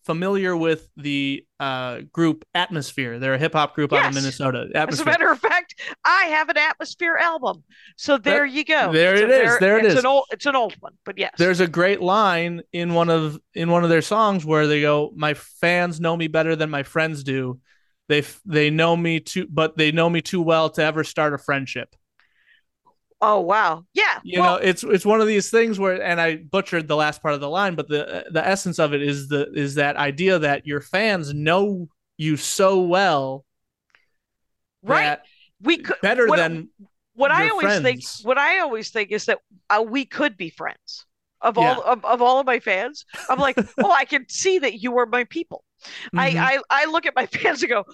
familiar 0.08 0.58
with 0.58 0.89
the 0.97 1.45
uh 1.60 1.99
group 2.12 2.43
Atmosphere? 2.55 3.20
They're 3.20 3.36
a 3.36 3.38
hip 3.38 3.53
hop 3.53 3.76
group 3.76 3.93
out 3.93 3.99
of 3.99 4.05
Yes. 4.05 4.16
Minnesota. 4.16 4.68
As 4.74 4.99
a 4.99 5.05
matter 5.05 5.30
of 5.30 5.39
fact, 5.39 5.80
I 6.03 6.24
have 6.26 6.49
an 6.49 6.58
Atmosphere 6.58 7.18
album. 7.22 7.64
So 7.95 8.18
there 8.18 8.45
you 8.45 8.66
go. 8.66 8.91
there 8.91 9.18
So 9.18 9.24
it 9.24 9.30
is, 9.30 9.60
there 9.60 9.78
it 9.78 9.86
it's 9.86 9.93
is. 9.93 9.99
An 9.99 10.05
old, 10.08 10.26
it's 10.32 10.47
an 10.47 10.55
old 10.55 10.74
one, 10.80 10.93
but 11.05 11.20
yes. 11.20 11.34
There's 11.38 11.60
a 11.60 11.68
great 11.68 12.01
line 12.01 12.64
in 12.74 12.95
one 12.95 13.12
of 13.12 13.39
in 13.53 13.70
one 13.70 13.84
of 13.84 13.89
their 13.91 14.01
songs 14.01 14.43
where 14.43 14.66
they 14.66 14.82
go, 14.82 15.12
"My 15.16 15.36
fans 15.36 15.99
know 15.99 16.18
me 16.18 16.28
better 16.28 16.55
than 16.55 16.72
my 16.72 16.82
friends 16.84 17.24
do. 17.24 17.60
They 18.10 18.24
they 18.45 18.70
know 18.72 18.97
me 18.97 19.20
too, 19.20 19.45
but 19.49 19.78
they 19.78 19.91
know 19.91 20.10
me 20.10 20.22
too 20.22 20.41
well 20.41 20.70
to 20.72 20.82
ever 20.82 21.03
start 21.03 21.34
a 21.36 21.38
friendship." 21.38 21.95
Oh 23.22 23.41
wow, 23.41 23.84
yeah. 23.93 24.20
you 24.24 24.39
well, 24.41 24.55
know 24.57 24.61
it's 24.63 24.84
it's 24.84 25.05
one 25.05 25.22
of 25.22 25.28
these 25.28 25.49
things 25.49 25.80
where 25.80 26.01
and 26.01 26.22
i 26.22 26.36
butchered 26.36 26.88
the 26.88 26.95
last 26.95 27.22
part 27.22 27.34
of 27.34 27.39
the 27.41 27.49
line 27.49 27.76
but 27.76 27.88
the 27.88 28.26
the 28.32 28.45
essence 28.47 28.78
of 28.80 28.93
it 28.93 29.01
is 29.01 29.28
the 29.28 29.51
is 29.53 29.76
that 29.76 29.95
idea 29.95 30.38
that 30.38 30.68
your 30.68 30.82
fans 30.82 31.34
know 31.34 31.88
you 32.18 32.38
so 32.38 32.82
well 32.82 33.43
right. 34.84 35.20
We 35.61 35.78
could 35.80 35.97
better 36.01 36.28
what- 36.28 36.38
than 36.38 36.70
what 37.15 37.32
I 37.32 37.49
always 37.49 37.80
think. 37.82 38.03
What 38.24 38.38
I 38.38 38.59
always 38.59 38.91
think 38.91 39.11
is 39.11 39.26
that 39.26 39.39
uh, 39.72 39.84
we 39.88 40.05
could 40.05 40.38
be 40.38 40.51
friends. 40.51 41.05
Of 41.41 41.57
Yeah. 41.57 41.74
all 41.76 41.82
of, 41.84 42.05
of 42.05 42.22
all 42.22 42.39
of 42.39 42.45
my 42.45 42.59
fans, 42.59 43.05
I'm 43.30 43.39
like, 43.39 43.57
oh, 43.84 43.91
I 43.91 44.05
can 44.05 44.26
see 44.30 44.59
that 44.59 44.82
you 44.82 44.97
are 44.97 45.05
my 45.05 45.24
people. 45.26 45.63
Mhm. 46.13 46.20
I, 46.20 46.28
I 46.55 46.59
I 46.70 46.86
look 46.86 47.05
at 47.05 47.15
my 47.15 47.26
fans 47.38 47.61
and 47.63 47.70
go, 47.70 47.86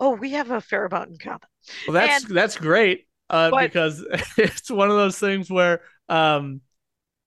oh, 0.00 0.10
we 0.10 0.30
have 0.32 0.50
a 0.50 0.60
fair 0.60 0.86
amount 0.86 1.10
in 1.10 1.18
common. 1.18 1.40
well, 1.86 1.94
that's 1.94 2.24
that's 2.24 2.56
great 2.56 3.05
uh 3.30 3.50
But- 3.50 3.62
because 3.72 4.04
it's 4.38 4.70
one 4.70 4.90
of 4.90 4.96
those 4.96 5.18
things 5.18 5.50
where 5.50 5.82
um 6.08 6.60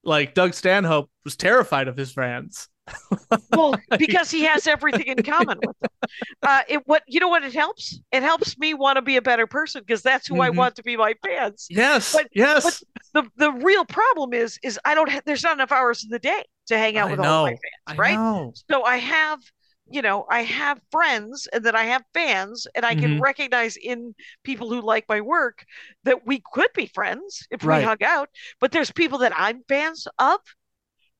like 0.02 0.34
Doug 0.34 0.54
Stanhope 0.54 1.10
was 1.24 1.36
terrified 1.36 1.88
of 1.88 1.96
his 1.96 2.12
fans 2.12 2.68
Well, 3.52 3.76
because 3.98 4.30
he 4.32 4.42
has 4.44 4.66
everything 4.66 5.06
in 5.06 5.22
common 5.22 5.58
with 5.64 5.76
them. 5.80 5.90
Uh, 6.42 6.62
it 6.68 6.82
what 6.86 7.02
you 7.06 7.20
know 7.20 7.28
what 7.28 7.44
it 7.44 7.52
helps? 7.52 8.00
It 8.10 8.22
helps 8.24 8.58
me 8.58 8.74
want 8.74 8.96
to 8.96 9.02
be 9.02 9.16
a 9.16 9.22
better 9.22 9.46
person 9.46 9.82
because 9.86 10.02
that's 10.02 10.26
who 10.26 10.40
I 10.40 10.50
Mhm. 10.50 10.56
want 10.56 10.74
to 10.76 10.82
be 10.82 10.96
my 10.96 11.14
fans. 11.24 11.66
yes 11.70 12.12
But- 12.14 12.26
yes 12.32 12.82
The 13.14 13.24
the 13.36 13.52
real 13.52 13.84
problem 13.84 14.32
is 14.32 14.58
is 14.64 14.78
I 14.84 14.94
don't 14.94 15.10
ha- 15.10 15.20
there's 15.24 15.42
not 15.44 15.52
enough 15.52 15.70
hours 15.72 16.02
in 16.02 16.10
the 16.10 16.18
day 16.18 16.44
to 16.68 16.78
hang 16.78 16.96
out 16.96 17.08
I 17.08 17.10
with 17.12 17.20
all 17.20 17.44
my 17.44 17.50
know. 17.50 17.56
fans, 17.56 17.60
I 17.86 17.94
right? 17.96 18.14
know. 18.14 18.52
So 18.70 18.82
I 18.84 18.96
have 18.96 19.38
you 19.90 20.02
know 20.02 20.26
I 20.30 20.42
have 20.42 20.80
friends 20.90 21.48
and 21.52 21.64
then 21.64 21.76
I 21.76 21.84
have 21.84 22.04
fans 22.14 22.66
and 22.74 22.84
I 22.86 22.94
can 22.94 23.10
Mhm. 23.12 23.20
recognize 23.20 23.76
in 23.76 24.14
people 24.44 24.68
who 24.70 24.80
like 24.80 25.04
my 25.08 25.20
work 25.20 25.64
that 26.04 26.26
we 26.26 26.42
could 26.52 26.72
be 26.74 26.86
friends 26.86 27.46
if 27.50 27.64
Right. 27.64 27.78
we 27.80 27.84
hung 27.84 28.02
out. 28.02 28.28
But 28.60 28.72
there's 28.72 28.90
people 28.92 29.18
that 29.18 29.32
I'm 29.36 29.62
fans 29.68 30.06
of 30.18 30.40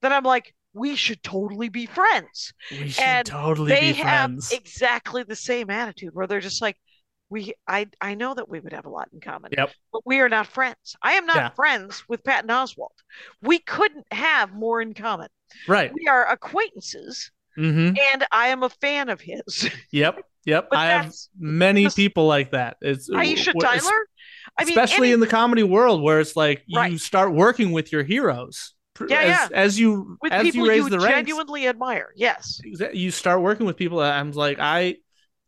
that 0.03 0.13
I'm 0.13 0.25
like 0.25 0.55
we 0.73 0.95
should 0.97 1.23
totally 1.23 1.69
be 1.69 1.87
friends 1.87 2.53
we 2.71 2.89
should 2.89 3.03
and 3.03 3.27
totally 3.27 3.73
they 3.73 3.93
be 3.93 3.93
have 3.95 4.31
friends 4.31 4.53
exactly 4.53 5.23
the 5.25 5.37
same 5.37 5.69
attitude 5.71 6.15
where 6.15 6.27
they're 6.29 6.41
just 6.41 6.63
like 6.63 6.77
we 7.29 7.55
I 7.69 7.87
I 8.01 8.15
know 8.15 8.35
that 8.35 8.49
we 8.49 8.61
would 8.61 8.73
have 8.73 8.87
a 8.87 8.91
lot 8.91 9.09
in 9.13 9.21
common. 9.21 9.53
Yep. 9.57 9.71
But 9.93 10.03
we 10.07 10.21
are 10.21 10.29
not 10.29 10.47
friends. 10.49 10.97
I 11.03 11.13
am 11.15 11.27
not 11.27 11.37
Yeah. 11.37 11.51
friends 11.51 12.05
with 12.09 12.25
Patton 12.25 12.51
Oswalt. 12.51 12.97
We 13.43 13.59
couldn't 13.61 14.13
have 14.13 14.53
more 14.53 14.81
in 14.81 14.95
common. 14.95 15.29
right 15.69 15.93
We 15.93 16.07
are 16.09 16.27
acquaintances 16.31 17.31
mm-hmm 17.59 17.97
and 18.13 18.27
I 18.33 18.49
am 18.49 18.63
a 18.63 18.69
fan 18.71 19.09
of 19.09 19.21
his. 19.21 19.71
yep 19.93 20.21
yep 20.47 20.69
I 20.73 20.87
have 20.87 21.13
many 21.39 21.85
this- 21.85 21.95
people 21.95 22.27
like 22.27 22.53
that 22.53 22.77
it's 22.81 23.11
Aisha 23.11 23.53
Tyler. 23.61 23.91
I 24.59 24.65
mean 24.65 24.71
especially 24.79 25.09
any- 25.09 25.15
in 25.15 25.21
the 25.21 25.27
comedy 25.27 25.63
world 25.63 26.03
where 26.03 26.21
it's 26.21 26.37
like 26.37 26.63
you 26.67 26.79
Right. 26.79 26.99
start 27.01 27.33
working 27.33 27.73
with 27.73 27.93
your 27.93 28.03
heroes 28.03 28.75
Yeah, 29.09 29.19
as, 29.19 29.29
yeah. 29.29 29.49
as 29.57 29.79
you 29.81 30.17
with 30.23 30.33
as 30.33 30.43
people 30.45 30.65
you 30.65 30.69
raise 30.71 30.85
you 30.85 30.91
the 30.91 30.99
ranks 30.99 31.17
genuinely 31.29 31.67
admire. 31.69 32.11
Yes. 32.17 32.61
you 32.93 33.11
start 33.11 33.41
working 33.43 33.67
with 33.67 33.77
people 33.77 33.99
that 33.99 34.15
i'm 34.19 34.31
like 34.33 34.59
i 34.61 34.97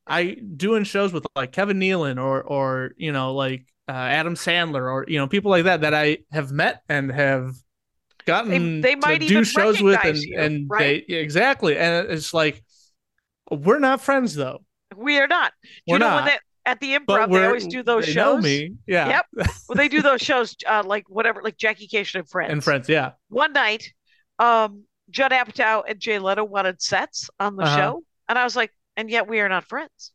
i 0.06 0.36
doing 0.56 0.84
shows 0.84 1.12
with 1.12 1.24
like 1.36 1.52
kevin 1.52 1.78
nealon 1.78 2.20
or 2.22 2.42
or 2.42 2.92
you 2.96 3.12
know 3.12 3.34
like 3.34 3.64
uh, 3.88 3.92
adam 3.92 4.34
sandler 4.34 4.82
or 4.92 5.04
you 5.08 5.18
know 5.18 5.26
people 5.26 5.50
like 5.50 5.64
that 5.64 5.80
that 5.82 5.94
i 5.94 6.18
have 6.32 6.50
met 6.52 6.82
and 6.88 7.10
have 7.12 7.52
gotten 8.26 8.80
they 8.80 8.94
to 8.94 9.00
might 9.00 9.20
do 9.20 9.26
even 9.26 9.44
shows 9.44 9.80
with 9.82 9.98
and 10.04 10.16
you, 10.18 10.38
and 10.38 10.66
right? 10.70 11.04
they 11.08 11.14
exactly 11.14 11.76
and 11.76 12.10
it's 12.10 12.32
like 12.34 12.62
we're 13.50 13.78
not 13.78 14.00
friends 14.00 14.34
though 14.34 14.60
We 14.96 15.18
are 15.18 15.26
not. 15.28 15.52
Do 15.62 15.68
We're 15.88 15.94
you 15.96 15.98
know 16.00 16.08
not. 16.08 16.16
when 16.16 16.24
that 16.26 16.40
at 16.64 16.80
the 16.80 16.96
improv, 16.96 17.32
they 17.32 17.44
always 17.44 17.66
do 17.66 17.82
those 17.82 18.06
they 18.06 18.12
shows. 18.12 18.36
know 18.36 18.40
me. 18.40 18.74
Yeah. 18.86 19.22
Yep. 19.36 19.48
Well, 19.68 19.76
they 19.76 19.88
do 19.88 20.00
those 20.00 20.20
shows, 20.20 20.54
uh, 20.68 20.82
like 20.86 21.04
whatever, 21.08 21.42
like 21.42 21.56
Jackie 21.56 21.88
Kashian 21.88 22.20
and 22.20 22.28
Friends. 22.28 22.52
And 22.52 22.62
friends, 22.62 22.88
yeah. 22.88 23.12
One 23.30 23.52
night, 23.52 23.90
um, 24.38 24.84
Judd 25.10 25.32
Apatow 25.32 25.82
and 25.88 25.98
Jay 25.98 26.18
Leno 26.20 26.44
wanted 26.44 26.80
sets 26.80 27.28
on 27.40 27.56
the 27.56 27.64
Uh-huh. 27.64 27.76
show, 27.76 28.04
and 28.28 28.38
I 28.38 28.44
was 28.44 28.54
like, 28.54 28.70
and 28.96 29.10
yet 29.10 29.26
we 29.28 29.40
are 29.40 29.48
not 29.48 29.64
friends. 29.64 30.12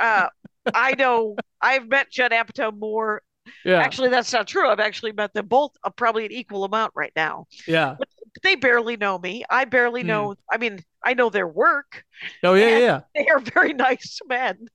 uh, 0.00 0.26
I 0.74 0.94
know 0.98 1.36
I've 1.60 1.86
met 1.88 2.10
Judd 2.10 2.32
Apatow 2.32 2.76
more. 2.76 3.22
Yeah. 3.64 3.78
Actually, 3.80 4.08
that's 4.10 4.32
not 4.32 4.46
true. 4.46 4.68
I've 4.68 4.80
actually 4.80 5.12
met 5.12 5.32
them 5.34 5.46
both 5.46 5.72
uh, 5.84 5.90
probably 5.90 6.24
an 6.26 6.32
equal 6.32 6.64
amount 6.64 6.92
right 6.94 7.12
now. 7.16 7.46
yeah. 7.66 7.96
But 7.98 8.08
they 8.42 8.54
barely 8.56 8.96
know 8.96 9.18
me. 9.18 9.44
I 9.50 9.64
barely 9.64 10.02
Hmm. 10.02 10.06
know. 10.08 10.34
I 10.52 10.58
mean, 10.58 10.80
I 11.04 11.14
know 11.14 11.30
their 11.30 11.48
work. 11.48 12.04
Oh 12.44 12.54
yeah, 12.54 12.78
yeah. 12.78 13.00
They 13.14 13.26
are 13.28 13.40
very 13.40 13.72
nice 13.88 14.18
men, 14.28 14.66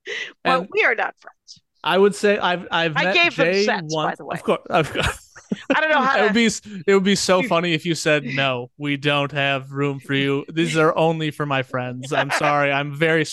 but 0.42 0.60
And- 0.60 0.68
we 0.72 0.84
are 0.84 0.94
not 0.94 1.14
friends. 1.20 1.60
I 1.86 1.98
would 1.98 2.14
say 2.14 2.38
I've 2.38 2.66
I've 2.70 2.96
I 2.96 3.12
gave 3.12 3.36
them 3.36 3.46
Jay 3.52 3.64
sets, 3.64 3.94
by 3.94 4.14
the 4.16 4.24
way. 4.24 4.34
Of 4.36 4.42
course, 4.42 4.60
of 4.70 4.90
course. 4.90 5.30
I 5.76 5.80
don't 5.82 5.90
know 5.90 6.00
how 6.00 6.14
it 6.16 6.18
to. 6.20 6.24
would 6.24 6.32
be 6.34 6.46
it 6.86 6.94
would 6.94 7.04
be 7.04 7.14
so 7.14 7.42
funny 7.42 7.74
if 7.74 7.84
you 7.84 7.94
said 7.94 8.24
no. 8.24 8.70
We 8.78 8.96
don't 8.96 9.30
have 9.32 9.70
room 9.70 10.00
for 10.00 10.14
you. 10.14 10.46
These 10.50 10.78
are 10.78 10.96
only 10.96 11.30
for 11.30 11.44
my 11.44 11.62
friends. 11.62 12.10
I'm 12.10 12.30
sorry. 12.30 12.72
I'm 12.72 12.94
very 12.94 13.26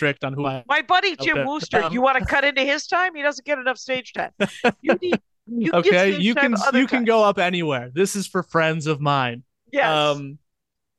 strict 0.00 0.24
on 0.24 0.32
who 0.32 0.46
I. 0.46 0.64
My 0.66 0.80
buddy 0.82 1.14
Jim 1.16 1.38
Okay. 1.38 1.44
Wooster, 1.46 1.82
Um, 1.82 1.92
you 1.92 2.00
want 2.00 2.18
to 2.18 2.24
cut 2.24 2.44
into 2.44 2.62
his 2.62 2.86
time? 2.86 3.14
He 3.14 3.22
doesn't 3.22 3.44
get 3.44 3.58
enough 3.58 3.76
stage 3.78 4.12
time. 4.14 4.32
You 4.80 4.96
need. 5.02 5.20
You 5.52 5.72
Okay, 5.74 6.12
stage 6.12 6.22
you 6.22 6.34
can 6.34 6.54
other 6.54 6.78
you 6.80 6.86
can 6.86 7.04
go 7.04 7.24
up 7.24 7.38
anywhere. 7.38 7.90
This 7.92 8.14
is 8.14 8.26
for 8.26 8.42
friends 8.42 8.86
of 8.86 9.00
mine. 9.00 9.42
Yes. 9.72 10.16
Um, 10.16 10.38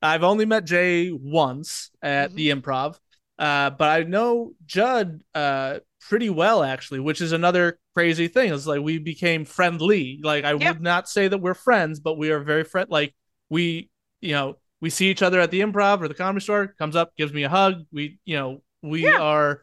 I've 0.01 0.23
only 0.23 0.45
met 0.45 0.65
Jay 0.65 1.11
once 1.11 1.89
at 2.01 2.31
Mhm. 2.31 2.35
the 2.35 2.49
Improv, 2.49 2.99
uh, 3.39 3.69
but 3.69 3.87
I 3.89 4.03
know 4.03 4.51
Judd 4.65 5.21
uh 5.33 5.79
pretty 6.09 6.29
well 6.29 6.63
actually, 6.63 6.99
which 6.99 7.21
is 7.21 7.31
another 7.31 7.79
crazy 7.95 8.27
thing. 8.27 8.53
It's 8.53 8.67
like 8.67 8.81
we 8.81 8.97
became 8.97 9.45
friendly. 9.45 10.19
Like 10.21 10.43
I 10.43 10.53
Yep. 10.53 10.61
would 10.61 10.81
not 10.81 11.07
say 11.07 11.27
that 11.27 11.37
we're 11.37 11.53
friends, 11.53 11.99
but 11.99 12.17
we 12.17 12.29
are 12.31 12.39
very 12.41 12.63
friend. 12.65 12.89
Like 12.89 13.15
we, 13.49 13.89
you 14.19 14.33
know, 14.33 14.57
we 14.81 14.89
see 14.89 15.09
each 15.11 15.21
other 15.21 15.39
at 15.39 15.51
the 15.51 15.61
Improv 15.61 16.01
or 16.01 16.07
the 16.09 16.13
Comedy 16.15 16.43
Store. 16.43 16.67
Comes 16.67 16.95
up, 16.95 17.15
gives 17.15 17.31
me 17.31 17.43
a 17.43 17.49
hug. 17.49 17.85
We, 17.91 18.19
you 18.25 18.35
know, 18.35 18.63
we 18.81 19.03
Yeah. 19.05 19.19
are 19.19 19.61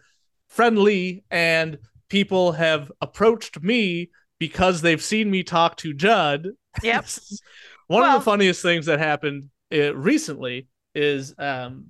friendly, 0.48 1.24
and 1.30 1.78
people 2.08 2.52
have 2.52 2.90
approached 3.00 3.62
me 3.62 4.10
because 4.38 4.80
they've 4.80 5.02
seen 5.02 5.30
me 5.30 5.42
talk 5.42 5.76
to 5.78 5.92
Judd. 5.92 6.48
Yep. 6.82 7.06
One 7.88 8.02
Well- 8.02 8.16
of 8.16 8.20
the 8.22 8.24
funniest 8.30 8.62
things 8.62 8.86
that 8.86 8.98
happened 8.98 9.50
uh, 9.72 9.94
recently 9.94 10.68
is 10.94 11.34
um, 11.38 11.86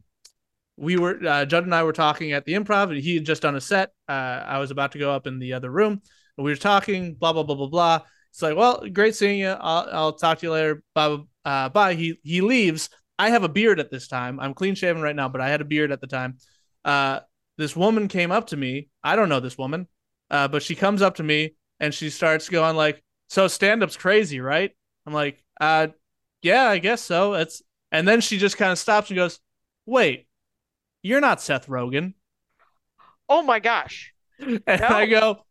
we 0.77 0.97
were 0.97 1.19
uh, 1.27 1.45
Judd 1.45 1.65
and 1.65 1.75
I 1.75 1.83
were 1.83 1.93
talking 1.93 2.33
at 2.33 2.45
the 2.45 2.55
improv, 2.55 2.91
and 2.91 2.99
he 2.99 3.15
had 3.15 3.25
just 3.27 3.43
done 3.43 3.57
a 3.57 3.61
set. 3.61 3.91
Uh, 4.09 4.13
I 4.13 4.59
was 4.59 4.71
about 4.71 4.93
to 4.93 4.99
go 4.99 5.13
up 5.13 5.27
in 5.27 5.39
the 5.39 5.53
other 5.55 5.71
room, 5.71 5.93
and 6.37 6.45
we 6.45 6.51
were 6.53 6.57
talking, 6.57 7.15
blah 7.15 7.33
blah 7.33 7.43
blah 7.43 7.57
blah 7.57 7.69
blah. 7.69 8.01
It's 8.31 8.43
like, 8.43 8.57
well, 8.57 8.83
great 8.93 9.15
seeing 9.17 9.41
you. 9.41 9.49
I'll, 9.49 9.89
I'll 9.93 10.13
talk 10.13 10.39
to 10.39 10.47
you 10.47 10.53
later. 10.53 10.83
Bye 10.95 11.17
bye. 11.17 11.23
Uh, 11.45 11.69
bye. 11.71 11.95
He 11.95 12.19
he 12.23 12.41
leaves. 12.41 12.91
I 13.19 13.31
have 13.31 13.43
a 13.43 13.49
beard 13.49 13.81
at 13.81 13.91
this 13.91 14.07
time. 14.07 14.39
I'm 14.39 14.55
clean 14.55 14.75
shaven 14.77 15.03
right 15.03 15.17
now, 15.17 15.29
but 15.29 15.41
I 15.41 15.49
had 15.49 15.61
a 15.61 15.65
beard 15.65 15.91
at 15.91 16.01
the 16.01 16.07
time. 16.07 16.39
Uh, 16.85 17.21
this 17.57 17.77
woman 17.77 18.09
came 18.09 18.31
up 18.31 18.49
to 18.49 18.57
me. 18.57 18.89
I 19.03 19.17
don't 19.17 19.29
know 19.29 19.41
this 19.41 19.59
woman, 19.59 19.89
uh, 20.31 20.49
but 20.49 20.63
she 20.63 20.75
comes 20.75 21.03
up 21.03 21.17
to 21.17 21.23
me 21.23 21.55
and 21.81 21.93
she 21.95 22.11
starts 22.11 22.49
going 22.49 22.77
like, 22.77 23.03
"So 23.29 23.49
stand 23.49 23.83
up's 23.83 23.97
crazy, 23.97 24.41
right?" 24.41 24.73
I'm 25.07 25.13
like, 25.13 25.43
"Uh, 25.61 25.89
yeah, 26.43 26.69
I 26.69 26.79
guess 26.79 27.03
so." 27.03 27.35
It's 27.35 27.63
and 27.93 28.07
then 28.07 28.21
she 28.21 28.39
just 28.39 28.57
kind 28.59 28.73
of 28.73 28.79
stops 28.79 29.11
and 29.11 29.17
goes, 29.17 29.41
"Wait, 29.87 30.29
you're 31.03 31.21
not 31.23 31.43
Seth 31.43 31.69
Rogen." 31.69 32.15
oh 33.29 33.43
my 33.43 33.59
gosh. 33.61 34.13
And 34.39 34.63
No. 34.81 34.87
I 34.89 35.07
go, 35.07 35.45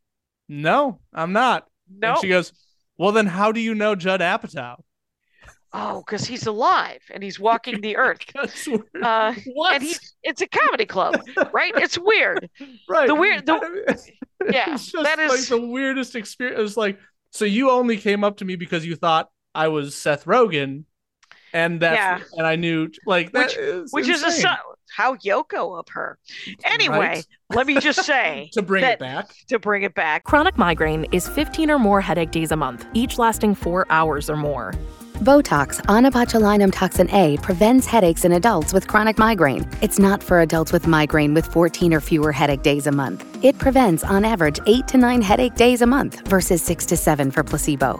"No, 0.47 0.99
I'm 1.13 1.33
not." 1.33 1.67
No. 1.89 2.13
And 2.13 2.17
she 2.17 2.29
goes, 2.29 2.53
"Well, 2.97 3.11
then 3.11 3.27
how 3.27 3.51
do 3.51 3.59
you 3.59 3.75
know 3.75 3.95
Judd 3.95 4.21
Apatow?" 4.21 4.83
Oh, 5.73 6.03
because 6.05 6.25
he's 6.25 6.47
alive 6.47 7.01
and 7.13 7.21
he's 7.23 7.39
walking 7.39 7.81
the 7.81 7.97
earth. 7.97 8.19
Uh, 9.03 9.33
what? 9.53 9.75
and 9.75 9.83
he's 9.83 10.15
it's 10.23 10.41
a 10.41 10.47
comedy 10.47 10.85
club, 10.85 11.21
right? 11.53 11.71
It's 11.77 11.97
weird. 11.97 12.49
right. 12.89 13.07
the 13.07 13.15
weird- 13.15 13.45
the- 13.45 14.11
Yeah, 14.51 14.73
it's 14.75 14.91
just 14.91 15.03
that 15.03 15.17
like 15.29 15.45
the 15.47 15.59
weirdest 15.59 16.15
experience. 16.15 16.61
It's 16.61 16.77
like, 16.77 16.99
so 17.31 17.43
you 17.45 17.69
only 17.71 17.97
came 17.97 18.23
up 18.23 18.37
to 18.37 18.45
me 18.45 18.55
because 18.55 18.85
you 18.85 18.95
thought 18.95 19.29
I 19.53 19.67
was 19.67 19.95
Seth 19.95 20.25
Rogen, 20.25 20.83
and 21.53 21.79
that's 21.81 21.95
Yeah. 21.95 22.37
and 22.37 22.45
I 22.47 22.55
knew 22.55 22.89
like 23.05 23.31
that 23.33 23.47
Which- 23.47 23.57
is 23.57 23.91
Which 23.93 24.07
is 24.09 24.23
a 24.43 24.57
how 24.95 25.15
Yoko 25.15 25.77
of 25.77 25.87
her. 25.89 26.17
Anyway, 26.63 26.97
Right? 26.97 27.27
let 27.53 27.67
me 27.67 27.77
just 27.79 28.03
say 28.05 28.49
to 28.53 28.61
bring 28.61 28.81
that- 28.81 28.93
it 28.93 28.99
back. 28.99 29.27
to 29.49 29.59
bring 29.59 29.83
it 29.83 29.93
back. 29.95 30.23
Chronic 30.23 30.57
migraine 30.57 31.05
is 31.11 31.27
15 31.27 31.69
or 31.69 31.77
more 31.79 31.99
headache 32.01 32.31
days 32.31 32.51
a 32.51 32.55
month, 32.55 32.85
each 32.93 33.17
lasting 33.17 33.53
four 33.55 33.85
hours 33.89 34.29
or 34.29 34.37
more. 34.37 34.73
Botox, 35.21 35.81
onabotulinum 35.85 36.71
toxin 36.71 37.09
A, 37.09 37.37
prevents 37.37 37.87
headaches 37.87 38.23
in 38.23 38.33
adults 38.33 38.71
with 38.71 38.87
chronic 38.87 39.17
migraine. 39.17 39.67
It's 39.81 39.97
not 39.97 40.21
for 40.21 40.41
adults 40.41 40.71
with 40.71 40.85
migraine 40.85 41.33
with 41.33 41.47
14 41.47 41.91
or 41.95 41.99
fewer 41.99 42.31
headache 42.31 42.61
days 42.61 42.85
a 42.85 42.91
month. 42.91 43.25
It 43.43 43.57
prevents, 43.57 44.03
on 44.03 44.23
average, 44.23 44.59
8 44.67 44.87
to 44.89 44.97
9 44.99 45.23
headache 45.23 45.55
days 45.55 45.81
a 45.81 45.87
month 45.87 46.19
versus 46.27 46.61
6 46.61 46.85
to 46.85 46.97
7 46.97 47.31
for 47.31 47.43
placebo. 47.43 47.99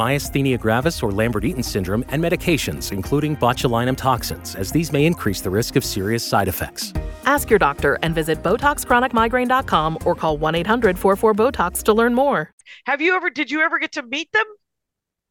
myasthenia 0.00 0.58
gravis, 0.58 1.02
or 1.02 1.12
Lambert-Eaton 1.12 1.62
syndrome, 1.62 2.04
and 2.08 2.22
medications, 2.22 2.92
including 2.92 3.36
botulinum 3.36 3.96
toxins, 3.96 4.54
as 4.54 4.70
these 4.72 4.92
may 4.92 5.06
increase 5.06 5.40
the 5.40 5.50
risk 5.50 5.76
of 5.76 5.84
serious 5.84 6.26
side 6.26 6.48
effects. 6.48 6.92
Ask 7.24 7.50
your 7.50 7.58
doctor 7.58 7.98
and 8.02 8.14
visit 8.14 8.42
BotoxChronicMigraine.com 8.42 9.98
or 10.04 10.14
call 10.14 10.38
1 10.38 10.54
800 10.54 10.98
44 10.98 11.34
Botox 11.34 11.82
to 11.84 11.92
learn 11.92 12.14
more. 12.14 12.52
Have 12.86 13.00
you 13.00 13.14
ever? 13.14 13.30
Did 13.30 13.50
you 13.50 13.60
ever 13.60 13.78
get 13.78 13.92
to 13.92 14.02
meet 14.02 14.30
them? 14.32 14.46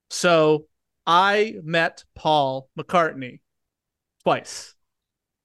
So 0.09 0.65
I 1.05 1.55
met 1.63 2.03
Paul 2.15 2.70
McCartney 2.78 3.39
twice. 4.24 4.76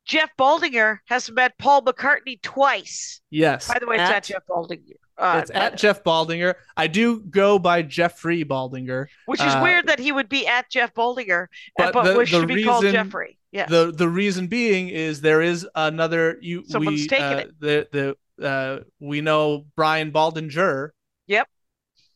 Jeff 0.05 0.31
Baldinger 0.39 0.99
has 1.07 1.31
met 1.31 1.57
Paul 1.59 1.83
McCartney 1.83 2.41
twice. 2.43 3.22
Yes. 3.31 3.68
By 3.68 3.79
the 3.79 3.87
way, 3.87 3.97
it's 3.97 4.03
at, 4.03 4.11
not 4.11 4.22
Jeff 4.25 4.43
Baldinger. 4.49 4.99
Uh, 5.17 5.39
It's 5.43 5.51
at 5.55 5.77
Jeff 5.79 6.03
Baldinger. 6.03 6.55
I 6.77 6.87
do 6.89 7.21
go 7.21 7.59
by 7.59 7.83
Jeffrey 7.83 8.45
Baldinger. 8.45 9.07
which 9.27 9.41
is 9.41 9.55
uh, 9.55 9.61
weird 9.62 9.87
that 9.87 9.99
he 10.01 10.11
would 10.12 10.29
be 10.29 10.47
at 10.47 10.69
Jeff 10.71 10.93
Baldinger, 10.95 11.47
but 11.77 11.93
but, 11.93 12.03
the- 12.05 12.25
to 12.27 12.47
be 12.47 12.65
called 12.65 12.85
reason- 12.85 12.95
Jeffrey. 13.07 13.39
Yeah. 13.53 13.67
The 13.67 13.93
the 13.93 14.09
reason 14.09 14.49
being 14.49 14.89
is 14.89 15.21
there 15.21 15.41
is 15.41 15.65
another 15.77 16.39
you 16.41 16.65
Someone's 16.67 17.03
we 17.03 17.07
taken 17.07 17.25
uh, 17.25 17.37
it. 17.39 17.61
the 17.61 18.17
the 18.41 18.45
uh 18.45 18.81
we 18.99 19.21
know 19.21 19.67
Brian 19.77 20.11
Baldinger. 20.11 20.91
Yep. 21.29 21.47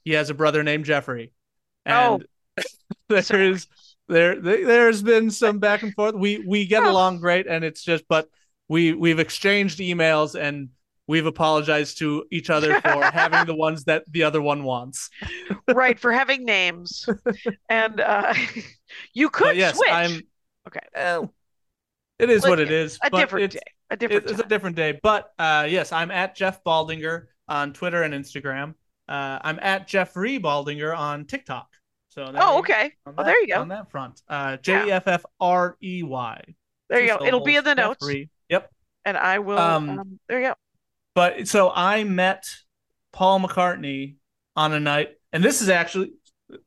He 0.04 0.12
has 0.14 0.30
a 0.30 0.34
brother 0.34 0.64
named 0.64 0.84
Jeffrey. 0.84 1.30
Oh. 1.86 2.20
And 2.56 2.66
there 3.08 3.42
is 3.44 3.68
there 4.08 4.40
there- 4.40 4.66
there's 4.66 5.00
been 5.02 5.30
some 5.30 5.60
back 5.60 5.82
and 5.84 5.94
forth. 5.94 6.16
We 6.16 6.38
we 6.44 6.66
get 6.66 6.82
Oh. 6.82 6.90
along 6.90 7.20
great 7.20 7.46
and 7.46 7.64
it's 7.64 7.84
just 7.84 8.02
but 8.08 8.28
we 8.68 8.92
we've 8.94 9.20
exchanged 9.20 9.78
emails 9.78 10.34
and 10.34 10.70
we've 11.08 11.26
apologized 11.26 11.98
to 11.98 12.24
each 12.30 12.50
other 12.50 12.80
for 12.80 13.02
having 13.12 13.46
the 13.46 13.54
ones 13.56 13.84
that 13.84 14.04
the 14.12 14.22
other 14.22 14.40
one 14.40 14.62
wants. 14.62 15.10
right 15.74 15.98
for 15.98 16.12
having 16.12 16.44
names, 16.44 17.08
and 17.68 18.00
uh, 18.00 18.32
you 19.14 19.28
could 19.30 19.56
yes, 19.56 19.76
switch. 19.76 19.90
I'm 19.90 20.20
Okay. 20.68 20.80
eh, 20.94 21.22
it 22.20 22.30
is 22.30 22.42
what 22.46 22.60
it 22.60 22.70
is. 22.70 22.98
a 23.02 23.10
but 23.10 23.18
different 23.18 23.44
it's- 23.46 23.60
day. 23.64 23.72
A 23.90 23.96
different. 23.96 24.24
It- 24.26 24.30
it's 24.32 24.40
a 24.40 24.46
different 24.46 24.76
day. 24.76 25.00
But 25.02 25.32
uh, 25.38 25.66
yes, 25.68 25.92
I'm 25.92 26.10
at 26.10 26.36
Jeff 26.36 26.62
Baldinger 26.62 27.24
on 27.48 27.72
Twitter 27.72 28.02
and 28.02 28.12
Instagram. 28.12 28.74
Uh, 29.08 29.38
I'm 29.40 29.58
at 29.62 29.88
Jeffrey 29.88 30.38
Baldinger 30.38 30.94
on 30.94 31.24
TikTok. 31.24 31.68
So 32.10 32.30
Oh, 32.36 32.58
okay. 32.58 32.92
Oh, 33.06 33.12
that- 33.16 33.24
there 33.24 33.40
you 33.40 33.46
go. 33.48 33.60
On 33.62 33.68
that 33.68 33.90
front, 33.90 34.20
uh. 34.28 34.58
J 34.58 34.88
E 34.88 34.90
F 34.92 35.08
F 35.08 35.24
R 35.40 35.78
E 35.82 36.02
Y. 36.02 36.42
There 36.90 37.00
you 37.00 37.16
go. 37.18 37.24
It'll 37.24 37.40
be 37.40 37.56
in 37.56 37.64
the 37.64 37.74
notes, 37.74 38.00
Jeffrey. 38.04 38.28
Yep. 38.50 38.70
and 39.06 39.16
I 39.16 39.38
will. 39.38 39.58
Um, 39.58 39.98
Um, 39.98 40.20
there 40.28 40.40
you 40.40 40.48
go. 40.48 40.54
But 41.18 41.48
so 41.48 41.72
I 41.74 42.04
met 42.04 42.48
Paul 43.12 43.40
McCartney 43.40 44.18
on 44.54 44.72
a 44.72 44.78
night, 44.78 45.16
and 45.32 45.42
this 45.42 45.60
is 45.60 45.68
actually 45.68 46.12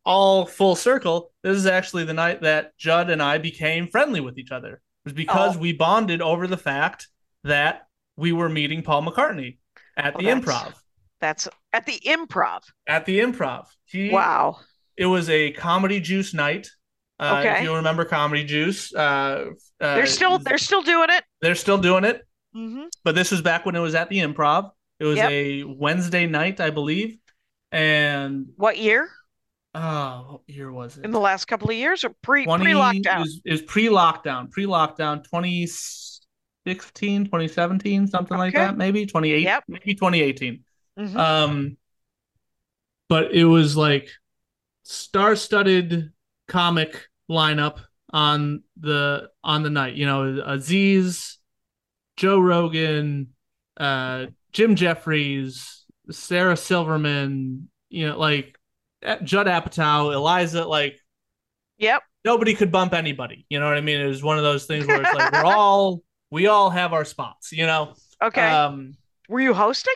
all 0.04 0.46
full 0.46 0.76
circle. 0.76 1.32
This 1.42 1.56
is 1.56 1.66
actually 1.66 2.04
the 2.04 2.14
night 2.14 2.42
that 2.42 2.78
Judd 2.78 3.10
and 3.10 3.24
I 3.24 3.38
became 3.38 3.88
friendly 3.88 4.20
with 4.20 4.38
each 4.38 4.52
other. 4.52 4.74
It 4.74 4.82
was 5.06 5.14
because 5.14 5.56
Oh. 5.56 5.60
we 5.60 5.72
bonded 5.72 6.22
over 6.22 6.48
the 6.48 6.58
fact 6.58 7.08
that 7.46 7.88
we 8.18 8.34
were 8.34 8.50
meeting 8.50 8.84
Paul 8.84 9.04
McCartney. 9.04 9.58
at 9.96 10.16
Oh, 10.16 10.20
the 10.20 10.26
that's- 10.26 10.44
improv. 10.46 10.74
That's 11.22 11.48
at 11.72 11.86
the 11.86 12.00
improv. 12.06 12.64
At 12.88 13.06
the 13.06 13.20
improv. 13.22 13.68
He 13.86 14.10
Wow. 14.10 14.60
it 14.98 15.06
was 15.06 15.30
a 15.30 15.52
comedy 15.54 16.02
juice 16.02 16.34
night. 16.34 16.68
Uh, 17.20 17.38
Okay. 17.40 17.58
If 17.60 17.64
you 17.64 17.76
remember 17.76 18.04
comedy 18.04 18.44
juice, 18.44 18.94
uh, 18.94 19.00
uh, 19.00 19.96
They're 19.96 20.06
still 20.08 20.40
they're 20.40 20.58
still 20.58 20.82
doing 20.82 21.10
it. 21.10 21.24
they're 21.42 21.56
still 21.56 21.78
doing 21.78 22.04
it. 22.04 22.26
Hmm 22.54 22.84
but 23.04 23.16
this 23.16 23.32
was 23.32 23.42
back 23.42 23.66
when 23.66 23.76
it 23.76 23.80
was 23.80 23.96
at 23.96 24.10
the 24.10 24.20
improv 24.20 24.72
it 25.00 25.06
was 25.06 25.18
Yep. 25.18 25.24
a 25.24 25.64
wednesday 25.64 26.28
night 26.28 26.60
i 26.60 26.70
believe 26.70 27.18
and 27.72 28.48
What 28.56 28.78
year? 28.78 29.10
oh 29.74 30.26
what 30.32 30.42
year 30.48 30.72
was 30.72 30.98
it 30.98 31.06
In 31.06 31.12
the 31.12 31.20
last 31.20 31.46
couple 31.46 31.70
of 31.70 31.76
years 31.76 32.04
or 32.04 32.10
pre 32.22 32.46
20 32.46 32.66
pre 32.66 32.74
it 32.74 32.76
lockdown? 32.76 33.20
was, 33.20 33.42
it 33.46 33.52
was 33.52 33.62
pre-lockdown 33.64 34.52
pre-lockdown 34.52 35.24
2016 35.24 37.26
2017 37.26 38.08
something 38.08 38.38
like 38.38 38.54
that 38.54 38.78
maybe 38.78 39.06
28 39.06 39.44
Yep. 39.46 39.64
maybe 39.68 39.96
2018 39.96 40.64
Mhm. 40.98 41.18
um 41.20 41.78
but 43.10 43.34
it 43.34 43.46
was 43.46 43.76
like 43.76 44.10
star-studded 44.84 46.12
comic 46.48 47.08
lineup 47.30 47.80
on 48.12 48.64
the 48.80 49.30
on 49.44 49.64
the 49.64 49.70
night 49.70 49.96
you 49.96 50.06
know 50.06 50.42
aziz 50.46 51.38
joe 52.22 52.40
rogan 52.40 53.28
uh 53.78 54.28
jim 54.54 54.76
jeffries 54.76 55.86
sarah 56.12 56.56
silverman 56.56 57.68
you 57.90 58.08
know 58.08 58.20
like 58.20 58.56
eh, 59.02 59.18
judd 59.24 59.48
apatow 59.48 60.14
eliza 60.14 60.64
like 60.66 61.00
Yep. 61.80 62.04
nobody 62.24 62.54
could 62.54 62.72
bump 62.72 62.94
anybody 62.94 63.48
you 63.50 63.60
know 63.60 63.66
what 63.68 63.76
i 63.76 63.82
mean 63.82 64.00
it 64.00 64.06
was 64.06 64.22
one 64.22 64.38
of 64.38 64.44
those 64.44 64.68
things 64.68 64.86
where 64.86 65.02
it's 65.02 65.14
like 65.16 65.32
we're 65.34 65.44
all 65.46 66.04
we 66.30 66.46
all 66.46 66.70
have 66.70 66.94
our 66.94 67.06
spots 67.06 67.52
you 67.52 67.66
know 67.66 67.96
Okay. 68.22 68.48
um 68.48 68.94
were 69.28 69.42
you 69.42 69.56
hosting? 69.56 69.96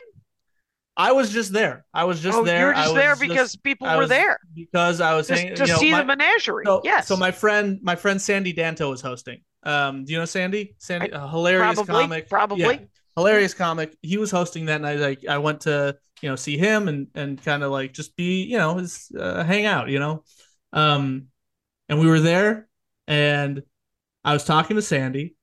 i 0.96 1.12
was 1.12 1.30
just 1.32 1.52
there 1.52 1.84
i 1.94 2.02
was 2.02 2.20
just 2.20 2.36
oh, 2.36 2.42
there 2.42 2.60
you 2.60 2.66
were 2.66 2.72
just 2.74 2.94
there 2.94 3.10
just- 3.10 3.20
because 3.20 3.56
people 3.56 3.86
were 3.96 4.06
there 4.08 4.40
because 4.52 5.00
i 5.00 5.14
was 5.14 5.28
just 5.28 5.42
to 5.42 5.48
you 5.48 5.72
know, 5.72 5.78
see 5.78 5.92
my- 5.92 5.98
the 6.00 6.04
menagerie. 6.06 6.64
so, 6.66 6.80
yes. 6.82 7.06
so 7.06 7.16
my 7.16 7.30
friend 7.30 7.78
my 7.82 7.94
friend 7.94 8.20
sandy 8.20 8.52
danto 8.52 8.90
was 8.90 9.00
hosting 9.00 9.42
um 9.66 10.04
do 10.04 10.12
you 10.12 10.18
know 10.18 10.24
sandy? 10.24 10.76
Sandy 10.78 11.10
a 11.10 11.28
hilarious 11.28 11.74
probably 11.74 12.02
comic. 12.02 12.28
probably. 12.28 12.60
Yeah, 12.62 12.78
hilarious 13.16 13.52
comic. 13.52 13.96
He 14.00 14.16
was 14.16 14.30
hosting 14.30 14.66
that 14.66 14.80
night. 14.80 15.00
Like 15.00 15.26
i 15.26 15.38
went 15.38 15.62
to 15.62 15.98
you 16.22 16.28
know 16.28 16.36
see 16.36 16.56
him 16.56 16.88
and 16.88 17.08
and 17.14 17.42
kind 17.42 17.62
of 17.62 17.72
like 17.72 17.92
just 17.92 18.16
be 18.16 18.44
you 18.44 18.56
know 18.56 18.76
his 18.76 19.10
uh, 19.18 19.44
hang 19.44 19.66
out 19.66 19.88
you 19.88 19.98
know? 19.98 20.22
Um 20.72 21.26
and 21.88 22.00
we 22.00 22.06
were 22.06 22.20
there 22.20 22.68
and 23.06 23.62
i 24.24 24.32
was 24.32 24.44
talking 24.44 24.76
to 24.76 24.82
sandy 24.82 25.36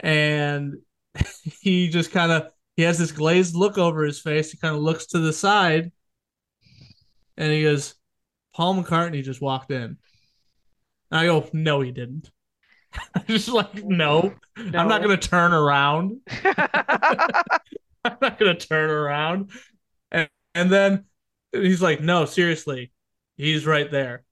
and 0.00 0.76
he 1.60 1.88
just 1.88 2.10
kind 2.10 2.32
of 2.32 2.50
he 2.76 2.82
has 2.82 2.98
this 2.98 3.10
glazed 3.10 3.56
look 3.56 3.76
over 3.76 4.04
his 4.04 4.20
face. 4.20 4.52
He 4.52 4.56
kind 4.56 4.76
of 4.76 4.80
looks 4.80 5.06
to 5.06 5.18
the 5.18 5.32
side 5.32 5.90
and 7.36 7.52
he 7.52 7.62
goes 7.62 7.94
paul 8.54 8.74
mccartney 8.74 9.22
just 9.22 9.40
walked 9.40 9.70
in. 9.70 9.98
And 11.10 11.20
i 11.20 11.26
go 11.26 11.48
no 11.52 11.80
he 11.80 11.92
didn't 11.92 12.30
just 13.26 13.48
like 13.48 13.84
no, 13.84 14.34
i'm 14.76 14.88
not 14.88 15.02
gonna 15.02 15.16
turn 15.16 15.52
around 15.52 16.20
I'm 18.04 18.16
not 18.20 18.38
gonna 18.38 18.54
turn 18.54 18.90
around. 18.90 19.50
And 20.10 20.28
and 20.54 20.70
then 20.72 21.04
he's 21.52 21.82
like, 21.82 22.00
no, 22.00 22.24
seriously, 22.24 22.92
he's 23.36 23.66
right 23.66 23.90
there. 23.90 24.24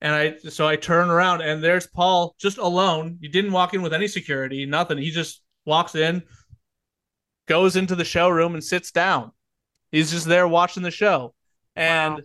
And 0.00 0.14
I 0.14 0.36
so 0.50 0.66
I 0.68 0.76
turn 0.76 1.10
around 1.10 1.42
and 1.42 1.62
there's 1.62 1.86
Paul 1.86 2.34
just 2.38 2.58
alone. 2.58 3.18
He 3.20 3.28
didn't 3.28 3.52
walk 3.52 3.74
in 3.74 3.82
with 3.82 3.94
any 3.94 4.08
security, 4.08 4.66
nothing. 4.66 4.98
He 4.98 5.10
just 5.10 5.42
walks 5.66 5.94
in, 5.94 6.22
goes 7.46 7.76
into 7.76 7.96
the 7.96 8.04
showroom 8.04 8.54
and 8.54 8.62
sits 8.62 8.90
down. 8.90 9.32
He's 9.92 10.10
just 10.10 10.26
there 10.26 10.48
watching 10.48 10.82
the 10.82 10.90
show. 10.90 11.34
And 11.76 12.16
Wow. 12.16 12.24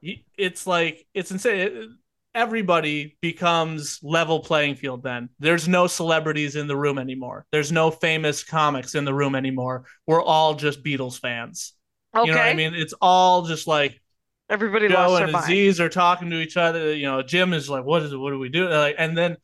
he, 0.00 0.26
it's 0.38 0.66
like 0.66 1.06
it's 1.14 1.30
insane. 1.30 1.98
Everybody 2.34 3.16
becomes 3.20 3.98
level 4.02 4.40
playing 4.40 4.76
field 4.76 5.02
then. 5.02 5.30
There's 5.40 5.66
no 5.66 5.86
celebrities 5.88 6.54
in 6.54 6.68
the 6.68 6.76
room 6.76 6.98
anymore. 6.98 7.44
There's 7.50 7.72
no 7.72 7.90
famous 7.90 8.44
comics 8.44 8.94
in 8.94 9.04
the 9.04 9.14
room 9.14 9.34
anymore. 9.34 9.84
We're 10.06 10.22
all 10.22 10.54
just 10.54 10.84
Beatles 10.84 11.18
fans. 11.18 11.72
okay. 12.14 12.28
You 12.28 12.32
know 12.32 12.38
what 12.38 12.46
I 12.46 12.54
mean? 12.54 12.74
It's 12.74 12.94
all 13.00 13.42
just 13.46 13.66
like 13.66 14.00
Everybody 14.48 14.88
Joe 14.88 15.14
and 15.14 15.30
mind. 15.30 15.44
Aziz 15.44 15.80
are 15.80 15.88
talking 15.88 16.30
to 16.30 16.40
each 16.40 16.56
other. 16.56 16.92
You 16.92 17.06
know, 17.06 17.22
Jim 17.22 17.52
is 17.52 17.70
like, 17.70 17.84
"What 17.84 18.02
is 18.02 18.12
it? 18.12 18.16
What 18.16 18.30
do 18.30 18.38
we 18.40 18.48
do?" 18.48 18.68
Like, 18.68 18.96
and 18.98 19.16
then 19.16 19.36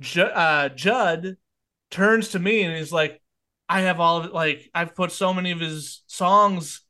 Ju- 0.00 0.22
uh, 0.22 0.68
Judd 0.68 1.36
turns 1.90 2.28
to 2.28 2.38
me 2.38 2.62
and 2.62 2.76
he's 2.76 2.92
like, 2.92 3.20
"I 3.68 3.80
have 3.82 3.98
all 3.98 4.18
of 4.18 4.26
it. 4.26 4.32
Like, 4.32 4.70
I've 4.72 4.94
put 4.94 5.10
so 5.10 5.34
many 5.34 5.50
of 5.50 5.58
his 5.58 6.04
songs 6.06 6.83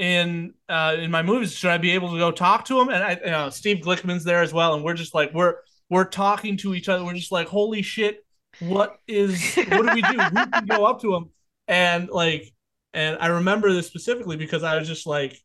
in 0.00 0.54
uh, 0.68 0.96
in 0.98 1.10
my 1.10 1.22
movies. 1.22 1.52
Should 1.52 1.70
I 1.70 1.78
be 1.78 1.92
able 1.92 2.10
to 2.12 2.18
go 2.18 2.32
talk 2.32 2.64
to 2.66 2.80
him?" 2.80 2.88
And 2.88 3.04
I, 3.04 3.18
you 3.24 3.30
know, 3.30 3.50
Steve 3.50 3.84
Glickman's 3.84 4.24
there 4.24 4.42
as 4.42 4.52
well, 4.52 4.74
and 4.74 4.82
we're 4.82 4.94
just 4.94 5.14
like, 5.14 5.32
we're 5.34 5.56
we're 5.90 6.04
talking 6.04 6.56
to 6.58 6.74
each 6.74 6.88
other. 6.88 7.04
We're 7.04 7.14
just 7.14 7.32
like, 7.32 7.48
"Holy 7.48 7.82
shit! 7.82 8.24
What 8.60 8.96
is? 9.06 9.54
What 9.56 9.86
do 9.86 9.94
we 9.94 10.02
do? 10.02 10.18
Who 10.18 10.46
can 10.46 10.66
go 10.66 10.86
up 10.86 11.02
to 11.02 11.14
him?" 11.14 11.30
And 11.68 12.08
like, 12.08 12.52
and 12.94 13.18
I 13.20 13.26
remember 13.26 13.72
this 13.72 13.86
specifically 13.86 14.36
because 14.36 14.62
I 14.62 14.76
was 14.76 14.88
just 14.88 15.06
like 15.06 15.38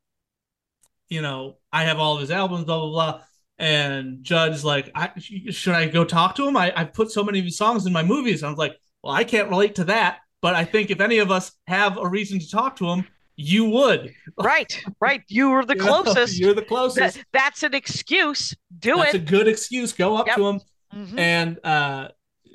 you 1.09 1.21
know, 1.21 1.57
I 1.71 1.83
have 1.83 1.99
all 1.99 2.15
of 2.15 2.21
his 2.21 2.31
albums, 2.31 2.65
blah 2.65 2.79
blah 2.79 2.89
blah. 2.89 3.21
And 3.57 4.23
Judd's 4.23 4.65
like, 4.65 4.91
I, 4.95 5.11
should 5.17 5.75
I 5.75 5.87
go 5.87 6.03
talk 6.03 6.35
to 6.35 6.47
him? 6.47 6.57
I, 6.57 6.73
I 6.75 6.83
put 6.83 7.11
so 7.11 7.23
many 7.23 7.39
of 7.39 7.45
his 7.45 7.57
songs 7.57 7.85
in 7.85 7.93
my 7.93 8.03
movies. 8.03 8.43
I 8.43 8.49
was 8.49 8.57
like, 8.57 8.77
well, 9.01 9.13
I 9.13 9.23
can't 9.23 9.49
relate 9.49 9.75
to 9.75 9.85
that, 9.85 10.19
but 10.41 10.55
I 10.55 10.65
think 10.65 10.89
if 10.89 10.99
any 10.99 11.19
of 11.19 11.31
us 11.31 11.53
have 11.67 11.97
a 11.97 12.07
reason 12.07 12.39
to 12.39 12.49
talk 12.49 12.75
to 12.77 12.87
him, 12.87 13.07
you 13.37 13.65
would. 13.65 14.13
right, 14.39 14.81
right. 15.01 15.21
You 15.27 15.49
were 15.49 15.65
the 15.65 15.75
closest. 15.87 16.37
You're 16.39 16.53
the 16.53 16.61
closest. 16.61 17.15
That- 17.17 17.25
that's 17.33 17.63
an 17.63 17.73
excuse. 17.73 18.55
Do 18.79 18.95
That's 18.97 18.99
it. 18.99 19.03
That's 19.03 19.15
a 19.15 19.19
good 19.37 19.47
excuse. 19.47 19.91
Go 19.93 20.15
up 20.17 20.27
Yep. 20.27 20.35
to 20.37 20.47
him, 20.47 20.61
Mhm. 20.95 21.19
and 21.19 21.65
uh, 21.65 22.09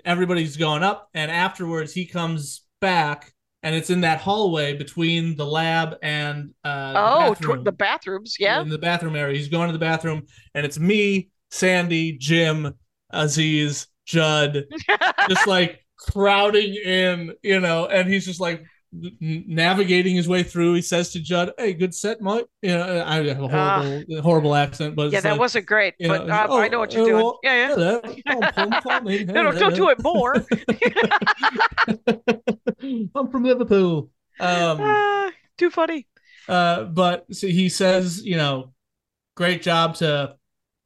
everybody's 0.04 0.56
going 0.56 0.82
up. 0.82 1.08
And 1.14 1.30
afterwards, 1.30 1.92
he 1.92 2.06
comes 2.06 2.62
back, 2.80 3.32
and 3.62 3.74
it's 3.74 3.90
in 3.90 4.00
that 4.02 4.20
hallway 4.20 4.74
between 4.76 5.36
the 5.36 5.44
lab 5.46 5.96
and 6.02 6.54
uh, 6.64 6.92
the 6.92 6.98
oh, 6.98 7.28
bathroom. 7.34 7.60
tw- 7.60 7.64
the 7.64 7.72
bathrooms. 7.72 8.36
Yeah. 8.38 8.60
in 8.62 8.68
the 8.70 8.78
bathroom 8.78 9.16
area. 9.16 9.36
He's 9.36 9.48
going 9.48 9.68
to 9.68 9.72
the 9.72 9.78
bathroom, 9.78 10.22
and 10.54 10.64
it's 10.64 10.78
me, 10.78 11.28
Sandy, 11.50 12.16
Jim, 12.16 12.72
Aziz, 13.10 13.86
Judd, 14.06 14.64
just 15.28 15.46
like 15.46 15.84
crowding 15.98 16.74
in, 16.74 17.32
you 17.42 17.60
know. 17.60 17.86
And 17.86 18.08
he's 18.08 18.24
just 18.24 18.40
like 18.40 18.64
navigating 18.92 20.16
his 20.16 20.28
way 20.28 20.42
through. 20.42 20.74
He 20.74 20.82
says 20.82 21.10
to 21.12 21.20
Judd, 21.20 21.52
"Hey, 21.58 21.72
good 21.74 21.94
set, 21.94 22.20
Mike." 22.20 22.46
You 22.62 22.70
know, 22.76 23.04
I 23.06 23.16
have 23.16 23.26
a 23.26 23.34
horrible, 23.48 24.22
horrible 24.22 24.54
accent, 24.54 24.96
but 24.96 25.08
Ah. 25.08 25.10
yeah, 25.12 25.20
that 25.20 25.30
like, 25.32 25.40
wasn't 25.40 25.66
great, 25.66 25.94
but 26.00 26.26
know, 26.26 26.34
uh, 26.34 26.56
I 26.56 26.68
know 26.68 26.80
what 26.80 26.92
you're 26.92 27.02
oh, 27.02 27.06
doing. 27.06 27.16
well, 27.22 27.38
yeah, 27.42 27.54
yeah. 27.54 27.68
hello. 27.68 28.00
Oh, 28.04 28.40
Paul 28.54 28.70
McCartney. 28.70 29.26
No, 29.32 29.42
no, 29.44 29.52
don't 29.52 29.74
do 29.74 29.88
it 29.90 30.02
more. 30.02 30.34
I'm 33.14 33.30
from 33.30 33.44
Liverpool. 33.44 34.10
Um, 34.38 34.78
Ah, 34.80 35.30
too 35.58 35.70
funny. 35.70 36.06
uh, 36.48 36.84
but 36.84 37.26
so 37.34 37.46
he 37.46 37.68
says, 37.68 38.24
you 38.24 38.36
know, 38.36 38.72
great 39.36 39.62
job 39.62 39.94
to 39.96 40.36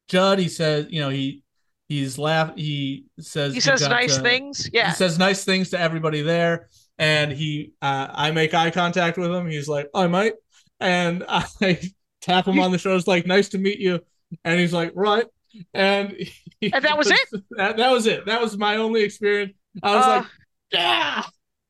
Judd. 0.09 0.39
He 0.39 0.49
says, 0.49 0.87
you 0.91 1.01
know, 1.01 1.09
he 1.11 1.43
he's 1.89 2.19
laugh. 2.19 2.53
He 2.57 3.07
says 3.21 3.55
He 3.55 3.61
says 3.61 3.81
nice 3.89 4.17
to- 4.17 4.23
things. 4.23 4.69
Yeah. 4.73 4.89
He 4.89 4.95
says 4.95 5.19
nice 5.19 5.45
things 5.45 5.71
to 5.71 5.79
everybody 5.81 6.23
there, 6.23 6.69
and 6.99 7.33
he, 7.33 7.73
uh, 7.83 8.09
I 8.11 8.31
make 8.31 8.55
eye 8.55 8.71
contact 8.71 9.19
with 9.19 9.31
him. 9.31 9.49
He's 9.49 9.69
like, 9.69 9.89
"I 9.95 10.07
might," 10.07 10.35
and 10.81 11.25
I 11.29 11.81
tap 12.21 12.47
him 12.47 12.59
on 12.59 12.73
the 12.73 12.79
shoulder. 12.79 12.99
It's 12.99 13.07
like, 13.07 13.27
"Nice 13.27 13.51
to 13.51 13.59
meet 13.59 13.79
you," 13.79 14.01
and 14.45 14.59
he's 14.61 14.73
like, 14.73 14.93
"Right," 14.95 15.27
and 15.73 16.13
he 16.61 16.73
And 16.73 16.85
that 16.85 16.97
was 16.99 17.11
it? 17.11 17.29
That, 17.57 17.77
that 17.77 17.91
was 17.91 18.07
it. 18.07 18.27
That 18.27 18.41
was 18.41 18.57
my 18.57 18.77
only 18.77 19.03
experience. 19.03 19.53
I 19.83 19.97
was 19.97 20.05
Uh, 20.05 20.09
like, 20.09 20.27
"Yeah." 20.73 21.23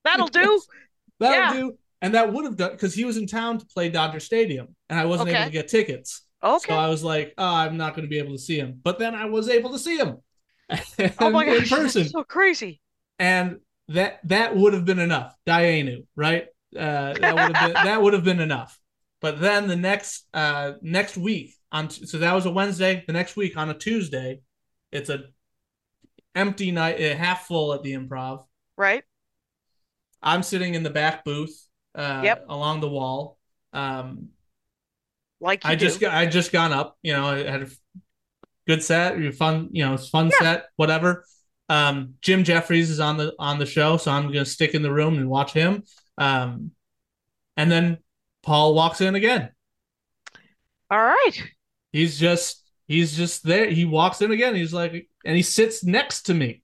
That'll 0.04 0.28
do. 0.28 0.60
That'll 1.20 1.54
Yeah. 1.56 1.60
do. 1.60 1.78
And 2.02 2.14
that 2.14 2.30
would 2.32 2.44
have 2.44 2.56
done 2.56 2.72
because 2.72 2.92
he 2.92 3.04
was 3.06 3.16
in 3.16 3.26
town 3.26 3.56
to 3.58 3.66
play 3.66 3.88
Dodger 3.88 4.20
Stadium, 4.20 4.76
and 4.90 4.98
I 5.00 5.06
wasn't 5.06 5.30
able 5.30 5.44
to 5.46 5.50
get 5.50 5.68
tickets. 5.68 6.20
Okay. 6.42 6.74
So 6.74 6.78
I 6.78 6.88
was 6.88 7.02
like, 7.02 7.32
oh, 7.38 7.54
I'm 7.54 7.78
not 7.78 7.94
going 7.94 8.02
to 8.04 8.10
be 8.10 8.18
able 8.18 8.32
to 8.32 8.38
see 8.38 8.58
him. 8.58 8.78
But 8.82 8.98
then 8.98 9.14
I 9.14 9.24
was 9.24 9.48
able 9.48 9.70
to 9.72 9.78
see 9.78 9.96
him 9.96 10.18
oh 11.18 11.30
my 11.30 11.44
in 11.44 11.58
gosh, 11.60 11.70
person, 11.70 12.02
that's 12.02 12.12
so 12.12 12.24
crazy. 12.24 12.80
and 13.18 13.60
that 13.88 14.20
that 14.24 14.56
would 14.56 14.72
have 14.74 14.84
been 14.84 14.98
enough. 14.98 15.34
Dayenu, 15.46 16.06
right? 16.16 16.46
Uh, 16.76 17.14
that 17.14 17.34
would 17.38 17.48
have 17.56 17.58
been 17.60 17.84
that 17.84 18.02
would 18.02 18.12
have 18.12 18.24
been 18.24 18.40
enough. 18.40 18.78
But 19.20 19.40
then 19.40 19.68
the 19.68 19.76
next 19.76 20.26
uh 20.34 20.72
next 20.82 21.16
week 21.16 21.54
on 21.72 21.90
so 21.90 22.18
that 22.18 22.32
was 22.34 22.46
a 22.46 22.50
Wednesday. 22.50 23.04
The 23.06 23.12
next 23.12 23.36
week 23.36 23.56
on 23.56 23.70
a 23.70 23.74
Tuesday, 23.74 24.40
it's 24.92 25.08
a 25.10 25.24
empty 26.34 26.70
night, 26.70 27.00
uh, 27.00 27.14
half 27.14 27.46
full 27.46 27.72
at 27.74 27.82
the 27.82 27.94
Improv. 27.94 28.44
Right? 28.76 29.04
I'm 30.22 30.42
sitting 30.42 30.74
in 30.74 30.82
the 30.82 30.90
back 30.90 31.24
booth, 31.24 31.66
uh, 31.94 32.22
Yep. 32.24 32.46
along 32.48 32.80
the 32.80 32.88
wall. 32.88 33.38
Um, 33.72 34.30
Like 35.40 35.64
you 35.64 35.70
I 35.70 35.74
do. 35.74 35.86
just 35.86 36.02
I 36.02 36.26
just 36.26 36.52
gone 36.52 36.72
up. 36.72 36.98
You 37.02 37.12
know, 37.12 37.26
I 37.26 37.38
had 37.44 37.62
a 37.62 37.68
good 38.66 38.82
set, 38.82 39.34
fun. 39.34 39.68
You 39.72 39.84
know, 39.84 39.94
it's 39.94 40.08
fun 40.08 40.30
Yeah. 40.30 40.38
set, 40.38 40.66
whatever. 40.76 41.24
Um, 41.68 42.14
Jim 42.20 42.44
Jeffries 42.44 42.90
is 42.90 43.00
on 43.00 43.16
the 43.16 43.34
on 43.38 43.58
the 43.58 43.66
show, 43.66 43.96
so 43.96 44.10
I'm 44.10 44.26
gonna 44.26 44.44
stick 44.44 44.74
in 44.74 44.82
the 44.82 44.92
room 44.92 45.16
and 45.16 45.28
watch 45.28 45.52
him. 45.52 45.84
Um, 46.18 46.72
and 47.56 47.70
then 47.70 47.98
Paul 48.42 48.74
walks 48.74 49.00
in 49.00 49.14
again. 49.14 49.50
All 50.90 50.98
right. 51.02 51.32
He's 51.92 52.18
just 52.18 52.62
he's 52.86 53.16
just 53.16 53.44
there. 53.44 53.70
He 53.70 53.84
walks 53.84 54.20
in 54.20 54.30
again. 54.30 54.54
He's 54.54 54.74
like, 54.74 55.08
and 55.24 55.36
he 55.36 55.42
sits 55.42 55.84
next 55.84 56.22
to 56.22 56.34
me. 56.34 56.62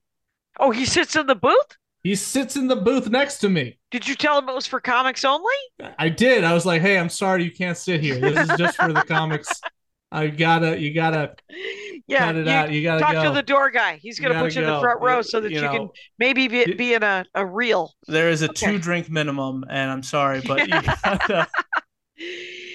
Oh, 0.59 0.71
he 0.71 0.85
sits 0.85 1.15
in 1.15 1.25
the 1.27 1.35
booth? 1.35 1.77
He 2.03 2.15
sits 2.15 2.55
in 2.55 2.67
the 2.67 2.75
booth 2.75 3.09
next 3.09 3.39
to 3.39 3.49
me. 3.49 3.77
Did 3.91 4.07
you 4.07 4.15
tell 4.15 4.37
him 4.39 4.49
it 4.49 4.55
was 4.55 4.65
for 4.67 4.79
comics 4.79 5.23
only? 5.23 5.55
I 5.99 6.09
did. 6.09 6.43
I 6.43 6.53
was 6.53 6.65
like, 6.65 6.81
hey, 6.81 6.97
I'm 6.97 7.09
sorry 7.09 7.43
you 7.43 7.51
can't 7.51 7.77
sit 7.77 8.01
here. 8.01 8.19
This 8.19 8.49
is 8.49 8.57
just 8.57 8.77
for 8.77 8.91
the 8.91 9.01
comics. 9.07 9.49
I 10.11 10.27
gotta, 10.27 10.79
you 10.79 10.93
gotta 10.93 11.35
Yeah. 12.07 12.25
cut 12.25 12.35
it 12.35 12.45
you 12.47 12.51
out. 12.51 12.71
You 12.71 12.83
gotta 12.83 12.99
talk 13.01 13.13
go. 13.13 13.23
to 13.25 13.31
the 13.31 13.43
door 13.43 13.69
guy. 13.69 13.97
He's 14.01 14.19
going 14.19 14.29
to 14.29 14.33
gotta 14.33 14.47
put 14.47 14.55
you 14.55 14.63
in 14.63 14.67
the 14.73 14.79
front 14.81 15.01
row 15.01 15.17
You- 15.17 15.23
so 15.23 15.39
that 15.39 15.51
you, 15.51 15.61
you 15.61 15.69
can 15.69 15.89
maybe 16.19 16.47
be, 16.49 16.73
be 16.73 16.93
in 16.93 17.03
a, 17.03 17.23
a 17.35 17.45
reel. 17.45 17.93
there 18.07 18.29
is 18.29 18.41
a 18.41 18.49
Okay. 18.49 18.73
two 18.73 18.79
drink 18.79 19.09
minimum, 19.09 19.63
and 19.69 19.89
I'm 19.89 20.03
sorry, 20.03 20.41
but 20.45 20.67
you 20.67 20.81
gotta. 21.03 21.47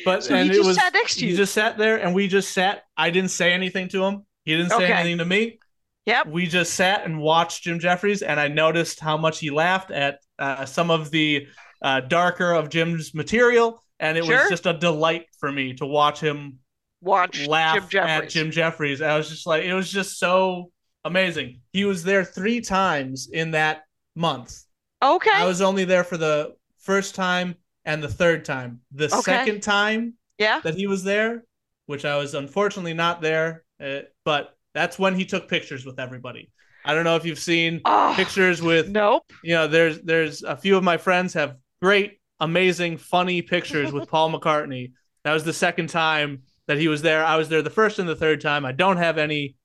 But 0.05 0.25
So 0.25 0.35
and 0.35 0.45
he 0.49 0.53
it 0.55 0.59
just 0.59 0.67
was 0.69 0.77
sat 0.77 0.93
next 0.95 1.15
to 1.17 1.25
he 1.25 1.33
you. 1.33 1.37
just 1.37 1.53
sat 1.53 1.79
there, 1.79 1.97
and 2.01 2.15
we 2.15 2.29
just 2.29 2.53
sat. 2.53 2.83
I 2.97 3.11
didn't 3.11 3.31
say 3.31 3.53
anything 3.53 3.89
to 3.89 4.05
him. 4.05 4.25
He 4.45 4.57
didn't 4.57 4.71
say 4.71 4.85
Okay. 4.85 4.93
anything 4.93 5.19
to 5.19 5.25
me. 5.25 5.59
Yep. 6.07 6.29
We 6.29 6.47
just 6.47 6.75
sat 6.75 7.05
and 7.05 7.21
watched 7.21 7.65
Jim 7.65 7.81
Jeffries, 7.81 8.23
and 8.23 8.39
I 8.39 8.47
noticed 8.49 9.01
how 9.01 9.17
much 9.17 9.41
he 9.41 9.51
laughed 9.51 9.91
at 9.91 10.21
uh, 10.39 10.65
some 10.65 10.91
of 10.93 11.11
the 11.11 11.49
uh, 11.83 12.01
darker 12.01 12.53
of 12.53 12.69
Jim's 12.69 13.15
material, 13.15 13.83
and 13.99 14.17
it 14.17 14.25
Sure. 14.25 14.37
was 14.43 14.49
just 14.49 14.67
a 14.67 14.73
delight 14.75 15.27
for 15.41 15.51
me 15.51 15.75
to 15.75 15.87
watch 15.87 16.21
him 16.21 16.61
Watch 17.01 17.47
laugh 17.47 17.75
Jim 17.75 17.89
Jeffries. 17.91 18.23
at 18.25 18.29
Jim 18.31 18.51
Jeffries. 18.51 19.03
I 19.03 19.17
was 19.17 19.29
just 19.29 19.47
like, 19.47 19.65
it 19.65 19.75
was 19.75 19.91
just 19.91 20.19
so 20.19 20.71
amazing. 21.05 21.61
He 21.73 21.85
was 21.85 22.03
there 22.03 22.25
three 22.25 22.61
times 22.61 23.29
in 23.33 23.53
that 23.53 23.83
month. 24.15 24.63
Okay. 25.03 25.31
I 25.33 25.47
was 25.47 25.61
only 25.61 25.85
there 25.85 26.05
for 26.05 26.17
the 26.17 26.55
first 26.81 27.15
time 27.15 27.55
and 27.85 28.03
the 28.03 28.09
third 28.09 28.45
time. 28.45 28.81
The 28.93 29.07
Okay. 29.07 29.21
second 29.21 29.63
time 29.63 30.15
yeah. 30.39 30.61
that 30.65 30.75
he 30.75 30.87
was 30.87 31.05
there, 31.05 31.45
which 31.87 32.05
I 32.05 32.17
was 32.17 32.35
unfortunately 32.35 32.95
not 32.95 33.21
there, 33.21 33.65
uh, 33.81 34.01
but 34.25 34.57
that's 34.75 34.99
when 34.99 35.15
he 35.15 35.25
took 35.25 35.49
pictures 35.49 35.85
with 35.87 35.99
everybody. 36.01 36.51
I 36.85 36.95
don't 36.95 37.05
know 37.05 37.17
if 37.17 37.25
you've 37.25 37.39
seen 37.39 37.81
Oh, 37.85 38.13
pictures 38.17 38.63
with 38.63 38.89
nope. 38.89 39.25
you 39.43 39.55
know 39.55 39.67
there's 39.67 40.01
there's 40.03 40.43
a 40.45 40.57
few 40.57 40.77
of 40.77 40.85
my 40.85 40.97
friends 40.97 41.35
have 41.35 41.57
great 41.83 42.21
amazing 42.39 42.97
funny 42.97 43.43
pictures 43.43 43.93
with 43.93 44.09
Paul 44.11 44.31
McCartney. 44.33 44.93
That 45.25 45.33
was 45.33 45.43
the 45.43 45.53
second 45.53 45.89
time 45.89 46.43
that 46.67 46.79
he 46.79 46.89
was 46.89 47.03
there. 47.03 47.25
I 47.25 47.37
was 47.37 47.49
there 47.49 47.63
the 47.63 47.71
first 47.71 47.99
and 47.99 48.09
the 48.09 48.17
third 48.17 48.41
time. 48.41 48.65
I 48.65 48.73
don't 48.73 48.97
have 48.97 49.19
any 49.19 49.57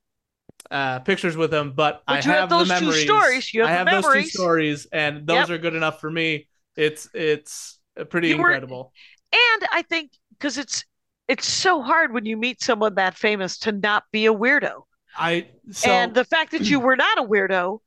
uh, 0.70 1.00
pictures 1.00 1.36
with 1.36 1.52
him, 1.52 1.72
but, 1.74 2.02
But 2.06 2.12
I 2.12 2.16
you 2.16 2.22
have 2.22 2.40
have, 2.40 2.50
those 2.50 2.68
the 2.68 2.78
two 2.78 2.92
stories. 2.92 3.52
You 3.52 3.64
have 3.64 3.70
I 3.70 3.84
the 3.84 3.90
have 3.96 4.02
those 4.04 4.14
two 4.14 4.28
stories, 4.28 4.86
and 4.92 5.26
those 5.26 5.48
Yep. 5.48 5.50
are 5.50 5.58
good 5.58 5.74
enough 5.74 6.00
for 6.00 6.10
me. 6.10 6.48
It's 6.76 7.08
it's 7.14 7.78
pretty 8.08 8.28
You 8.28 8.38
were- 8.38 8.50
incredible. 8.50 8.92
And 9.32 9.68
I 9.72 9.82
think 9.82 10.12
because 10.30 10.58
it's 10.58 10.84
it's 11.28 11.46
so 11.46 11.82
hard 11.82 12.12
when 12.12 12.24
you 12.26 12.36
meet 12.36 12.62
someone 12.62 12.94
that 12.96 13.16
famous 13.16 13.58
to 13.60 13.72
not 13.72 14.04
be 14.12 14.26
a 14.26 14.32
weirdo. 14.34 14.82
I 15.16 15.48
so 15.70 15.90
and 15.90 16.14
the 16.14 16.24
fact 16.24 16.52
that 16.52 16.62
you 16.62 16.80
were 16.80 16.96
not 16.96 17.18
a 17.18 17.22
weirdo 17.22 17.80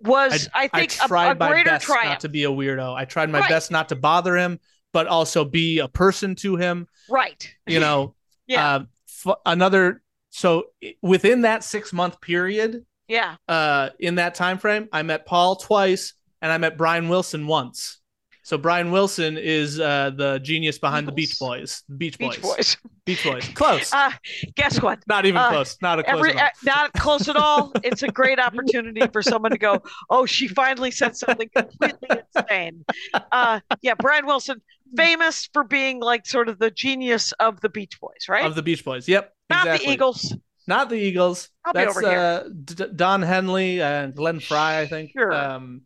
was, 0.00 0.48
I, 0.54 0.64
I 0.72 0.78
think, 0.78 0.94
a, 1.02 1.08
tried 1.08 1.32
a 1.32 1.34
my 1.38 1.48
greater 1.48 1.70
best 1.70 1.84
triumph. 1.86 2.06
not 2.08 2.20
to 2.20 2.28
be 2.30 2.44
a 2.44 2.50
weirdo. 2.50 2.94
I 2.96 3.04
tried 3.04 3.28
my 3.30 3.40
Right. 3.40 3.48
best 3.50 3.70
not 3.70 3.90
to 3.90 3.96
bother 3.96 4.36
him, 4.36 4.58
but 4.92 5.06
also 5.06 5.44
be 5.44 5.78
a 5.80 5.88
person 5.88 6.34
to 6.36 6.56
him. 6.56 6.86
Right. 7.10 7.54
You 7.66 7.80
know, 7.80 8.14
Yeah. 8.50 8.74
uh, 8.74 8.80
f- 9.26 9.36
another. 9.46 10.02
So 10.30 10.66
within 11.02 11.42
that 11.42 11.64
six 11.64 11.92
month 11.92 12.20
period, 12.20 12.84
Yeah. 13.08 13.36
uh, 13.48 13.90
in 13.98 14.16
that 14.16 14.34
time 14.34 14.58
frame, 14.58 14.88
I 14.92 15.02
met 15.02 15.26
Paul 15.26 15.56
twice, 15.56 16.14
and 16.42 16.50
I 16.52 16.58
met 16.58 16.76
Brian 16.76 17.08
Wilson 17.08 17.46
once. 17.46 17.96
So 18.42 18.58
Brian 18.58 18.90
Wilson 18.90 19.36
is 19.38 19.78
uh, 19.78 20.10
the 20.16 20.40
genius 20.40 20.78
behind 20.78 21.06
the 21.06 21.12
Beach 21.12 21.38
Boys. 21.38 21.84
Beach 21.96 22.18
Boys. 22.18 22.36
Beach 22.36 22.42
Boys. 22.42 22.76
Beach 23.04 23.22
Boys. 23.24 23.48
Close. 23.54 23.92
Uh, 23.92 24.10
guess 24.56 24.80
what? 24.82 24.98
not 25.06 25.24
even 25.26 25.36
uh, 25.40 25.50
close. 25.50 25.76
Not 25.82 26.00
a 26.00 26.02
close 26.02 26.16
Every 26.18 26.30
enough. 26.32 26.42
uh, 26.46 26.50
not 26.64 26.92
close 26.94 27.28
at 27.28 27.36
all. 27.36 27.72
It's 27.84 28.02
a 28.02 28.08
great 28.08 28.40
opportunity 28.40 29.02
for 29.12 29.22
someone 29.22 29.52
to 29.52 29.58
go. 29.58 29.82
Oh, 30.08 30.26
she 30.26 30.48
finally 30.48 30.90
said 30.90 31.16
something 31.16 31.48
completely 31.54 32.08
insane. 32.36 32.84
Uh, 33.30 33.60
yeah, 33.82 33.94
Brian 33.98 34.26
Wilson, 34.26 34.60
famous 34.96 35.48
for 35.52 35.64
being 35.64 36.00
like 36.00 36.26
sort 36.26 36.48
of 36.48 36.58
the 36.58 36.70
genius 36.70 37.32
of 37.40 37.60
the 37.60 37.68
Beach 37.68 37.98
Boys, 38.00 38.28
right? 38.28 38.44
Of 38.44 38.54
the 38.54 38.62
Beach 38.62 38.84
Boys. 38.84 39.08
Yep. 39.08 39.32
Not 39.48 39.66
exactly. 39.66 39.86
the 39.86 39.92
Eagles. 39.92 40.36
Not 40.66 40.88
the 40.88 40.96
Eagles. 40.96 41.48
I'll 41.64 41.72
be 41.72 41.80
That's 41.80 41.96
over 41.96 42.08
here. 42.10 42.18
uh, 42.18 42.48
D- 42.64 42.84
Don 42.94 43.22
Henley 43.22 43.82
and 43.82 44.14
Glenn 44.14 44.40
Frey, 44.40 44.80
I 44.80 44.86
think. 44.86 45.10
Sure. 45.12 45.32
Um, 45.32 45.82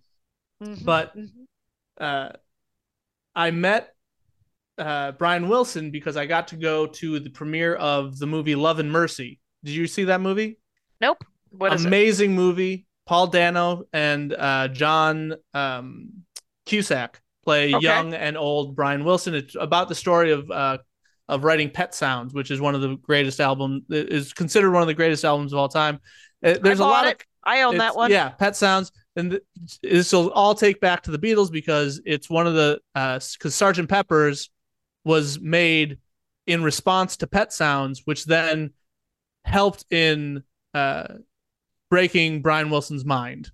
Mhm, 0.63 0.85
but 0.85 1.17
mhm. 1.17 1.29
uh, 2.01 2.31
I 3.35 3.51
met 3.51 3.93
uh, 4.79 5.13
Brian 5.13 5.49
Wilson 5.49 5.91
because 5.91 6.17
I 6.17 6.27
got 6.27 6.49
to 6.49 6.57
go 6.57 6.87
to 6.87 7.19
the 7.21 7.31
premiere 7.31 7.75
of 7.75 8.19
the 8.19 8.27
movie 8.27 8.55
Love 8.55 8.79
and 8.79 8.91
Mercy. 8.93 9.41
Did 9.65 9.73
you 9.75 9.87
see 9.87 10.05
that 10.05 10.21
movie? 10.21 10.59
nope. 11.01 11.25
What 11.51 11.73
is 11.73 11.85
it? 11.85 11.89
Amazing 11.89 12.35
movie. 12.35 12.87
Paul 13.07 13.27
Dano 13.29 13.85
and 13.93 14.33
uh, 14.33 14.69
John 14.69 15.35
um, 15.53 16.25
Cusack 16.67 17.21
play 17.45 17.75
Okay. 17.75 17.85
young 17.85 18.15
and 18.15 18.37
old 18.37 18.75
Brian 18.75 19.05
Wilson. 19.05 19.35
It's 19.35 19.55
about 19.59 19.89
the 19.89 19.95
story 19.95 20.33
of 20.33 20.51
uh, 20.51 20.79
of 21.29 21.45
writing 21.45 21.71
Pet 21.71 21.95
Sounds, 21.95 22.35
which 22.35 22.51
is 22.51 22.61
one 22.61 22.75
of 22.75 22.81
the 22.81 22.97
greatest 22.97 23.41
album 23.41 23.85
is 23.91 24.33
considered 24.33 24.73
one 24.73 24.83
of 24.83 24.89
the 24.89 24.95
greatest 24.95 25.25
albums 25.25 25.53
of 25.53 25.59
all 25.59 25.69
time. 25.69 26.01
Uh, 26.45 26.55
There's 26.63 26.81
I 26.81 26.85
a 26.85 26.87
lot 26.89 27.05
bought 27.05 27.15
of. 27.15 27.21
I 27.45 27.63
own 27.63 27.79
that 27.79 27.95
one. 27.97 28.11
Yeah, 28.11 28.31
Pet 28.31 28.57
Sounds, 28.57 28.91
and 29.17 29.31
th- 29.33 29.43
this 29.83 30.13
will 30.13 30.31
all 30.33 30.55
take 30.55 30.81
back 30.81 31.03
to 31.05 31.11
the 31.11 31.19
Beatles 31.19 31.51
because 31.53 32.01
it's 32.05 32.29
one 32.31 32.47
of 32.47 32.55
the 32.55 32.81
because 32.95 33.55
Sergeant 33.55 33.89
Pepper's 33.89 34.51
was 35.05 35.39
made 35.41 35.99
in 36.47 36.63
response 36.63 37.19
to 37.19 37.27
Pet 37.27 37.53
Sounds, 37.53 38.03
which 38.07 38.25
then 38.25 38.73
helped 39.45 39.85
in 39.91 40.43
uh, 40.73 41.07
breaking 41.91 42.43
Brian 42.43 42.71
Wilson's 42.71 43.05
mind. 43.05 43.51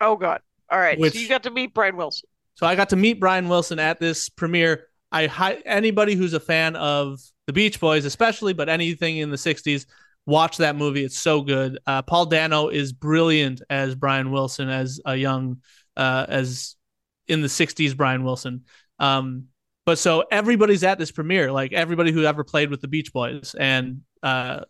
Oh 0.00 0.16
God. 0.16 0.40
All 0.70 0.78
right. 0.78 0.98
Which- 0.98 1.14
so 1.14 1.18
you 1.20 1.28
got 1.28 1.42
to 1.44 1.50
meet 1.50 1.74
Brian 1.74 1.96
Wilson. 1.96 2.28
So 2.54 2.66
I 2.66 2.74
got 2.76 2.90
to 2.90 2.96
meet 2.96 3.20
Brian 3.20 3.48
Wilson 3.48 3.78
at 3.78 3.98
this 4.00 4.28
premiere. 4.28 4.86
I 5.10 5.26
hi- 5.26 5.62
anybody 5.66 6.14
who's 6.14 6.34
a 6.34 6.40
fan 6.40 6.76
of 6.76 7.20
the 7.46 7.52
Beach 7.52 7.80
Boys, 7.80 8.04
especially, 8.04 8.52
but 8.52 8.68
anything 8.68 9.18
in 9.18 9.30
the 9.30 9.36
'60s, 9.36 9.86
watch 10.26 10.58
that 10.58 10.76
movie. 10.76 11.04
It's 11.04 11.18
so 11.18 11.42
good. 11.42 11.78
Uh, 11.86 12.02
Paul 12.02 12.26
Dano 12.26 12.68
is 12.68 12.92
brilliant 12.92 13.62
as 13.68 13.94
Brian 13.94 14.30
Wilson, 14.30 14.68
as 14.68 15.00
a 15.04 15.16
young, 15.16 15.60
uh, 15.96 16.26
as 16.28 16.76
in 17.26 17.40
the 17.42 17.48
'60s 17.48 17.96
Brian 17.96 18.24
Wilson. 18.24 18.64
Um, 18.98 19.46
but 19.84 19.98
so 19.98 20.24
everybody's 20.30 20.84
at 20.84 20.98
this 20.98 21.10
premiere, 21.10 21.50
like 21.50 21.72
everybody 21.72 22.12
who 22.12 22.24
ever 22.24 22.44
played 22.44 22.70
with 22.70 22.80
the 22.80 22.88
Beach 22.88 23.12
Boys, 23.12 23.54
and 23.58 24.02
uh, 24.22 24.60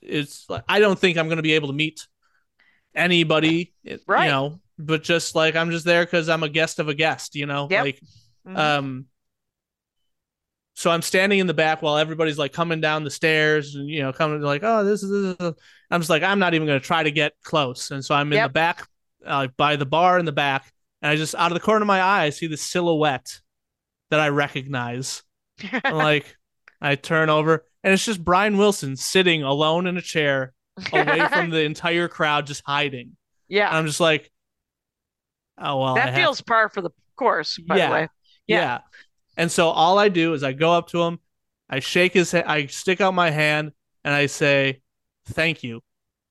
it's 0.00 0.50
like 0.50 0.64
I 0.68 0.80
don't 0.80 0.98
think 0.98 1.16
I'm 1.16 1.26
going 1.28 1.36
to 1.36 1.42
be 1.42 1.52
able 1.52 1.68
to 1.68 1.74
meet 1.74 2.06
anybody, 2.94 3.72
Right. 4.06 4.24
you 4.24 4.30
know. 4.30 4.60
But 4.84 5.02
just 5.02 5.34
like 5.34 5.56
I'm 5.56 5.70
just 5.70 5.84
there 5.84 6.04
because 6.04 6.28
I'm 6.28 6.42
a 6.42 6.48
guest 6.48 6.78
of 6.78 6.88
a 6.88 6.94
guest, 6.94 7.34
you 7.34 7.46
know. 7.46 7.68
Yep. 7.70 7.84
Like 7.84 8.00
Mhm. 8.46 8.56
um 8.58 9.06
so 10.74 10.90
I'm 10.90 11.02
standing 11.02 11.38
in 11.38 11.46
the 11.46 11.54
back 11.54 11.82
while 11.82 11.96
everybody's 11.98 12.38
like 12.38 12.52
coming 12.52 12.80
down 12.80 13.04
the 13.04 13.10
stairs 13.10 13.74
and 13.74 13.88
you 13.88 14.00
know 14.02 14.12
coming 14.12 14.40
like 14.40 14.62
oh 14.64 14.84
this 14.84 15.02
is, 15.02 15.10
this 15.10 15.36
is 15.38 15.54
I'm 15.90 16.00
just 16.00 16.10
like 16.10 16.22
I'm 16.22 16.38
not 16.38 16.54
even 16.54 16.66
going 16.66 16.80
to 16.80 16.84
try 16.86 17.02
to 17.02 17.10
get 17.10 17.34
close 17.44 17.90
and 17.90 18.04
so 18.04 18.14
I'm 18.14 18.32
in 18.32 18.38
Yep. 18.38 18.48
the 18.48 18.52
back 18.52 18.88
uh, 19.24 19.48
by 19.56 19.76
the 19.76 19.86
bar 19.86 20.18
in 20.18 20.24
the 20.24 20.32
back 20.32 20.72
and 21.02 21.10
I 21.12 21.16
just 21.16 21.34
out 21.34 21.52
of 21.52 21.54
the 21.54 21.60
corner 21.60 21.82
of 21.82 21.86
my 21.86 22.00
eye 22.00 22.24
I 22.24 22.30
see 22.30 22.46
the 22.46 22.56
silhouette 22.56 23.40
that 24.10 24.18
I 24.20 24.30
recognize 24.30 25.22
I'm 25.84 25.94
like 25.94 26.36
I 26.80 26.96
turn 26.96 27.28
over 27.30 27.64
and 27.84 27.92
it's 27.92 28.04
just 28.04 28.24
Brian 28.24 28.56
Wilson 28.56 28.96
sitting 28.96 29.42
alone 29.42 29.86
in 29.86 29.96
a 29.98 30.02
chair 30.02 30.52
away 30.92 31.20
from 31.28 31.50
the 31.50 31.60
entire 31.62 32.08
crowd 32.08 32.46
just 32.46 32.62
hiding 32.66 33.00
and 33.02 33.16
yeah. 33.48 33.68
I'm 33.76 33.86
just 33.86 34.00
like 34.00 34.30
oh 35.58 35.80
well 35.80 35.94
that 35.94 36.14
feels 36.14 36.40
par 36.40 36.68
for 36.68 36.80
the 36.80 36.90
course, 37.16 37.58
by 37.58 37.76
Yeah. 37.76 37.86
the 37.88 37.92
way. 37.94 38.08
yeah. 38.46 38.58
Yeah. 38.60 38.78
And 39.36 39.50
so 39.50 39.68
all 39.68 39.98
I 39.98 40.08
do 40.08 40.34
is 40.34 40.42
I 40.42 40.52
go 40.52 40.72
up 40.72 40.88
to 40.88 41.02
him, 41.02 41.18
I 41.70 41.80
shake 41.80 42.12
his 42.12 42.30
hand, 42.32 42.44
I 42.48 42.66
stick 42.66 43.00
out 43.00 43.14
my 43.14 43.30
hand, 43.30 43.72
and 44.04 44.14
I 44.14 44.26
say, 44.26 44.82
"Thank 45.26 45.62
you." 45.62 45.82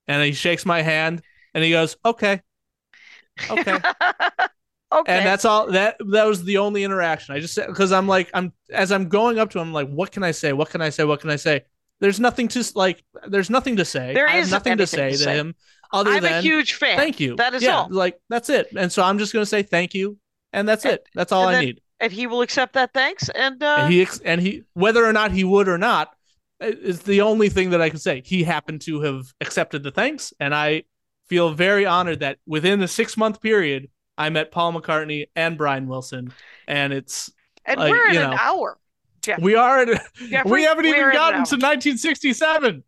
And 0.08 0.24
he 0.24 0.34
shakes 0.34 0.66
my 0.66 0.82
hand, 0.82 1.22
and 1.54 1.64
he 1.64 1.72
goes, 1.72 1.98
"Okay, 2.06 2.42
okay." 3.50 3.74
okay. 4.92 5.14
and 5.18 5.26
that's 5.26 5.46
all. 5.46 5.72
That 5.72 5.98
that 6.12 6.26
was 6.28 6.44
the 6.44 6.58
only 6.58 6.84
interaction. 6.84 7.34
I 7.36 7.40
just 7.40 7.56
because 7.56 7.92
I'm 7.92 8.08
like 8.08 8.30
I'm 8.34 8.54
as 8.72 8.92
I'm 8.92 9.10
going 9.10 9.40
up 9.40 9.50
to 9.52 9.60
him, 9.60 9.68
I'm 9.70 9.74
like, 9.74 9.90
"What 9.90 10.12
can 10.12 10.24
I 10.24 10.32
say? 10.32 10.54
What 10.54 10.70
can 10.70 10.82
I 10.82 10.90
say? 10.90 11.04
What 11.04 11.22
can 11.22 11.30
I 11.30 11.38
say?" 11.38 11.64
There's 12.02 12.20
nothing 12.20 12.48
to 12.50 12.64
like. 12.76 13.04
There's 13.28 13.50
nothing 13.50 13.78
to 13.78 13.86
say. 13.86 14.14
There 14.14 14.28
I 14.28 14.32
have 14.34 14.44
isn't 14.44 14.52
nothing 14.56 14.78
to 14.78 14.88
say 14.88 15.12
to 15.12 15.18
to 15.18 15.24
say. 15.24 15.36
him 15.36 15.56
other 15.94 16.12
I'm 16.12 16.24
than 16.24 16.34
a 16.34 16.42
huge 16.42 16.74
fan. 16.74 16.98
thank 16.98 17.20
you. 17.20 17.36
That 17.36 17.54
is 17.54 17.64
yeah, 17.64 17.78
all. 17.82 17.88
Like 17.90 18.20
that's 18.30 18.50
it. 18.50 18.68
And 18.76 18.92
so 18.92 19.04
I'm 19.04 19.18
just 19.20 19.34
gonna 19.34 19.46
say 19.46 19.64
thank 19.64 19.94
you, 19.94 20.18
and 20.54 20.68
that's 20.68 20.86
And- 20.86 20.96
it. 20.96 21.08
That's 21.14 21.32
all 21.32 21.48
I 21.48 21.54
then- 21.54 21.66
need. 21.66 21.82
And 22.00 22.12
he 22.12 22.26
will 22.26 22.42
accept 22.42 22.74
that 22.74 22.94
thanks. 22.94 23.30
And 23.30 23.62
uh, 23.62 23.76
and 23.82 23.94
he 23.94 24.02
ex- 24.02 24.20
and 24.26 24.42
he 24.42 24.64
whether 24.74 25.06
or 25.06 25.14
not 25.14 25.32
he 25.32 25.44
would 25.44 25.68
or 25.68 25.78
not 25.78 26.14
is 26.60 27.02
the 27.04 27.22
only 27.22 27.48
thing 27.50 27.70
that 27.72 27.82
I 27.82 27.90
can 27.90 28.00
say. 28.00 28.24
He 28.26 28.44
happened 28.44 28.82
to 28.82 29.02
have 29.02 29.26
accepted 29.40 29.84
the 29.84 29.92
thanks, 29.92 30.34
and 30.40 30.56
I 30.56 30.84
feel 31.28 31.54
very 31.54 31.86
honored 31.86 32.22
that 32.22 32.40
within 32.48 32.80
the 32.80 32.88
six 32.88 33.16
month 33.18 33.40
period, 33.40 33.90
I 34.18 34.30
met 34.30 34.52
Paul 34.52 34.74
McCartney 34.74 35.28
and 35.36 35.58
Brian 35.60 35.88
Wilson, 35.88 36.34
and 36.68 36.92
it's 36.92 37.32
and 37.66 37.80
like, 37.80 37.92
we're 37.92 38.10
in 38.10 38.16
an 38.18 38.32
know. 38.32 38.38
hour. 38.40 38.78
Jeff. 39.22 39.40
We 39.42 39.56
are. 39.56 39.80
At, 39.82 40.02
Jeffrey, 40.30 40.52
we 40.52 40.64
haven't 40.64 40.86
even 40.86 41.12
gotten 41.12 41.44
to 41.46 41.56
1967. 41.56 42.84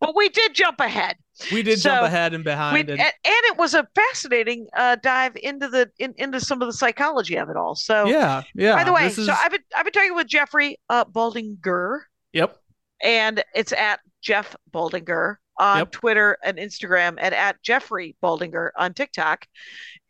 but 0.00 0.14
we 0.16 0.28
did 0.28 0.54
jump 0.54 0.80
ahead. 0.80 1.16
We 1.52 1.62
did 1.62 1.78
So, 1.80 1.90
jump 1.90 2.06
ahead 2.06 2.34
and 2.34 2.42
behind. 2.44 2.78
and, 2.90 3.00
and, 3.00 3.00
and 3.00 3.12
it 3.24 3.56
was 3.58 3.74
a 3.74 3.86
fascinating 3.94 4.66
uh, 4.76 4.96
dive 5.02 5.36
into 5.36 5.68
the 5.68 5.90
in, 5.98 6.14
into 6.16 6.40
some 6.40 6.62
of 6.62 6.68
the 6.68 6.72
psychology 6.72 7.36
of 7.36 7.48
it 7.50 7.56
all. 7.56 7.74
So, 7.74 8.06
yeah, 8.06 8.42
yeah. 8.54 8.74
by 8.74 8.84
the 8.84 8.92
way, 8.92 9.06
is, 9.06 9.16
so 9.16 9.32
I've 9.32 9.50
been 9.50 9.60
I've 9.76 9.84
been 9.84 9.92
talking 9.92 10.14
with 10.14 10.26
Jeffrey 10.28 10.78
uh, 10.88 11.04
Baldinger, 11.04 12.00
yep. 12.32 12.56
and 13.02 13.44
it's 13.54 13.72
at 13.72 14.00
Jeff 14.22 14.56
Baldinger 14.72 15.36
on 15.58 15.78
Yep. 15.78 15.92
Twitter 15.92 16.38
and 16.42 16.58
Instagram, 16.58 17.16
and 17.18 17.34
at 17.34 17.62
Jeffrey 17.62 18.16
Baldinger 18.22 18.70
on 18.76 18.94
TikTok. 18.94 19.46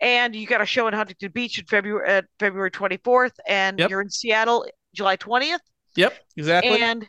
And 0.00 0.34
you 0.36 0.46
got 0.46 0.60
a 0.60 0.66
show 0.66 0.86
in 0.88 0.94
Huntington 0.94 1.30
Beach 1.32 1.58
in 1.58 1.64
February 1.66 2.18
uh, 2.18 2.22
February 2.38 2.70
24th, 2.70 3.32
and 3.48 3.78
Yep. 3.78 3.90
you're 3.90 4.00
in 4.00 4.10
Seattle 4.10 4.66
July 4.96 5.16
20th. 5.16 5.58
Yep. 5.94 6.14
Exactly. 6.36 6.80
And 6.82 7.06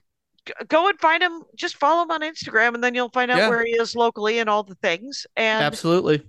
go 0.67 0.87
and 0.87 0.99
find 0.99 1.21
him. 1.23 1.43
Just 1.55 1.77
follow 1.77 2.03
him 2.03 2.11
on 2.11 2.21
Instagram, 2.21 2.73
and 2.75 2.83
then 2.83 2.93
you'll 2.93 3.09
find 3.09 3.31
out 3.31 3.37
Yeah. 3.37 3.49
where 3.49 3.65
he 3.65 3.71
is 3.71 3.95
locally 3.95 4.39
and 4.39 4.49
all 4.49 4.63
the 4.63 4.75
things. 4.75 5.25
And 5.35 5.63
Absolutely. 5.63 6.23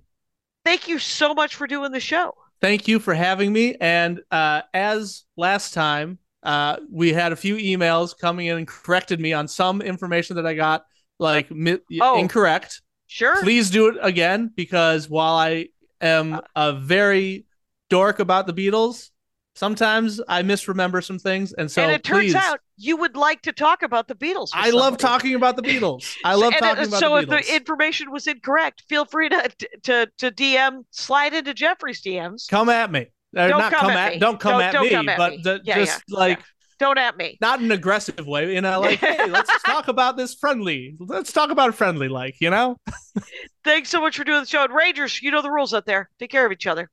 thank 0.64 0.88
you 0.88 0.98
so 0.98 1.34
much 1.34 1.54
for 1.54 1.66
doing 1.66 1.92
the 1.92 2.00
show. 2.00 2.34
Thank 2.60 2.88
you 2.88 2.98
for 2.98 3.14
having 3.14 3.52
me. 3.52 3.76
And 3.80 4.20
uh, 4.30 4.62
as 4.74 5.24
last 5.36 5.74
time, 5.74 6.18
uh, 6.42 6.78
we 6.90 7.12
had 7.12 7.30
a 7.32 7.36
few 7.36 7.56
emails 7.56 8.16
coming 8.18 8.46
in 8.46 8.56
and 8.56 8.66
corrected 8.66 9.20
me 9.20 9.32
on 9.32 9.46
some 9.46 9.80
information 9.82 10.36
that 10.36 10.46
I 10.46 10.54
got 10.54 10.84
like 11.20 11.50
mi- 11.50 11.78
Oh. 12.00 12.18
incorrect. 12.18 12.80
Sure. 13.06 13.40
Please 13.42 13.70
do 13.70 13.88
it 13.88 13.96
again 14.02 14.52
because 14.54 15.08
while 15.08 15.34
I 15.34 15.68
am 16.00 16.40
a 16.54 16.72
very 16.74 17.46
dork 17.90 18.18
about 18.18 18.46
the 18.46 18.52
Beatles, 18.52 19.10
sometimes 19.58 20.20
I 20.28 20.42
misremember 20.42 21.00
some 21.02 21.18
things. 21.18 21.52
And 21.52 21.70
so 21.70 21.82
and 21.82 21.92
it 21.92 22.04
turns 22.04 22.32
please, 22.32 22.34
out 22.34 22.60
you 22.76 22.96
would 22.96 23.16
like 23.16 23.42
to 23.42 23.52
talk 23.52 23.82
about 23.82 24.06
the 24.08 24.14
Beatles. 24.14 24.50
with 24.50 24.54
I 24.54 24.70
love 24.70 24.96
talking 24.98 25.34
about 25.34 25.56
the 25.56 25.62
Beatles. 25.62 26.14
I 26.24 26.34
love 26.36 26.52
And, 26.54 26.62
uh, 26.62 26.74
talking 26.74 26.88
about 26.88 27.00
so 27.00 27.16
the 27.20 27.26
Beatles. 27.26 27.30
So 27.30 27.36
if 27.38 27.46
the 27.46 27.54
information 27.56 28.10
was 28.12 28.26
incorrect, 28.26 28.84
feel 28.88 29.04
free 29.04 29.28
to 29.28 29.50
to 29.82 30.06
to 30.18 30.30
DM 30.30 30.84
slide 30.90 31.34
into 31.34 31.52
Jeffrey's 31.54 32.00
DMs. 32.00 32.48
come 32.48 32.68
at 32.68 32.90
me. 32.90 33.06
Uh, 33.36 33.48
Don't 33.48 33.58
not 33.58 33.72
come 33.72 33.80
come, 33.80 33.90
at 33.90 33.96
at, 33.98 34.12
me. 34.14 34.18
don't 34.20 34.40
come 34.40 34.52
Don't- 34.52 34.62
at 34.62 34.72
don't 34.72 34.84
me, 34.84 34.90
come 34.90 35.08
at 35.10 35.18
but 35.18 35.30
me. 35.32 35.40
the- 35.42 35.60
Yeah, 35.64 35.74
just 35.84 36.02
yeah, 36.08 36.18
like 36.18 36.38
yeah. 36.38 36.44
Don't 36.78 36.96
at 36.96 37.16
me. 37.16 37.36
not 37.40 37.58
in 37.58 37.66
an 37.66 37.72
aggressive 37.72 38.24
way, 38.24 38.54
you 38.54 38.60
know, 38.60 38.80
like, 38.80 38.98
hey, 39.00 39.26
let's 39.28 39.50
talk 39.64 39.88
about 39.88 40.16
this 40.16 40.34
friendly. 40.34 40.94
Let's 41.00 41.32
talk 41.32 41.50
about 41.50 41.74
friendly, 41.74 42.08
like, 42.08 42.36
you 42.40 42.50
know? 42.50 42.76
Thanks 43.64 43.88
so 43.90 44.00
much 44.00 44.16
for 44.16 44.22
doing 44.22 44.42
the 44.42 44.46
show. 44.46 44.62
And 44.62 44.72
Rangers, 44.72 45.20
you 45.20 45.32
know 45.32 45.42
the 45.42 45.50
rules 45.50 45.74
out 45.74 45.86
there. 45.86 46.08
Take 46.20 46.30
care 46.30 46.46
of 46.46 46.52
each 46.52 46.68
other. 46.68 46.88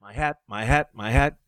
My 0.00 0.12
hat, 0.12 0.36
my 0.48 0.64
hat, 0.64 0.90
my 0.94 1.10
hat. 1.10 1.34